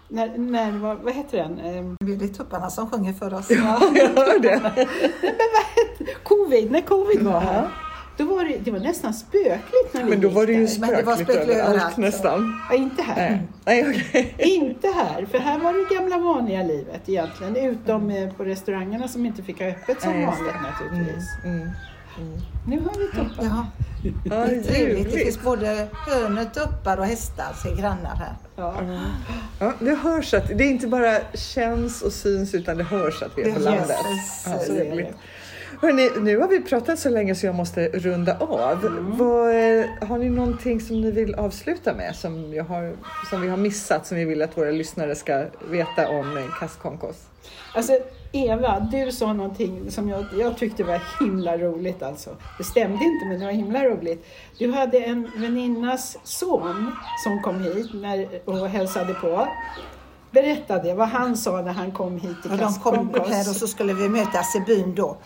när, 0.07 0.37
när 0.37 0.71
var, 0.71 0.95
vad 0.95 1.13
heter 1.13 1.37
den? 1.37 1.59
Ehm, 1.59 1.97
Det 1.99 2.25
är 2.25 2.27
tupparna 2.27 2.69
som 2.69 2.89
sjunger 2.89 3.13
för 3.13 3.33
oss. 3.33 3.49
Ja, 3.49 3.81
jag 3.95 4.09
hör 4.09 4.39
det. 4.39 4.87
covid, 6.23 6.71
när 6.71 6.81
covid 6.81 7.21
var 7.21 7.39
här. 7.39 7.69
Då 8.17 8.23
var 8.25 8.45
det, 8.45 8.57
det 8.57 8.71
var 8.71 8.79
nästan 8.79 9.13
spökligt 9.13 9.93
när 9.93 10.03
vi 10.03 10.09
Men 10.09 10.21
då 10.21 10.29
var 10.29 10.45
det 10.45 10.53
ju 10.53 10.65
där. 10.65 10.79
Men 10.79 10.89
det 10.89 11.01
var 11.03 11.15
spökligt 11.15 11.49
överallt 11.57 11.97
nästan. 11.97 12.61
Ja, 12.69 12.75
inte 12.75 13.01
här. 13.01 13.15
Nej, 13.29 13.41
Nej 13.65 13.89
okej. 14.07 14.35
Inte 14.39 14.87
här, 14.87 15.25
för 15.31 15.37
här 15.39 15.59
var 15.59 15.73
det 15.73 15.95
gamla 15.95 16.17
vanliga 16.17 16.63
livet 16.63 17.01
egentligen. 17.09 17.55
Utom 17.55 18.09
eh, 18.11 18.29
på 18.33 18.43
restaurangerna 18.43 19.07
som 19.07 19.25
inte 19.25 19.43
fick 19.43 19.59
ha 19.59 19.67
öppet 19.67 20.01
som 20.01 20.11
Nej, 20.13 20.25
vanligt 20.25 20.53
Mm, 20.55 20.63
naturligtvis. 20.71 21.25
mm. 21.45 21.69
Nu 22.67 22.79
har 22.79 22.99
vi 22.99 23.07
toppar. 23.07 23.45
Ja, 23.45 23.65
Ja, 24.25 24.35
det 24.35 24.55
är 24.55 24.61
trevligt. 24.63 25.13
Det 25.13 25.19
finns 25.19 25.41
både 25.41 25.87
hönor, 26.07 26.43
tuppar 26.43 26.97
och 26.97 27.05
hästar, 27.05 27.53
ser 27.63 27.75
grannar 27.75 28.15
här. 28.15 28.33
Ja. 28.55 28.73
Ja, 29.59 29.73
det 29.79 29.95
hörs 29.95 30.33
att 30.33 30.47
det 30.57 30.63
inte 30.65 30.87
bara 30.87 31.17
känns 31.33 32.01
och 32.01 32.11
syns 32.11 32.53
utan 32.53 32.77
det 32.77 32.83
hörs 32.83 33.21
att 33.23 33.31
vi 33.37 33.41
är 33.41 33.51
på 33.53 33.59
Det 33.59 33.65
landet. 33.65 33.89
hörs, 33.89 34.45
Ja, 34.45 34.59
så 34.59 34.65
så 34.65 34.73
är 34.73 34.85
det. 34.85 34.91
roligt. 34.91 35.15
Hörrni, 35.81 36.09
nu 36.19 36.37
har 36.37 36.47
vi 36.47 36.61
pratat 36.61 36.99
så 36.99 37.09
länge 37.09 37.35
så 37.35 37.45
jag 37.45 37.55
måste 37.55 37.87
runda 37.87 38.37
av. 38.37 38.85
Mm. 38.85 39.17
Vad, 39.17 39.49
eh, 39.49 39.85
har 40.07 40.17
ni 40.17 40.29
någonting 40.29 40.81
som 40.81 41.01
ni 41.01 41.11
vill 41.11 41.35
avsluta 41.35 41.93
med 41.93 42.15
som, 42.15 42.53
jag 42.53 42.63
har, 42.63 42.93
som 43.29 43.41
vi 43.41 43.47
har 43.47 43.57
missat 43.57 44.07
som 44.07 44.17
vi 44.17 44.25
vill 44.25 44.41
att 44.41 44.57
våra 44.57 44.71
lyssnare 44.71 45.15
ska 45.15 45.45
veta 45.69 46.09
om 46.09 46.49
Kaskonkos? 46.59 47.15
Alltså 47.73 47.99
Eva, 48.31 48.79
du 48.91 49.11
sa 49.11 49.33
någonting 49.33 49.91
som 49.91 50.09
jag, 50.09 50.25
jag 50.39 50.57
tyckte 50.57 50.83
var 50.83 51.01
himla 51.19 51.57
roligt 51.57 52.03
alltså. 52.03 52.29
Det 52.57 52.63
stämde 52.63 53.03
inte 53.03 53.25
men 53.25 53.39
det 53.39 53.45
var 53.45 53.53
himla 53.53 53.83
roligt. 53.83 54.25
Du 54.59 54.71
hade 54.71 54.97
en 54.97 55.31
väninnas 55.35 56.17
son 56.23 56.91
som 57.23 57.41
kom 57.41 57.59
hit 57.59 57.89
när, 57.93 58.41
och 58.45 58.69
hälsade 58.69 59.13
på. 59.13 59.47
Berätta 60.31 60.83
det, 60.83 60.93
vad 60.93 61.07
han 61.07 61.37
sa 61.37 61.61
när 61.61 61.73
han 61.73 61.91
kom 61.91 62.19
hit 62.19 62.41
till 62.41 62.51
Och 62.51 62.57
de 62.57 62.73
kom 62.73 63.09
här 63.29 63.49
och 63.49 63.55
så 63.55 63.67
skulle 63.67 63.93
vi 63.93 64.09
mötas 64.09 64.55
i 64.55 64.59
byn 64.59 64.95
då. 64.95 65.17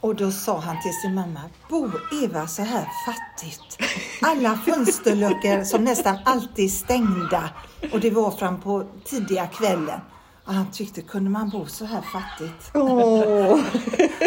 Och 0.00 0.14
då 0.14 0.30
sa 0.30 0.58
han 0.58 0.82
till 0.82 0.92
sin 0.92 1.14
mamma, 1.14 1.40
bor 1.68 2.00
Eva 2.24 2.46
så 2.46 2.62
här 2.62 2.88
fattigt? 3.06 3.78
Alla 4.22 4.56
fönsterluckor 4.56 5.64
som 5.64 5.84
nästan 5.84 6.18
alltid 6.24 6.72
stängda 6.72 7.50
och 7.92 8.00
det 8.00 8.10
var 8.10 8.30
fram 8.30 8.60
på 8.60 8.84
tidiga 9.04 9.46
kvällen. 9.46 10.00
Och 10.44 10.54
han 10.54 10.70
tyckte, 10.70 11.02
kunde 11.02 11.30
man 11.30 11.48
bo 11.48 11.66
så 11.66 11.84
här 11.84 12.00
fattigt? 12.00 12.70
Åh! 12.74 13.60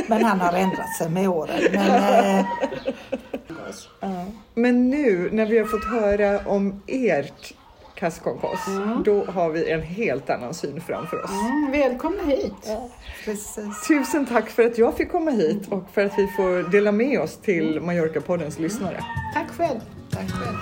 Men 0.07 0.23
han 0.23 0.39
har 0.41 0.53
ändrat 0.53 0.97
sig 0.97 1.09
med 1.09 1.29
åren. 1.29 1.61
Men, 1.71 2.39
eh, 4.01 4.25
Men 4.53 4.89
nu 4.89 5.29
när 5.31 5.45
vi 5.45 5.57
har 5.57 5.65
fått 5.65 5.85
höra 5.85 6.39
om 6.45 6.81
ert 6.87 7.53
Kaskonkos, 8.01 8.59
då 9.05 9.25
har 9.25 9.49
vi 9.49 9.71
en 9.71 9.81
helt 9.81 10.29
annan 10.29 10.53
syn 10.53 10.81
framför 10.81 11.23
oss. 11.23 11.31
Mm, 11.31 11.71
välkomna 11.71 12.23
hit! 12.23 12.53
precis. 13.25 13.87
Tusen 13.87 14.25
tack 14.25 14.49
för 14.49 14.63
att 14.63 14.77
jag 14.77 14.97
fick 14.97 15.11
komma 15.11 15.31
hit 15.31 15.67
och 15.71 15.89
för 15.93 16.05
att 16.05 16.13
vi 16.17 16.27
får 16.27 16.71
dela 16.71 16.91
med 16.91 17.19
oss 17.19 17.37
till 17.37 17.79
Mallorca-poddens 17.81 18.59
lyssnare. 18.59 19.03
Tack 19.33 19.51
själv! 19.51 19.79
Tack 20.11 20.31
själv. 20.31 20.57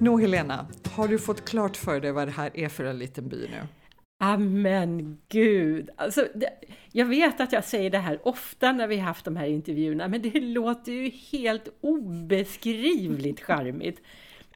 Nå 0.00 0.18
Helena, 0.18 0.66
har 0.92 1.08
du 1.08 1.18
fått 1.18 1.44
klart 1.44 1.76
för 1.76 2.00
dig 2.00 2.12
vad 2.12 2.28
det 2.28 2.32
här 2.32 2.50
är 2.54 2.68
för 2.68 2.84
en 2.84 2.98
liten 2.98 3.28
by 3.28 3.48
nu? 3.50 3.81
Amen 4.24 5.18
gud! 5.28 5.90
Alltså, 5.96 6.28
det, 6.34 6.50
jag 6.92 7.06
vet 7.06 7.40
att 7.40 7.52
jag 7.52 7.64
säger 7.64 7.90
det 7.90 7.98
här 7.98 8.28
ofta 8.28 8.72
när 8.72 8.86
vi 8.86 8.96
har 8.96 9.06
haft 9.06 9.24
de 9.24 9.36
här 9.36 9.46
intervjuerna, 9.46 10.08
men 10.08 10.22
det 10.22 10.40
låter 10.40 10.92
ju 10.92 11.08
helt 11.08 11.68
obeskrivligt 11.80 13.40
charmigt. 13.40 14.02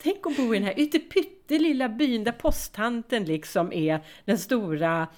Tänk 0.03 0.27
att 0.27 0.37
bo 0.37 0.55
i 0.55 0.59
den 0.59 0.67
här 0.67 0.81
ytterpyttelilla 0.81 1.89
byn 1.89 2.25
där 2.25 2.33
posttanten 2.33 3.25
liksom 3.25 3.73
är 3.73 4.01
den 4.25 4.39
stora 4.39 5.09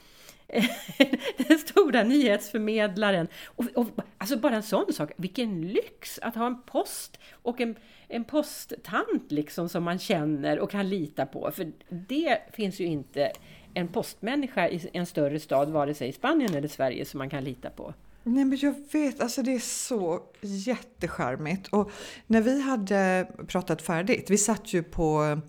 den 1.48 1.58
stora 1.58 2.02
nyhetsförmedlaren. 2.02 3.28
Och, 3.46 3.64
och, 3.74 3.86
alltså 4.18 4.36
bara 4.36 4.56
en 4.56 4.62
sån 4.62 4.92
sak, 4.92 5.10
vilken 5.16 5.68
lyx 5.68 6.18
att 6.22 6.34
ha 6.34 6.46
en 6.46 6.62
post 6.62 7.18
och 7.30 7.60
en, 7.60 7.76
en 8.08 8.24
posttant 8.24 9.32
liksom 9.32 9.68
som 9.68 9.84
man 9.84 9.98
känner 9.98 10.58
och 10.58 10.70
kan 10.70 10.88
lita 10.88 11.26
på. 11.26 11.50
För 11.54 11.72
det 11.88 12.38
finns 12.52 12.80
ju 12.80 12.84
inte 12.84 13.32
en 13.78 13.88
postmänniska 13.88 14.68
i 14.68 14.90
en 14.92 15.06
större 15.06 15.40
stad, 15.40 15.70
vare 15.70 15.94
sig 15.94 16.08
i 16.08 16.12
Spanien 16.12 16.54
eller 16.54 16.68
Sverige, 16.68 17.04
som 17.04 17.18
man 17.18 17.30
kan 17.30 17.44
lita 17.44 17.70
på. 17.70 17.94
Nej 18.22 18.44
men 18.44 18.58
jag 18.58 18.74
vet, 18.92 19.20
alltså 19.20 19.42
det 19.42 19.54
är 19.54 19.58
så 19.58 20.20
jättecharmigt. 20.40 21.68
Och 21.68 21.90
när 22.26 22.40
vi 22.40 22.62
hade 22.62 23.28
pratat 23.46 23.82
färdigt, 23.82 24.30
vi 24.30 24.38
satt 24.38 24.72
ju 24.74 24.82
på 24.82 25.40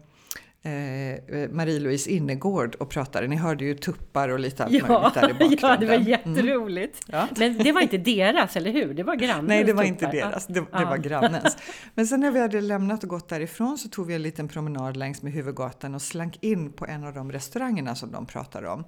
eh, 0.62 1.50
Marie-Louise 1.50 2.10
innergård 2.10 2.76
och 2.76 2.90
pratade. 2.90 3.28
Ni 3.28 3.36
hörde 3.36 3.66
ju 3.66 3.74
tuppar 3.76 4.30
och 4.30 4.40
lite 4.40 4.64
allt 4.64 4.74
Ja, 4.74 4.88
möjligt 4.88 5.14
där 5.14 5.30
i 5.30 5.34
bakgrunden. 5.34 5.58
ja, 5.62 5.78
det 5.78 5.86
var 5.86 5.96
Mm. 5.96 6.08
jätteroligt. 6.08 7.02
Ja. 7.08 7.28
Men 7.38 7.58
det 7.58 7.72
var 7.72 7.82
inte 7.82 7.98
deras, 7.98 8.56
eller 8.56 8.72
hur? 8.72 8.94
Det 8.94 9.04
var 9.04 9.16
grannens 9.16 9.48
Nej, 9.48 9.64
det 9.64 9.74
var 9.74 9.84
inte 9.84 10.00
tuppar. 10.06 10.14
deras, 10.14 10.48
det, 10.48 10.54
det 10.54 10.86
var 10.86 10.98
grannens. 10.98 11.58
Men 11.96 12.08
sen 12.08 12.20
när 12.20 12.32
vi 12.32 12.40
hade 12.40 12.62
lämnat 12.62 13.04
och 13.04 13.10
gått 13.10 13.30
därifrån 13.30 13.78
så 13.78 13.90
tog 13.90 14.08
vi 14.08 14.14
en 14.16 14.22
liten 14.22 14.48
promenad 14.48 14.98
längs 14.98 15.22
med 15.22 15.34
huvudgatan 15.34 15.96
och 15.96 16.02
slank 16.02 16.38
in 16.44 16.72
på 16.72 16.86
en 16.86 17.04
av 17.04 17.14
de 17.14 17.32
restaurangerna 17.32 17.96
som 17.96 18.12
de 18.12 18.26
pratade 18.26 18.70
om. 18.70 18.84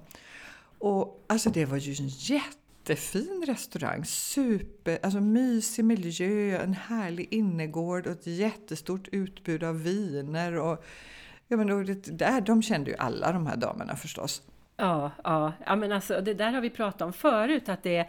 Och 0.78 1.24
alltså 1.26 1.50
det 1.50 1.64
var 1.64 1.76
ju 1.76 1.92
en 1.92 2.08
jättefin 2.08 3.44
restaurang, 3.46 4.04
super, 4.04 4.98
alltså 5.02 5.20
mysig 5.20 5.84
miljö, 5.84 6.58
en 6.62 6.74
härlig 6.74 7.28
innergård 7.30 8.06
och 8.06 8.12
ett 8.12 8.26
jättestort 8.26 9.08
utbud 9.12 9.64
av 9.64 9.82
viner. 9.82 10.52
Och, 10.58 10.84
ja, 11.52 11.56
men 11.56 11.86
det, 11.86 12.18
där, 12.18 12.40
de 12.40 12.62
kände 12.62 12.90
ju 12.90 12.96
alla 12.96 13.32
de 13.32 13.46
här 13.46 13.56
damerna 13.56 13.96
förstås. 13.96 14.42
Ja, 14.76 15.10
ja, 15.24 15.52
ja, 15.66 15.76
men 15.76 15.92
alltså 15.92 16.20
det 16.20 16.34
där 16.34 16.52
har 16.52 16.60
vi 16.60 16.70
pratat 16.70 17.02
om 17.02 17.12
förut, 17.12 17.68
att, 17.68 17.82
det, 17.82 18.08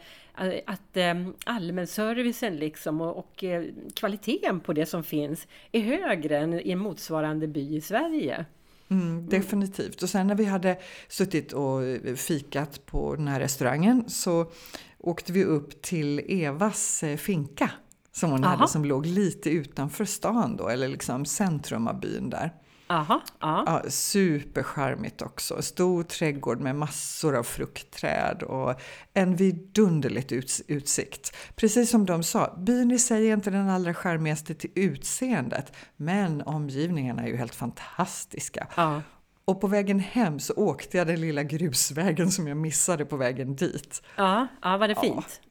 att 0.66 0.98
äm, 0.98 1.34
allmänservicen 1.46 2.56
liksom 2.56 3.02
och, 3.02 3.18
och 3.18 3.44
eh, 3.44 3.66
kvaliteten 3.96 4.60
på 4.60 4.74
det 4.74 4.86
som 4.86 5.04
finns 5.04 5.48
är 5.72 5.80
högre 5.80 6.38
än 6.38 6.54
i 6.54 6.72
en 6.72 6.80
motsvarande 6.80 7.48
by 7.48 7.76
i 7.76 7.82
Sverige. 7.82 8.46
Mm, 8.90 9.30
definitivt. 9.30 10.04
Och 10.04 10.10
sen 10.10 10.28
när 10.28 10.36
vi 10.36 10.46
hade 10.46 10.78
suttit 11.08 11.54
och 11.54 11.82
fikat 12.16 12.86
på 12.86 13.16
den 13.16 13.28
här 13.28 13.40
restaurangen 13.40 14.10
så 14.10 14.52
åkte 15.00 15.32
vi 15.34 15.44
upp 15.44 15.82
till 15.82 16.22
Evas 16.28 17.04
eh, 17.04 17.18
finka 17.18 17.72
som 18.12 18.32
hon 18.32 18.44
Aha. 18.44 18.56
hade 18.56 18.68
som 18.68 18.86
låg 18.86 19.06
lite 19.06 19.50
utanför 19.50 20.06
stan 20.06 20.58
då, 20.58 20.68
eller 20.68 20.88
liksom 20.88 21.26
centrum 21.26 21.88
av 21.88 22.00
byn 22.00 22.30
där. 22.30 22.52
Aha, 22.88 23.22
ja. 23.40 23.64
Ja, 23.66 23.90
supercharmigt 23.90 25.22
också. 25.22 25.62
Stor 25.62 26.04
trädgård 26.04 26.60
med 26.60 26.76
massor 26.76 27.36
av 27.36 27.44
fruktträd 27.44 28.44
och 28.44 28.74
en 29.14 29.36
vidunderligt 29.36 30.32
uts- 30.32 30.62
utsikt. 30.68 31.36
Precis 31.56 31.90
som 31.90 32.06
de 32.06 32.24
sa, 32.24 32.56
byn 32.58 32.92
i 32.92 33.00
sig 33.00 33.30
är 33.30 33.34
inte 33.34 33.50
den 33.50 33.70
allra 33.70 33.94
charmigaste 33.94 34.56
till 34.56 34.72
utseendet, 34.76 35.74
men 35.98 36.42
omgivningarna 36.42 37.24
är 37.24 37.28
ju 37.28 37.38
helt 37.38 37.56
fantastiska. 37.56 38.68
ja. 38.76 39.02
Och 39.46 39.62
på 39.62 39.68
vägen 39.68 40.00
hem 40.00 40.40
så 40.40 40.54
åkte 40.54 40.98
jag 40.98 41.08
den 41.08 41.22
lilla 41.22 41.44
grusvägen 41.44 42.32
som 42.32 42.48
jag 42.48 42.58
missade 42.58 43.06
på 43.06 43.18
vägen 43.18 43.56
dit. 43.56 44.02
Ja, 44.16 44.48
ja, 44.62 44.78
var 44.78 44.88
det 44.88 44.96
fint? 44.96 45.42
Ja, 45.44 45.50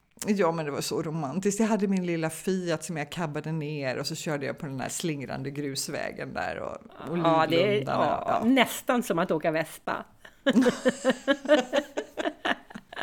men 0.53 0.65
det 0.65 0.71
var 0.71 0.81
så 0.81 1.03
romantiskt. 1.03 1.61
Jag 1.61 1.67
hade 1.67 1.89
min 1.89 2.07
lilla 2.07 2.31
Fiat 2.31 2.85
som 2.85 2.97
jag 2.97 3.11
kabbade 3.13 3.53
ner 3.53 3.99
och 3.99 4.07
så 4.07 4.15
körde 4.15 4.47
jag 4.47 4.59
på 4.59 4.67
den 4.67 4.81
här 4.81 4.89
slingrande 4.89 5.51
grusvägen 5.51 6.35
där 6.35 6.59
och, 6.59 6.77
och 7.11 7.19
Ja, 7.19 7.47
det 7.51 7.79
är 7.79 7.83
ja, 7.87 8.25
Ja. 8.27 8.45
nästan 8.49 9.03
som 9.03 9.19
att 9.19 9.31
åka 9.31 9.51
vespa. 9.51 10.05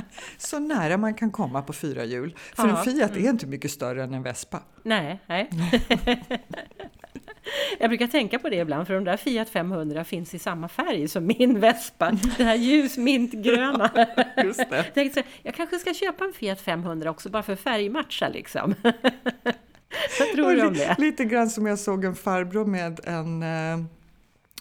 Så 0.38 0.60
nära 0.60 0.98
man 0.98 1.14
kan 1.14 1.32
komma 1.32 1.62
på 1.62 1.74
fyra 1.74 2.04
hjul. 2.06 2.36
För 2.56 2.68
Ja, 2.68 2.78
en 2.78 2.84
Fiat 2.84 3.12
är 3.12 3.30
inte 3.30 3.48
mycket 3.48 3.72
större 3.72 4.04
än 4.04 4.14
en 4.14 4.24
Vespa. 4.24 4.62
Nej, 4.84 5.20
nej. 5.28 5.50
Jag 7.80 7.90
brukar 7.90 8.08
tänka 8.08 8.40
på 8.40 8.50
det 8.50 8.56
ibland, 8.56 8.88
för 8.88 8.94
de 8.94 9.04
där 9.04 9.18
Fiat 9.18 9.50
500 9.50 10.04
finns 10.04 10.34
i 10.34 10.40
samma 10.40 10.68
färg 10.68 11.08
som 11.08 11.26
min 11.26 11.60
Vespa. 11.60 12.12
Den 12.38 12.48
här 12.48 12.56
ljus 12.56 12.98
mintgröna. 12.98 13.92
Just 14.44 14.70
det. 14.70 14.76
Jag 14.76 14.94
tänkte 14.94 15.22
så, 15.22 15.28
jag 15.44 15.56
kanske 15.56 15.80
ska 15.80 15.94
köpa 15.94 16.26
en 16.26 16.34
Fiat 16.34 16.62
500 16.62 17.10
också, 17.10 17.30
bara 17.30 17.44
för 17.44 17.56
färgmatcha 17.56 18.30
liksom. 18.30 18.76
Vad 20.20 20.32
tror 20.36 20.52
du 20.52 20.68
om 20.68 20.74
det? 20.74 20.96
Lite 20.98 21.26
grann 21.26 21.50
som 21.50 21.66
jag 21.66 21.80
såg 21.80 22.06
en 22.06 22.16
farbror 22.16 22.66
med 22.66 23.00
en, 23.04 23.44
eh, 23.44 23.86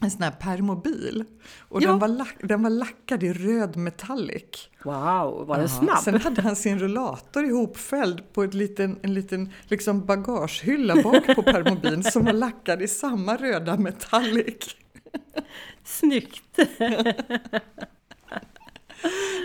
en 0.01 0.11
sån 0.11 0.23
här 0.23 0.31
permobil. 0.31 1.25
Och 1.59 1.83
Ja. 1.83 1.89
den, 1.91 1.99
var 1.99 2.09
lack, 2.09 2.37
den 2.43 2.63
var 2.63 2.71
lackad 2.71 3.23
i 3.23 3.33
röd 3.33 3.77
metallic. 3.77 4.69
Wow, 4.85 5.47
var 5.47 5.55
den 5.59 5.61
Ja, 5.61 5.69
snabb? 5.69 5.99
Sen 5.99 6.21
hade 6.21 6.43
han 6.43 6.57
sin 6.57 6.79
rullator 6.79 7.45
ihopfälld 7.45 8.33
på 8.33 8.43
ett 8.43 8.55
liten, 8.55 8.99
en 9.03 9.15
liten 9.15 9.53
liksom 9.69 10.07
bagagehylla 10.07 11.03
bak 11.03 11.27
på 11.35 11.43
permobilen 11.43 12.03
som 12.05 12.25
var 12.25 12.33
lackad 12.33 12.83
i 12.83 12.89
samma 12.89 13.37
röda 13.37 13.77
metallic. 13.77 14.77
Snyggt! 15.85 16.59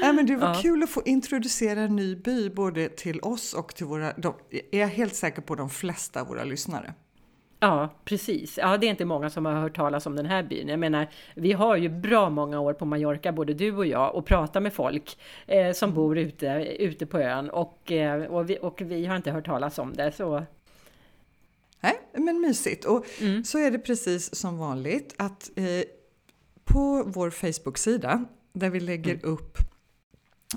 Nej, 0.01 0.13
men 0.13 0.25
det 0.25 0.35
var 0.35 0.47
Ja. 0.47 0.59
kul 0.61 0.83
att 0.83 0.89
få 0.89 1.01
introducera 1.05 1.81
en 1.81 1.95
ny 1.95 2.15
by 2.15 2.49
både 2.49 2.89
till 2.89 3.19
oss 3.21 3.53
och 3.53 3.75
till 3.75 3.85
våra, 3.85 4.13
de, 4.13 4.33
är 4.71 4.79
jag 4.79 4.87
helt 4.87 5.15
säker 5.15 5.41
på 5.41 5.55
de 5.55 5.69
flesta 5.69 6.21
av 6.21 6.27
våra 6.27 6.43
lyssnare. 6.43 6.93
Ja, 7.63 7.89
precis. 8.05 8.57
Ja, 8.57 8.77
det 8.77 8.85
är 8.87 8.89
inte 8.89 9.05
många 9.05 9.29
som 9.29 9.45
har 9.45 9.53
hört 9.53 9.75
talas 9.75 10.05
om 10.05 10.15
den 10.15 10.25
här 10.25 10.43
byn. 10.43 10.67
Jag 10.67 10.79
menar, 10.79 11.07
vi 11.35 11.51
har 11.51 11.75
ju 11.77 11.89
bra 11.89 12.29
många 12.29 12.59
år 12.59 12.73
på 12.73 12.85
Mallorca, 12.85 13.31
både 13.31 13.53
du 13.53 13.75
och 13.75 13.85
jag, 13.85 14.15
och 14.15 14.25
pratar 14.25 14.61
med 14.61 14.73
folk 14.73 15.17
eh, 15.47 15.71
som 15.73 15.93
bor 15.93 16.17
ute, 16.17 16.47
ute 16.79 17.05
på 17.05 17.19
ön 17.19 17.49
och, 17.49 17.91
eh, 17.91 18.23
och, 18.23 18.49
vi, 18.49 18.57
och 18.61 18.81
vi 18.81 19.05
har 19.05 19.15
inte 19.15 19.31
hört 19.31 19.45
talas 19.45 19.79
om 19.79 19.93
det. 19.93 20.11
Så 20.11 20.43
Nej, 21.81 21.99
men 22.13 22.41
mysigt. 22.41 22.85
Och 22.85 23.05
Mm. 23.21 23.43
så 23.43 23.57
är 23.59 23.71
det 23.71 23.79
precis 23.79 24.35
som 24.35 24.57
vanligt 24.57 25.15
att 25.17 25.51
eh, 25.55 25.63
på 26.65 27.03
vår 27.05 27.29
Facebook-sida 27.29 28.25
där 28.53 28.69
vi 28.69 28.79
lägger 28.79 29.13
Mm. 29.13 29.33
upp 29.33 29.57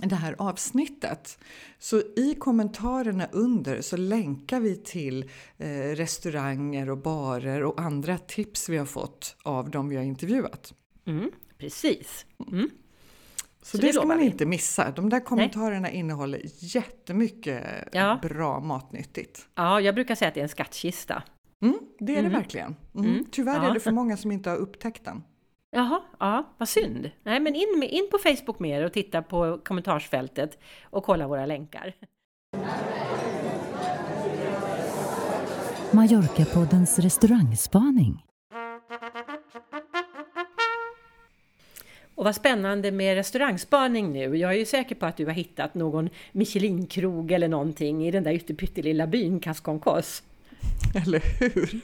det 0.03 0.17
här 0.17 0.35
avsnittet. 0.39 1.39
Så 1.79 1.99
i 2.17 2.37
kommentarerna 2.39 3.29
under 3.33 3.81
så 3.81 3.97
länkar 3.97 4.61
vi 4.61 4.77
till 4.77 5.31
eh, 5.59 5.69
restauranger 5.69 6.91
och 6.91 6.99
barer 6.99 7.63
och 7.63 7.81
andra 7.81 8.19
tips 8.19 8.69
vi 8.69 8.77
har 8.77 8.87
fått 8.87 9.37
av 9.43 9.71
de 9.71 9.89
vi 9.89 9.97
har 9.97 10.05
intervjuat. 10.05 10.75
Mm, 11.07 11.31
precis. 11.59 12.27
Mm. 12.53 12.71
Så, 13.63 13.71
så, 13.71 13.77
det, 13.77 13.87
det 13.87 13.93
ska 13.93 14.07
man 14.07 14.19
vi. 14.19 14.25
inte 14.25 14.47
missa. 14.47 14.91
De 14.91 15.09
där 15.09 15.21
kommentarerna 15.21 15.81
Nej. 15.81 15.97
innehåller 15.97 16.41
jättemycket 16.59 17.65
ja. 17.93 18.19
bra 18.23 18.61
matnyttigt. 18.61 19.49
Ja, 19.55 19.81
jag 19.81 19.95
brukar 19.95 20.15
säga 20.15 20.29
att 20.29 20.35
det 20.35 20.41
är 20.41 20.43
en 20.43 20.49
skattkista. 20.49 21.23
Mm, 21.63 21.79
det 21.99 22.15
är 22.15 22.19
mm. 22.19 22.33
det 22.33 22.39
verkligen. 22.39 22.77
Mm. 22.95 23.11
mm. 23.11 23.25
Tyvärr 23.31 23.57
ja. 23.57 23.71
är 23.71 23.75
det 23.75 23.81
för 23.81 23.93
många 23.93 24.17
som 24.17 24.33
inte 24.33 24.51
har 24.51 24.57
upptäckt 24.57 25.05
den. 25.05 25.23
Jaha, 25.71 26.01
ja, 26.19 26.55
vad 26.59 26.69
synd. 26.69 27.11
Nej, 27.23 27.41
men 27.41 27.55
in, 27.55 27.83
in 27.83 28.09
på 28.11 28.19
Facebook 28.19 28.59
med 28.59 28.81
er 28.81 28.85
och 28.85 28.93
titta 28.93 29.23
på 29.23 29.59
kommentarsfältet 29.65 30.59
och 30.85 31.05
kolla 31.05 31.29
våra 31.29 31.47
länkar. 31.47 31.95
Mallorca-poddens 35.91 36.99
restaurangspaning. 36.99 38.25
Och 42.15 42.25
vad 42.25 42.35
spännande 42.35 42.93
med 42.93 43.15
restaurangspaning 43.15 44.13
nu. 44.13 44.37
Jag 44.37 44.53
är 44.55 44.59
ju 44.59 44.65
säker 44.65 44.95
på 44.95 45.07
att 45.07 45.17
du 45.17 45.27
har 45.27 45.33
hittat 45.33 45.75
någon 45.75 46.09
Michelinkrog 46.33 47.33
eller 47.33 47.49
någonting 47.49 48.07
i 48.07 48.11
den 48.11 48.25
där 48.25 48.39
pyttelilla 48.39 49.07
byn 49.07 49.41
Casconcos. 49.41 50.23
Eller 50.95 51.23
hur? 51.39 51.81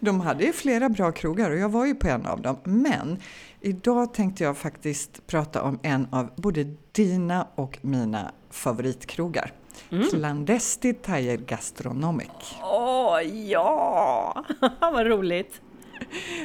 De 0.00 0.20
hade 0.20 0.44
ju 0.44 0.52
flera 0.52 0.88
bra 0.88 1.12
krogar 1.12 1.50
och 1.50 1.58
jag 1.58 1.68
var 1.68 1.86
ju 1.86 1.94
på 1.94 2.08
en 2.08 2.26
av 2.26 2.40
dem. 2.42 2.56
Men 2.64 3.18
idag 3.60 4.14
tänkte 4.14 4.44
jag 4.44 4.56
faktiskt 4.56 5.26
prata 5.26 5.62
om 5.62 5.78
en 5.82 6.08
av 6.10 6.30
både 6.36 6.74
dina 6.92 7.48
och 7.54 7.78
mina 7.82 8.32
favoritkrogar. 8.50 9.52
Mm. 9.90 10.08
Clandesti 10.10 10.94
Thayer 10.94 11.36
Gastronomic. 11.36 12.28
Åh, 12.62 13.16
oh, 13.16 13.22
ja! 13.22 14.44
Vad 14.80 15.06
roligt! 15.06 15.60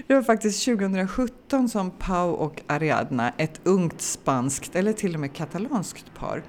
Det 0.07 0.13
var 0.13 0.21
faktiskt 0.21 0.65
2017 0.65 1.69
som 1.69 1.91
Pau 1.91 2.29
och 2.29 2.61
Ariadna, 2.67 3.33
ett 3.37 3.61
ungt 3.63 4.01
spanskt 4.01 4.75
eller 4.75 4.93
till 4.93 5.13
och 5.13 5.19
med 5.19 5.33
katalanskt 5.33 6.15
par, 6.15 6.43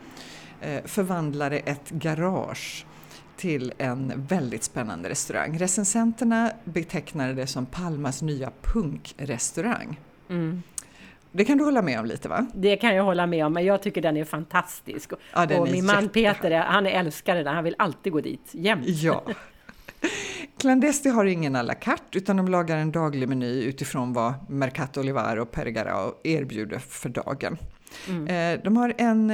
eh, 0.61 0.85
förvandlade 0.85 1.59
ett 1.59 1.91
garage 1.91 2.87
till 3.41 3.72
en 3.78 4.12
väldigt 4.28 4.64
spännande 4.64 5.09
restaurang. 5.09 5.59
Recensenterna 5.59 6.53
betecknade 6.64 7.34
det 7.34 7.47
som 7.47 7.66
Palmas 7.66 8.22
nya 8.22 8.53
punkrestaurang. 8.62 10.01
Mm. 10.28 10.62
Det 11.32 11.45
kan 11.45 11.59
du 11.59 11.64
hålla 11.64 11.82
med 11.82 12.01
om 12.01 12.07
lite 12.07 12.28
va? 12.28 12.47
Det 12.55 12.76
kan 12.76 12.95
jag 12.95 13.05
hålla 13.05 13.26
med 13.26 13.47
om, 13.47 13.53
men 13.53 13.64
jag 13.64 13.82
tycker 13.82 14.03
den 14.03 14.16
är 14.16 14.24
fantastisk. 14.24 15.12
Ja, 15.34 15.47
den 15.47 15.61
och 15.61 15.70
min 15.70 15.86
man 15.86 16.09
Peter, 16.09 16.51
han 16.51 16.86
är 16.86 16.91
älskare 16.91 17.43
där, 17.43 17.53
han 17.53 17.64
vill 17.64 17.74
alltid 17.78 18.12
gå 18.12 18.20
dit, 18.20 18.51
jämt. 18.53 18.88
Ja. 18.88 19.24
Clandesti 20.57 21.09
har 21.09 21.24
ingen 21.24 21.57
à 21.57 21.62
la 21.62 21.74
carte 21.74 22.18
utan 22.18 22.36
de 22.36 22.49
lagar 22.49 22.76
en 22.76 22.93
daglig 22.93 23.28
meny 23.28 23.62
utifrån 23.62 24.12
vad 24.12 24.34
Mercato 24.49 25.01
Olivar 25.01 25.36
och 25.36 25.51
Pergarao 25.51 26.14
erbjuder 26.24 26.78
för 26.78 27.09
dagen. 27.09 27.59
Mm. 28.09 28.26
Eh, 28.26 28.64
de 28.64 28.76
har 28.76 28.95
en 28.99 29.32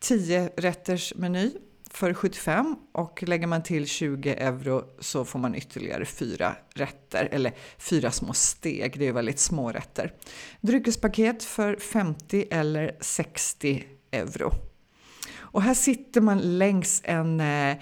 10 0.00 0.38
eh, 0.38 0.48
rätters 0.56 1.14
meny 1.16 1.50
för 1.90 2.14
75 2.14 2.76
och 2.92 3.22
lägger 3.26 3.46
man 3.46 3.62
till 3.62 3.86
20 3.86 4.34
euro 4.34 4.84
så 4.98 5.24
får 5.24 5.38
man 5.38 5.54
ytterligare 5.54 6.04
fyra 6.04 6.56
rätter, 6.74 7.28
eller 7.32 7.52
fyra 7.78 8.10
små 8.10 8.32
steg, 8.32 8.98
det 8.98 9.06
är 9.06 9.12
väldigt 9.12 9.38
små 9.38 9.72
rätter. 9.72 10.12
Dryckespaket 10.60 11.44
för 11.44 11.76
50 11.76 12.46
eller 12.50 12.96
60 13.00 13.84
euro. 14.10 14.52
Och 15.50 15.62
här 15.62 15.74
sitter 15.74 16.20
man 16.20 16.58
längs 16.58 17.00
en 17.04 17.40
eh, 17.40 17.76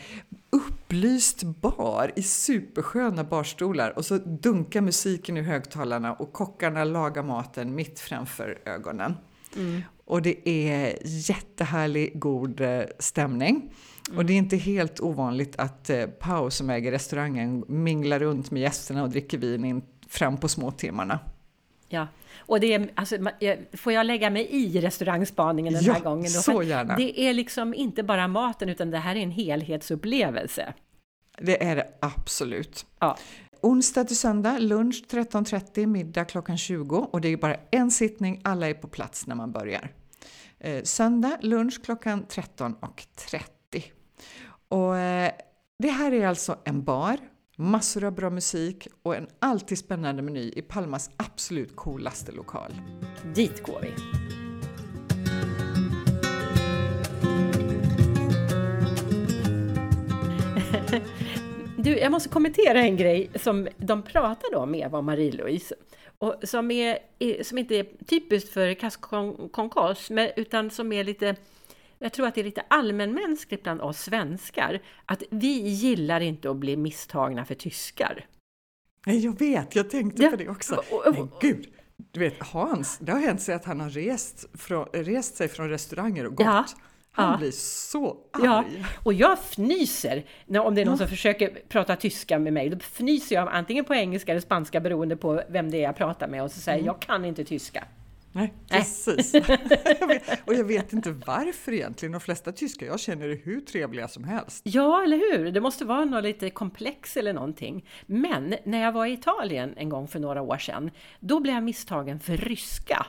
upplyst 0.50 1.42
bar 1.42 2.12
i 2.16 2.22
supersköna 2.22 3.24
barstolar 3.24 3.98
och 3.98 4.04
så 4.04 4.18
dunkar 4.18 4.80
musiken 4.80 5.36
i 5.36 5.42
högtalarna 5.42 6.12
och 6.12 6.32
kockarna 6.32 6.84
lagar 6.84 7.22
maten 7.22 7.74
mitt 7.74 8.00
framför 8.00 8.58
ögonen. 8.64 9.14
Mm. 9.56 9.82
Och 10.04 10.22
det 10.22 10.48
är 10.48 10.98
jättehärlig 11.02 12.20
god 12.20 12.60
eh, 12.60 12.82
stämning. 12.98 13.74
Mm. 14.08 14.18
Och 14.18 14.24
det 14.26 14.32
är 14.32 14.36
inte 14.36 14.56
helt 14.56 15.00
ovanligt 15.00 15.56
att 15.56 15.90
eh, 15.90 16.06
Pau 16.06 16.50
som 16.50 16.70
äger 16.70 16.90
restaurangen 16.90 17.64
minglar 17.68 18.18
runt 18.18 18.50
med 18.50 18.62
gästerna 18.62 19.02
och 19.02 19.10
dricker 19.10 19.38
vin 19.38 19.64
in 19.64 19.82
fram 20.08 20.36
på 20.36 20.48
småtimmarna. 20.48 21.18
Ja, 21.88 22.06
och 22.38 22.60
det 22.60 22.74
är, 22.74 22.90
alltså, 22.94 23.16
får 23.72 23.92
jag 23.92 24.06
lägga 24.06 24.30
mig 24.30 24.48
i 24.50 24.80
restaurangspaningen 24.80 25.74
den 25.74 25.84
ja, 25.84 25.92
här 25.92 26.00
gången? 26.00 26.24
Då? 26.24 26.28
så 26.28 26.62
gärna! 26.62 26.96
Det 26.96 27.20
är 27.20 27.34
liksom 27.34 27.74
inte 27.74 28.02
bara 28.02 28.28
maten, 28.28 28.68
utan 28.68 28.90
det 28.90 28.98
här 28.98 29.16
är 29.16 29.20
en 29.20 29.30
helhetsupplevelse. 29.30 30.74
Det 31.38 31.64
är 31.64 31.76
det 31.76 31.88
absolut. 32.00 32.86
Ja. 32.98 33.16
Onsdag 33.60 34.04
till 34.04 34.16
söndag, 34.16 34.58
lunch 34.58 35.04
13.30, 35.10 35.86
middag 35.86 36.24
klockan 36.24 36.58
20 36.58 36.96
och 36.96 37.20
det 37.20 37.28
är 37.28 37.36
bara 37.36 37.56
en 37.70 37.90
sittning, 37.90 38.40
alla 38.44 38.68
är 38.68 38.74
på 38.74 38.88
plats 38.88 39.26
när 39.26 39.34
man 39.34 39.52
börjar. 39.52 39.92
Eh, 40.58 40.82
söndag, 40.82 41.38
lunch 41.40 41.84
klockan 41.84 42.26
13.30. 42.28 43.55
Och 44.68 44.96
eh, 44.96 45.32
det 45.78 45.88
här 45.88 46.12
är 46.12 46.26
alltså 46.26 46.58
en 46.64 46.84
bar, 46.84 47.16
massor 47.56 48.04
av 48.04 48.12
bra 48.12 48.30
musik 48.30 48.88
och 49.02 49.16
en 49.16 49.26
alltid 49.38 49.78
spännande 49.78 50.22
meny 50.22 50.52
i 50.56 50.62
Palmas 50.62 51.10
absolut 51.16 51.76
coolaste 51.76 52.32
lokal. 52.32 52.72
Dit 53.34 53.62
går 53.62 53.80
vi! 53.80 53.92
Du, 61.78 61.98
jag 61.98 62.12
måste 62.12 62.28
kommentera 62.28 62.80
en 62.80 62.96
grej 62.96 63.30
som 63.34 63.68
de 63.76 64.02
pratade 64.02 64.56
om, 64.56 64.74
Eva 64.74 64.98
och 64.98 65.04
Marie-Louise, 65.04 65.74
och 66.18 66.34
som, 66.42 66.70
är, 66.70 66.98
som 67.42 67.58
inte 67.58 67.74
är 67.74 67.86
typiskt 68.06 68.52
för 68.52 68.74
Casconcos, 68.74 70.10
utan 70.36 70.70
som 70.70 70.92
är 70.92 71.04
lite 71.04 71.36
jag 71.98 72.12
tror 72.12 72.26
att 72.26 72.34
det 72.34 72.40
är 72.40 72.44
lite 72.44 72.64
allmänmänskligt 72.68 73.62
bland 73.62 73.80
oss 73.80 73.98
svenskar, 73.98 74.82
att 75.04 75.22
vi 75.30 75.68
gillar 75.68 76.20
inte 76.20 76.50
att 76.50 76.56
bli 76.56 76.76
misstagna 76.76 77.44
för 77.44 77.54
tyskar. 77.54 78.26
Nej, 79.06 79.24
jag 79.24 79.38
vet, 79.38 79.76
jag 79.76 79.90
tänkte 79.90 80.22
ja. 80.22 80.30
på 80.30 80.36
det 80.36 80.48
också. 80.48 80.82
Men 81.04 81.30
gud, 81.40 81.66
du 81.96 82.20
vet 82.20 82.42
Hans, 82.42 82.98
det 82.98 83.12
har 83.12 83.20
hänt 83.20 83.42
sig 83.42 83.54
att 83.54 83.64
han 83.64 83.80
har 83.80 83.90
rest, 83.90 84.46
från, 84.54 84.86
rest 84.92 85.36
sig 85.36 85.48
från 85.48 85.68
restauranger 85.68 86.26
och 86.26 86.34
gått. 86.34 86.46
Ja. 86.46 86.64
Han 87.10 87.32
ja. 87.32 87.38
blir 87.38 87.50
så 87.50 88.16
arg. 88.32 88.44
Ja, 88.44 88.64
och 89.02 89.12
jag 89.12 89.32
fnyser 89.38 90.24
när, 90.46 90.60
om 90.60 90.74
det 90.74 90.80
är 90.80 90.84
någon 90.84 90.94
ja. 90.94 90.98
som 90.98 91.08
försöker 91.08 91.58
prata 91.68 91.96
tyska 91.96 92.38
med 92.38 92.52
mig. 92.52 92.68
Då 92.70 92.76
fnyser 92.76 93.34
jag 93.34 93.48
antingen 93.52 93.84
på 93.84 93.94
engelska 93.94 94.32
eller 94.32 94.40
spanska 94.40 94.80
beroende 94.80 95.16
på 95.16 95.42
vem 95.48 95.70
det 95.70 95.76
är 95.76 95.82
jag 95.82 95.96
pratar 95.96 96.28
med 96.28 96.42
och 96.42 96.50
så 96.50 96.60
säger 96.60 96.78
mm. 96.78 96.86
jag 96.86 97.00
kan 97.00 97.24
inte 97.24 97.44
tyska. 97.44 97.84
Nej, 98.36 98.54
precis. 98.68 99.34
och 100.44 100.54
jag 100.54 100.64
vet 100.64 100.92
inte 100.92 101.10
varför 101.10 101.72
egentligen. 101.72 102.12
De 102.12 102.20
flesta 102.20 102.52
tyskar 102.52 102.86
jag 102.86 103.00
känner 103.00 103.28
är 103.28 103.36
hur 103.36 103.60
trevliga 103.60 104.08
som 104.08 104.24
helst. 104.24 104.62
Ja, 104.64 105.02
eller 105.02 105.16
hur? 105.16 105.50
Det 105.50 105.60
måste 105.60 105.84
vara 105.84 106.04
något 106.04 106.24
lite 106.24 106.50
komplex 106.50 107.16
eller 107.16 107.32
någonting. 107.32 107.88
Men 108.06 108.54
när 108.64 108.82
jag 108.82 108.92
var 108.92 109.06
i 109.06 109.12
Italien 109.12 109.74
en 109.76 109.88
gång 109.88 110.08
för 110.08 110.18
några 110.20 110.42
år 110.42 110.58
sedan, 110.58 110.90
då 111.20 111.40
blev 111.40 111.54
jag 111.54 111.64
misstagen 111.64 112.20
för 112.20 112.36
ryska. 112.36 113.06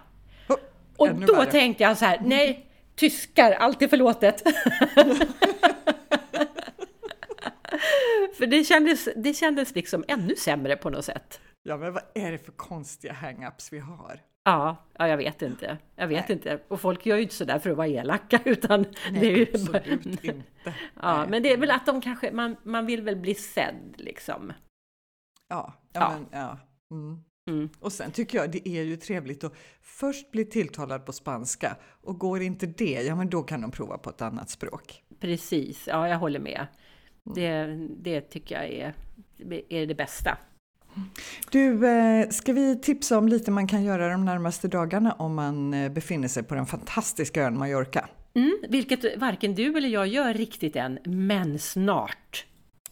Oh, 0.47 0.57
och 0.97 1.15
då 1.15 1.33
värre. 1.33 1.51
tänkte 1.51 1.83
jag 1.83 1.97
så 1.97 2.05
här, 2.05 2.21
nej, 2.25 2.69
tyskar, 2.95 3.51
allt 3.51 3.81
är 3.81 3.87
förlåtet. 3.87 4.41
för 8.37 8.45
det 8.45 8.63
kändes, 8.63 9.09
det 9.15 9.33
kändes 9.33 9.75
liksom 9.75 10.03
ännu 10.07 10.35
sämre 10.35 10.75
på 10.75 10.89
något 10.89 11.05
sätt. 11.05 11.39
Ja, 11.63 11.77
men 11.77 11.93
vad 11.93 12.03
är 12.15 12.31
det 12.31 12.37
för 12.37 12.51
konstiga 12.51 13.13
hang-ups 13.13 13.67
vi 13.71 13.79
har? 13.79 14.21
Ja, 14.47 14.77
ja, 14.97 15.07
jag 15.07 15.17
vet 15.17 15.41
inte. 15.41 15.77
Jag 15.95 16.07
vet 16.07 16.27
Nej. 16.27 16.37
inte. 16.37 16.59
Och 16.67 16.81
folk 16.81 17.05
gör 17.05 17.15
ju 17.15 17.21
inte 17.21 17.35
sådär 17.35 17.59
för 17.59 17.69
att 17.69 17.77
vara 17.77 17.87
elaka 17.87 18.39
utan 18.45 18.85
Nej, 19.11 19.19
det 19.21 19.27
är 19.27 19.37
ju 19.37 19.47
absolut 19.53 19.71
bara... 19.71 19.93
inte. 19.93 20.43
Ja, 21.01 21.25
men 21.29 21.43
det 21.43 21.53
är 21.53 21.57
väl 21.57 21.71
att 21.71 21.85
de 21.85 22.01
kanske, 22.01 22.31
man, 22.31 22.55
man 22.63 22.85
vill 22.85 23.01
väl 23.01 23.15
bli 23.15 23.35
sedd 23.35 23.95
liksom. 23.97 24.53
Ja, 25.47 25.73
ja, 25.93 25.99
ja. 26.01 26.09
Men, 26.09 26.39
ja. 26.41 26.57
Mm. 26.91 27.23
Mm. 27.49 27.69
Och 27.79 27.93
sen 27.93 28.11
tycker 28.11 28.37
jag 28.37 28.51
det 28.51 28.69
är 28.69 28.83
ju 28.83 28.97
trevligt 28.97 29.43
att 29.43 29.53
först 29.81 30.31
bli 30.31 30.45
tilltalad 30.45 31.05
på 31.05 31.13
spanska 31.13 31.77
och 31.83 32.19
går 32.19 32.41
inte 32.41 32.65
det, 32.65 33.01
ja 33.07 33.15
men 33.15 33.29
då 33.29 33.43
kan 33.43 33.61
de 33.61 33.71
prova 33.71 33.97
på 33.97 34.09
ett 34.09 34.21
annat 34.21 34.49
språk. 34.49 35.03
Precis, 35.19 35.87
ja 35.87 36.09
jag 36.09 36.17
håller 36.17 36.39
med. 36.39 36.67
Mm. 37.25 37.35
Det, 37.35 37.87
det 38.11 38.21
tycker 38.21 38.55
jag 38.55 38.65
är, 38.65 38.93
är 39.69 39.87
det 39.87 39.95
bästa. 39.95 40.37
Du, 41.51 41.87
eh, 41.87 42.29
ska 42.29 42.53
vi 42.53 42.79
tipsa 42.81 43.17
om 43.17 43.27
lite 43.27 43.51
man 43.51 43.67
kan 43.67 43.83
göra 43.83 44.09
de 44.11 44.25
närmaste 44.25 44.67
dagarna 44.67 45.11
om 45.11 45.35
man 45.35 45.73
eh, 45.73 45.91
befinner 45.91 46.27
sig 46.27 46.43
på 46.43 46.55
den 46.55 46.65
fantastiska 46.65 47.43
ön 47.43 47.57
Mallorca? 47.57 48.09
Mm, 48.33 48.57
vilket 48.69 49.17
varken 49.17 49.55
du 49.55 49.77
eller 49.77 49.89
jag 49.89 50.07
gör 50.07 50.33
riktigt 50.33 50.75
än, 50.75 50.99
men 51.05 51.59
snart. 51.59 52.45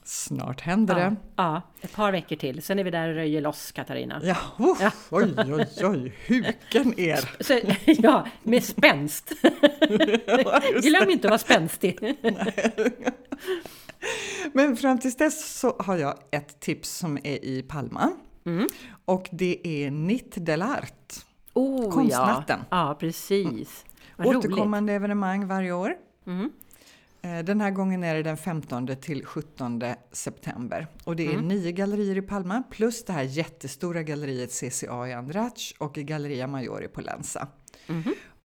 Snart 0.03 0.61
händer 0.61 0.99
Ja, 0.99 1.09
det. 1.09 1.15
ja, 1.35 1.61
ett 1.81 1.93
par 1.95 2.11
veckor 2.11 2.35
till, 2.35 2.61
sen 2.61 2.79
är 2.79 2.83
vi 2.83 2.91
där 2.91 3.09
och 3.09 3.15
röjer 3.15 3.41
loss 3.41 3.71
Katarina. 3.71 4.21
Ja, 4.23 4.35
oh, 4.57 4.89
oj, 5.09 5.33
oj, 5.37 5.67
oj, 5.83 6.13
huken 6.27 6.99
er! 6.99 7.29
Så, 7.43 7.59
ja, 7.85 8.27
med 8.43 8.63
spänst. 8.63 9.31
Glöm 10.81 11.09
inte 11.09 11.27
att 11.27 11.31
vara 11.31 11.37
spänstig. 11.37 11.99
Men 14.53 14.77
fram 14.77 14.99
tills 14.99 15.15
dess 15.15 15.59
så 15.59 15.75
har 15.79 15.97
jag 15.97 16.17
ett 16.31 16.59
tips 16.59 16.89
som 16.89 17.17
är 17.17 17.45
i 17.45 17.63
Palma. 17.67 18.11
Mm. 18.45 18.67
Och 19.05 19.29
det 19.31 19.67
är 19.67 19.91
Nit 19.91 20.45
del 20.45 20.61
Art. 20.61 21.13
Oh, 21.53 21.91
Konstnatten. 21.91 22.59
Ja, 22.71 22.87
ja 22.89 22.95
precis. 22.99 23.85
Vad 24.17 24.27
roligt. 24.27 24.37
Återkommande 24.45 24.93
evenemang 24.93 25.47
varje 25.47 25.71
år. 25.71 25.93
Mm. 26.27 26.51
Eh, 27.21 27.39
Den 27.45 27.61
här 27.61 27.71
gången 27.71 28.03
är 28.03 28.15
det 28.15 28.23
den 28.23 28.37
15 28.37 28.87
till 29.01 29.25
17 29.25 29.83
september. 30.11 30.87
Och 31.03 31.15
det 31.15 31.25
är 31.27 31.33
Mm. 31.33 31.47
nio 31.47 31.71
gallerier 31.71 32.17
i 32.17 32.21
Palma 32.21 32.63
plus 32.69 33.05
det 33.05 33.13
här 33.13 33.23
jättestora 33.23 34.03
galleriet 34.03 34.51
CCA 34.51 35.07
i 35.07 35.13
Andratx 35.13 35.71
och 35.77 35.93
Galleria 35.93 36.47
Major 36.47 36.83
i 36.83 36.87
Polensa. 36.87 37.47
Mhm. 37.87 38.13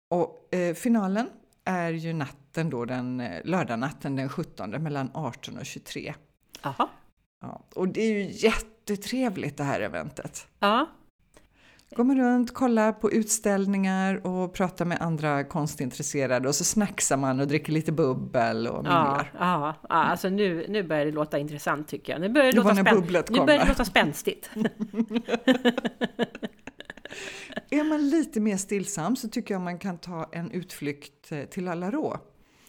Och 0.10 0.56
eh, 0.56 0.74
finalen 0.74 1.30
är 1.68 1.92
ju 1.92 2.14
natten 2.14 2.70
då, 2.70 2.86
den 2.86 3.20
eh, 3.20 3.42
lördagnatten 3.44 4.16
den 4.16 4.30
17 4.30 4.70
mellan 4.70 5.12
18 5.14 5.58
och 5.58 5.66
23. 5.66 6.14
Jaha. 6.64 6.88
Ja, 7.42 7.64
och 7.76 7.88
det 7.88 8.02
är 8.02 8.14
ju 8.14 8.32
jättetrevligt 8.32 9.58
det 9.58 9.64
här 9.64 9.80
eventet. 9.80 10.48
Ja, 10.60 10.88
Går 11.96 12.04
man 12.04 12.18
runt, 12.18 12.54
kollar 12.54 12.92
på 12.92 13.12
utställningar 13.12 14.28
och 14.28 14.54
pratar 14.54 14.86
med 14.86 15.02
andra 15.02 15.44
konstintresserade 15.44 16.48
och 16.48 16.56
så 16.56 16.64
snacksar 16.64 17.18
man 17.18 17.40
och 17.40 17.48
dricker 17.48 17.74
lite 17.74 17.92
bubbel 17.92 18.68
och 18.68 18.76
ja, 18.76 18.82
minglar. 18.82 19.32
ja, 19.40 19.76
ja, 19.90 19.96
alltså 19.96 20.30
nu, 20.30 20.66
nu 20.70 20.84
börjar 20.84 21.06
det 21.06 21.12
låta 21.12 21.40
intressant 21.40 21.88
tycker 21.88 22.14
jag. 22.14 22.22
Nu 22.22 22.30
börjar 22.30 22.52
det, 22.54 22.62
Det 22.62 22.76
låta, 22.76 22.96
bubblet 22.96 23.30
nu 23.30 23.46
börjar 23.46 23.60
det 23.60 23.68
låta 23.68 23.86
spänstigt. 23.86 24.50
Är 27.70 27.84
man 27.84 28.10
lite 28.10 28.40
mer 28.40 28.58
stillsam 28.58 29.16
så 29.16 29.30
tycker 29.30 29.54
jag 29.54 29.62
man 29.62 29.80
kan 29.80 29.98
ta 29.98 30.30
en 30.32 30.52
utflykt 30.52 31.32
eh, 31.32 31.44
till 31.46 31.68
Alarå. 31.68 32.18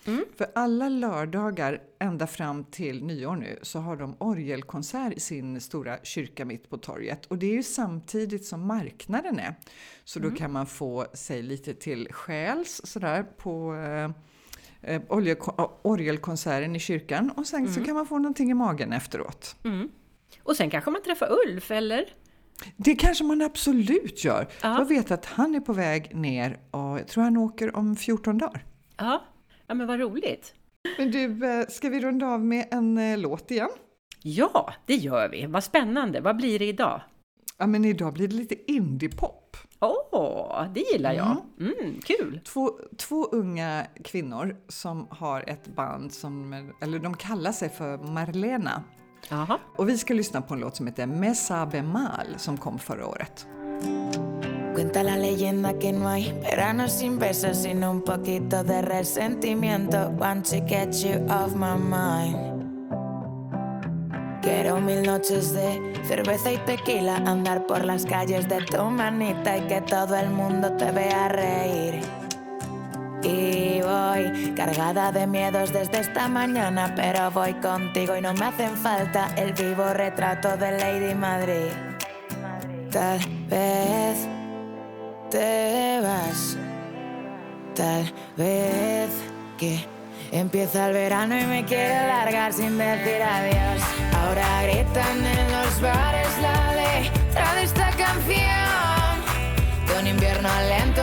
Mm. 0.07 0.25
För 0.37 0.47
alla 0.55 0.89
lördagar 0.89 1.83
ända 1.99 2.27
fram 2.27 2.65
till 2.65 3.05
nyår 3.05 3.37
nu 3.37 3.59
så 3.63 3.79
har 3.79 3.97
de 3.97 4.17
orgelkonsert 4.19 5.13
i 5.17 5.21
sin 5.21 5.61
stora 5.61 5.99
kyrka 6.03 6.45
mitt 6.45 6.71
på 6.71 6.77
torget. 6.79 7.27
Och 7.27 7.39
det 7.39 7.47
är 7.47 7.53
ju 7.55 7.63
samtidigt 7.63 8.45
som 8.45 8.67
marknaden 8.67 9.39
är. 9.39 9.55
Så 10.05 10.19
Mm. 10.19 10.31
då 10.31 10.37
kan 10.37 10.53
man 10.53 10.67
få 10.67 11.07
sig 11.13 11.43
lite 11.43 11.75
till 11.75 12.09
själs 12.13 12.81
sådär 12.85 13.23
på 13.23 13.75
eh, 13.75 14.05
eh, 14.95 15.03
orgelko- 15.03 15.71
orgelkonserten 15.83 16.77
i 16.77 16.79
kyrkan 16.79 17.31
och 17.31 17.47
sen 17.47 17.75
så 17.75 17.85
kan 17.85 17.95
man 17.95 18.07
få 18.07 18.19
någonting 18.19 18.51
i 18.51 18.55
magen 18.55 18.93
efteråt. 18.93 19.57
Mm. 19.65 19.89
Och 20.43 20.57
sen 20.57 20.71
kanske 20.71 20.91
man 20.91 21.03
träffar 21.03 21.29
Ulf, 21.47 21.71
eller? 21.71 22.15
Det 22.77 22.95
kanske 22.95 23.25
man 23.25 23.43
absolut 23.43 24.25
gör. 24.25 24.49
Ja. 24.63 24.79
Jag 24.79 24.85
vet 24.85 25.11
att 25.11 25.25
han 25.25 25.55
är 25.55 25.61
på 25.61 25.73
väg 25.73 26.15
ner 26.15 26.59
och 26.71 26.99
jag 26.99 27.09
tror 27.09 27.25
han 27.25 27.37
åker 27.37 27.77
om 27.77 27.97
14 27.97 28.39
dagar. 28.39 28.65
Ja, 28.97 29.25
ja 29.67 29.75
men 29.75 29.87
vad 29.87 30.01
roligt. 30.01 30.55
Men 30.99 31.11
du, 31.11 31.47
eh, 31.47 31.67
ska 31.69 31.89
vi 31.89 32.01
runda 32.01 32.27
av 32.27 32.45
med 32.45 32.69
en 32.71 32.99
eh, 32.99 33.19
låt 33.19 33.51
igen? 33.51 33.71
Ja, 34.23 34.73
det 34.87 34.95
gör 34.95 35.29
vi. 35.29 35.47
Vad 35.47 35.65
spännande. 35.65 36.21
Vad 36.21 36.37
blir 36.37 36.59
det 36.59 36.65
idag? 36.65 37.01
Ja, 37.59 37.67
men 37.67 37.85
idag 37.85 38.13
blir 38.13 38.29
det 38.29 38.35
lite 38.37 38.73
indiepop. 38.73 39.57
Åh, 39.81 40.67
det 40.75 40.81
gillar 40.93 41.13
jag. 41.13 41.37
Mm, 41.61 42.01
kul. 42.05 42.41
Två, 42.45 42.71
två 42.97 43.25
unga 43.25 43.87
kvinnor 44.05 44.57
som 44.69 45.07
har 45.11 45.45
ett 45.47 45.69
band 45.69 46.13
som, 46.13 46.53
eller 46.83 46.99
de 46.99 47.17
kallar 47.17 47.53
sig 47.53 47.69
för 47.69 47.99
Marlena. 47.99 48.83
Jaha. 49.29 49.59
Och 49.77 49.89
vi 49.89 49.99
ska 49.99 50.15
lyssna 50.15 50.43
på 50.43 50.55
en 50.55 50.61
låt 50.61 50.77
som 50.77 50.87
heter 50.87 51.07
Mesabe 51.07 51.83
Mal 51.83 52.27
som 52.37 52.57
kom 52.57 52.79
förra 52.79 53.07
året. 53.07 53.47
Cuenta 54.75 55.03
la 55.03 55.17
leyenda 55.17 55.73
que 55.73 55.93
no 55.93 56.07
hay 56.07 56.33
verano 56.33 56.89
sin 56.89 57.19
besos, 57.19 57.63
sino 57.63 57.91
un 57.91 58.01
poquito 58.01 58.63
de 58.63 58.83
resentimiento. 58.83 59.97
Want 60.19 60.47
to 60.51 60.57
get 60.57 60.95
you 61.05 61.27
off 61.27 61.55
my 61.55 61.77
mind. 61.77 62.37
Quiero 64.43 64.81
mil 64.81 65.03
noches 65.03 65.53
de 65.53 65.93
cerveza 66.09 66.53
y 66.53 66.59
tequila, 66.59 67.17
andar 67.17 67.67
por 67.67 67.85
las 67.85 68.07
calles 68.07 68.49
de 68.49 68.61
tu 68.67 68.85
manita 68.85 69.59
y 69.59 69.67
que 69.67 69.81
todo 69.81 70.15
el 70.17 70.31
mundo 70.31 70.73
te 70.77 70.93
vea 70.93 71.29
reír. 71.29 72.18
Y 73.23 73.81
voy 73.83 74.53
cargada 74.55 75.11
de 75.11 75.27
miedos 75.27 75.73
desde 75.73 76.01
esta 76.01 76.29
mañana, 76.29 76.93
pero 76.95 77.31
voy 77.31 77.55
contigo 77.55 78.17
y 78.17 78.21
no 78.21 78.33
me 78.35 78.47
hacen 78.47 78.77
falta 78.77 79.29
el 79.37 79.53
vivo 79.53 79.93
retrato 79.93 80.57
de 80.57 80.73
Lady 80.73 81.15
Madrid. 81.15 81.71
Tal 82.91 83.19
vez 83.49 84.29
te 85.31 86.01
vas. 86.03 86.57
Tal 87.75 88.13
vez 88.37 89.11
que 89.59 89.85
empieza 90.33 90.87
el 90.89 90.95
verano 90.95 91.39
y 91.39 91.45
me 91.45 91.65
quiero 91.65 92.07
largar 92.07 92.53
sin 92.53 92.79
decir 92.79 93.23
adiós. 93.23 93.83
Ahora 94.17 94.63
gritan 94.63 95.25
en 95.25 95.53
los 95.53 95.81
bares 95.81 96.29
la 96.41 96.75
letra 96.75 97.55
de 97.55 97.63
esta 97.63 97.91
canción. 97.91 98.49
De 99.87 99.99
un 100.01 100.07
invierno 100.07 100.49
lento, 100.69 100.98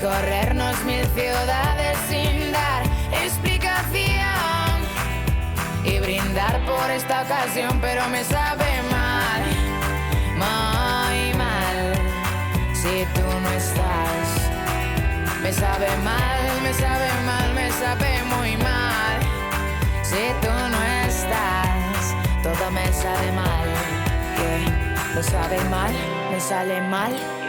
Recorrernos 0.00 0.84
mil 0.84 1.04
ciudades 1.08 1.98
sin 2.08 2.52
dar 2.52 2.84
explicación. 3.20 4.78
Y 5.82 5.98
brindar 5.98 6.64
por 6.66 6.88
esta 6.88 7.22
ocasión, 7.22 7.80
pero 7.80 8.08
me 8.08 8.22
sabe 8.22 8.80
mal, 8.92 9.42
muy 10.36 11.34
mal. 11.36 11.94
Si 12.74 13.04
tú 13.12 13.26
no 13.42 13.50
estás, 13.50 14.28
me 15.42 15.52
sabe 15.52 15.88
mal, 16.04 16.62
me 16.62 16.72
sabe 16.74 17.08
mal, 17.26 17.54
me 17.54 17.70
sabe 17.72 18.22
muy 18.36 18.56
mal. 18.58 19.18
Si 20.04 20.30
tú 20.40 20.52
no 20.70 20.82
estás, 21.08 22.14
todo 22.44 22.70
me 22.70 22.86
sabe 22.92 23.32
mal. 23.32 23.68
que 24.36 25.16
Me 25.16 25.22
sabe 25.24 25.58
mal, 25.64 25.92
me 26.30 26.40
sale 26.40 26.82
mal. 26.82 27.47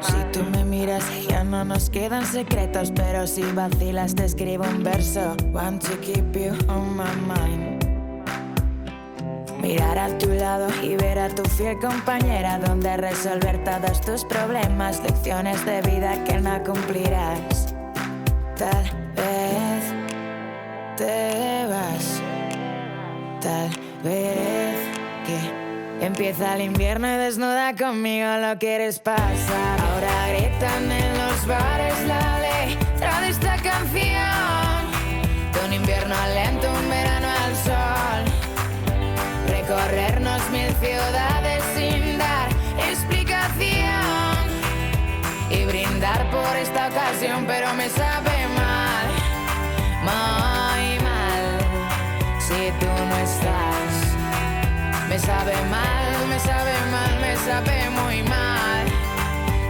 Si 0.00 0.16
tú 0.32 0.42
me 0.50 0.64
miras 0.66 1.02
ya 1.26 1.42
no 1.42 1.64
nos 1.64 1.88
quedan 1.88 2.26
secretos 2.26 2.92
Pero 2.94 3.26
si 3.26 3.42
vacilas 3.42 4.14
te 4.14 4.26
escribo 4.26 4.64
un 4.64 4.82
verso. 4.82 5.34
Want 5.52 5.82
to 5.82 5.96
keep 6.00 6.36
you 6.36 6.52
on 6.68 6.94
my 6.96 7.14
mind. 7.26 7.84
Mirar 9.60 9.98
a 9.98 10.18
tu 10.18 10.28
lado 10.28 10.68
y 10.82 10.96
ver 10.96 11.18
a 11.18 11.28
tu 11.30 11.42
fiel 11.44 11.78
compañera 11.78 12.58
Donde 12.58 12.98
resolver 12.98 13.64
todos 13.64 14.00
tus 14.02 14.24
problemas 14.26 15.02
Lecciones 15.02 15.64
de 15.64 15.80
vida 15.82 16.22
que 16.24 16.38
no 16.38 16.62
cumplirás. 16.62 17.74
Tal 18.56 18.84
vez 19.16 19.94
te 20.98 21.66
vas 21.66 22.22
Tal 23.40 23.70
vez 24.04 24.76
que 25.26 25.65
Empieza 26.00 26.54
el 26.54 26.62
invierno 26.62 27.08
y 27.08 27.16
desnuda 27.16 27.74
conmigo 27.74 28.28
lo 28.36 28.58
quieres 28.58 28.98
pasar. 28.98 29.80
Ahora 29.80 30.28
gritan 30.28 30.92
en 30.92 31.18
los 31.18 31.46
bares 31.46 31.94
la 32.06 32.38
letra 32.38 33.20
de 33.22 33.28
esta 33.28 33.56
canción. 33.56 34.92
De 35.52 35.66
un 35.66 35.72
invierno 35.72 36.14
lento, 36.34 36.68
un 36.70 36.88
verano 36.90 37.28
al 37.28 37.56
sol. 37.56 38.24
Recorrernos 39.48 40.50
mil 40.50 40.70
ciudades 40.80 41.64
sin 41.74 42.18
dar 42.18 42.48
explicación. 42.90 43.96
Y 45.50 45.64
brindar 45.64 46.30
por 46.30 46.56
esta 46.56 46.88
ocasión, 46.88 47.44
pero 47.46 47.72
me 47.74 47.88
sabe 47.88 48.25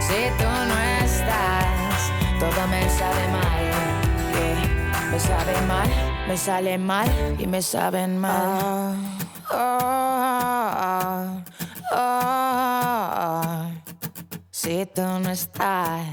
Si 0.07 0.13
tú 0.39 0.45
no 0.45 0.77
estás, 1.03 2.11
todo 2.39 2.67
me 2.67 2.89
sabe 2.89 3.27
mal. 3.27 3.87
Me 5.11 5.19
sabe 5.19 5.61
mal, 5.67 5.89
me 6.27 6.37
sale 6.37 6.77
mal 6.77 7.35
y 7.37 7.45
me 7.45 7.61
saben 7.61 8.17
mal. 8.17 8.95
Oh, 9.51 9.65
oh, 11.11 11.43
oh. 11.91 13.71
Si 14.49 14.85
tú 14.95 15.01
no 15.01 15.29
estás. 15.29 16.05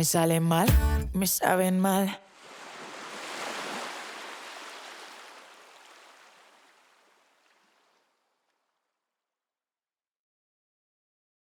Me 0.00 0.04
salen 0.04 0.42
mal, 0.42 0.66
me 1.12 1.26
saben 1.26 1.78
mal. 1.78 2.08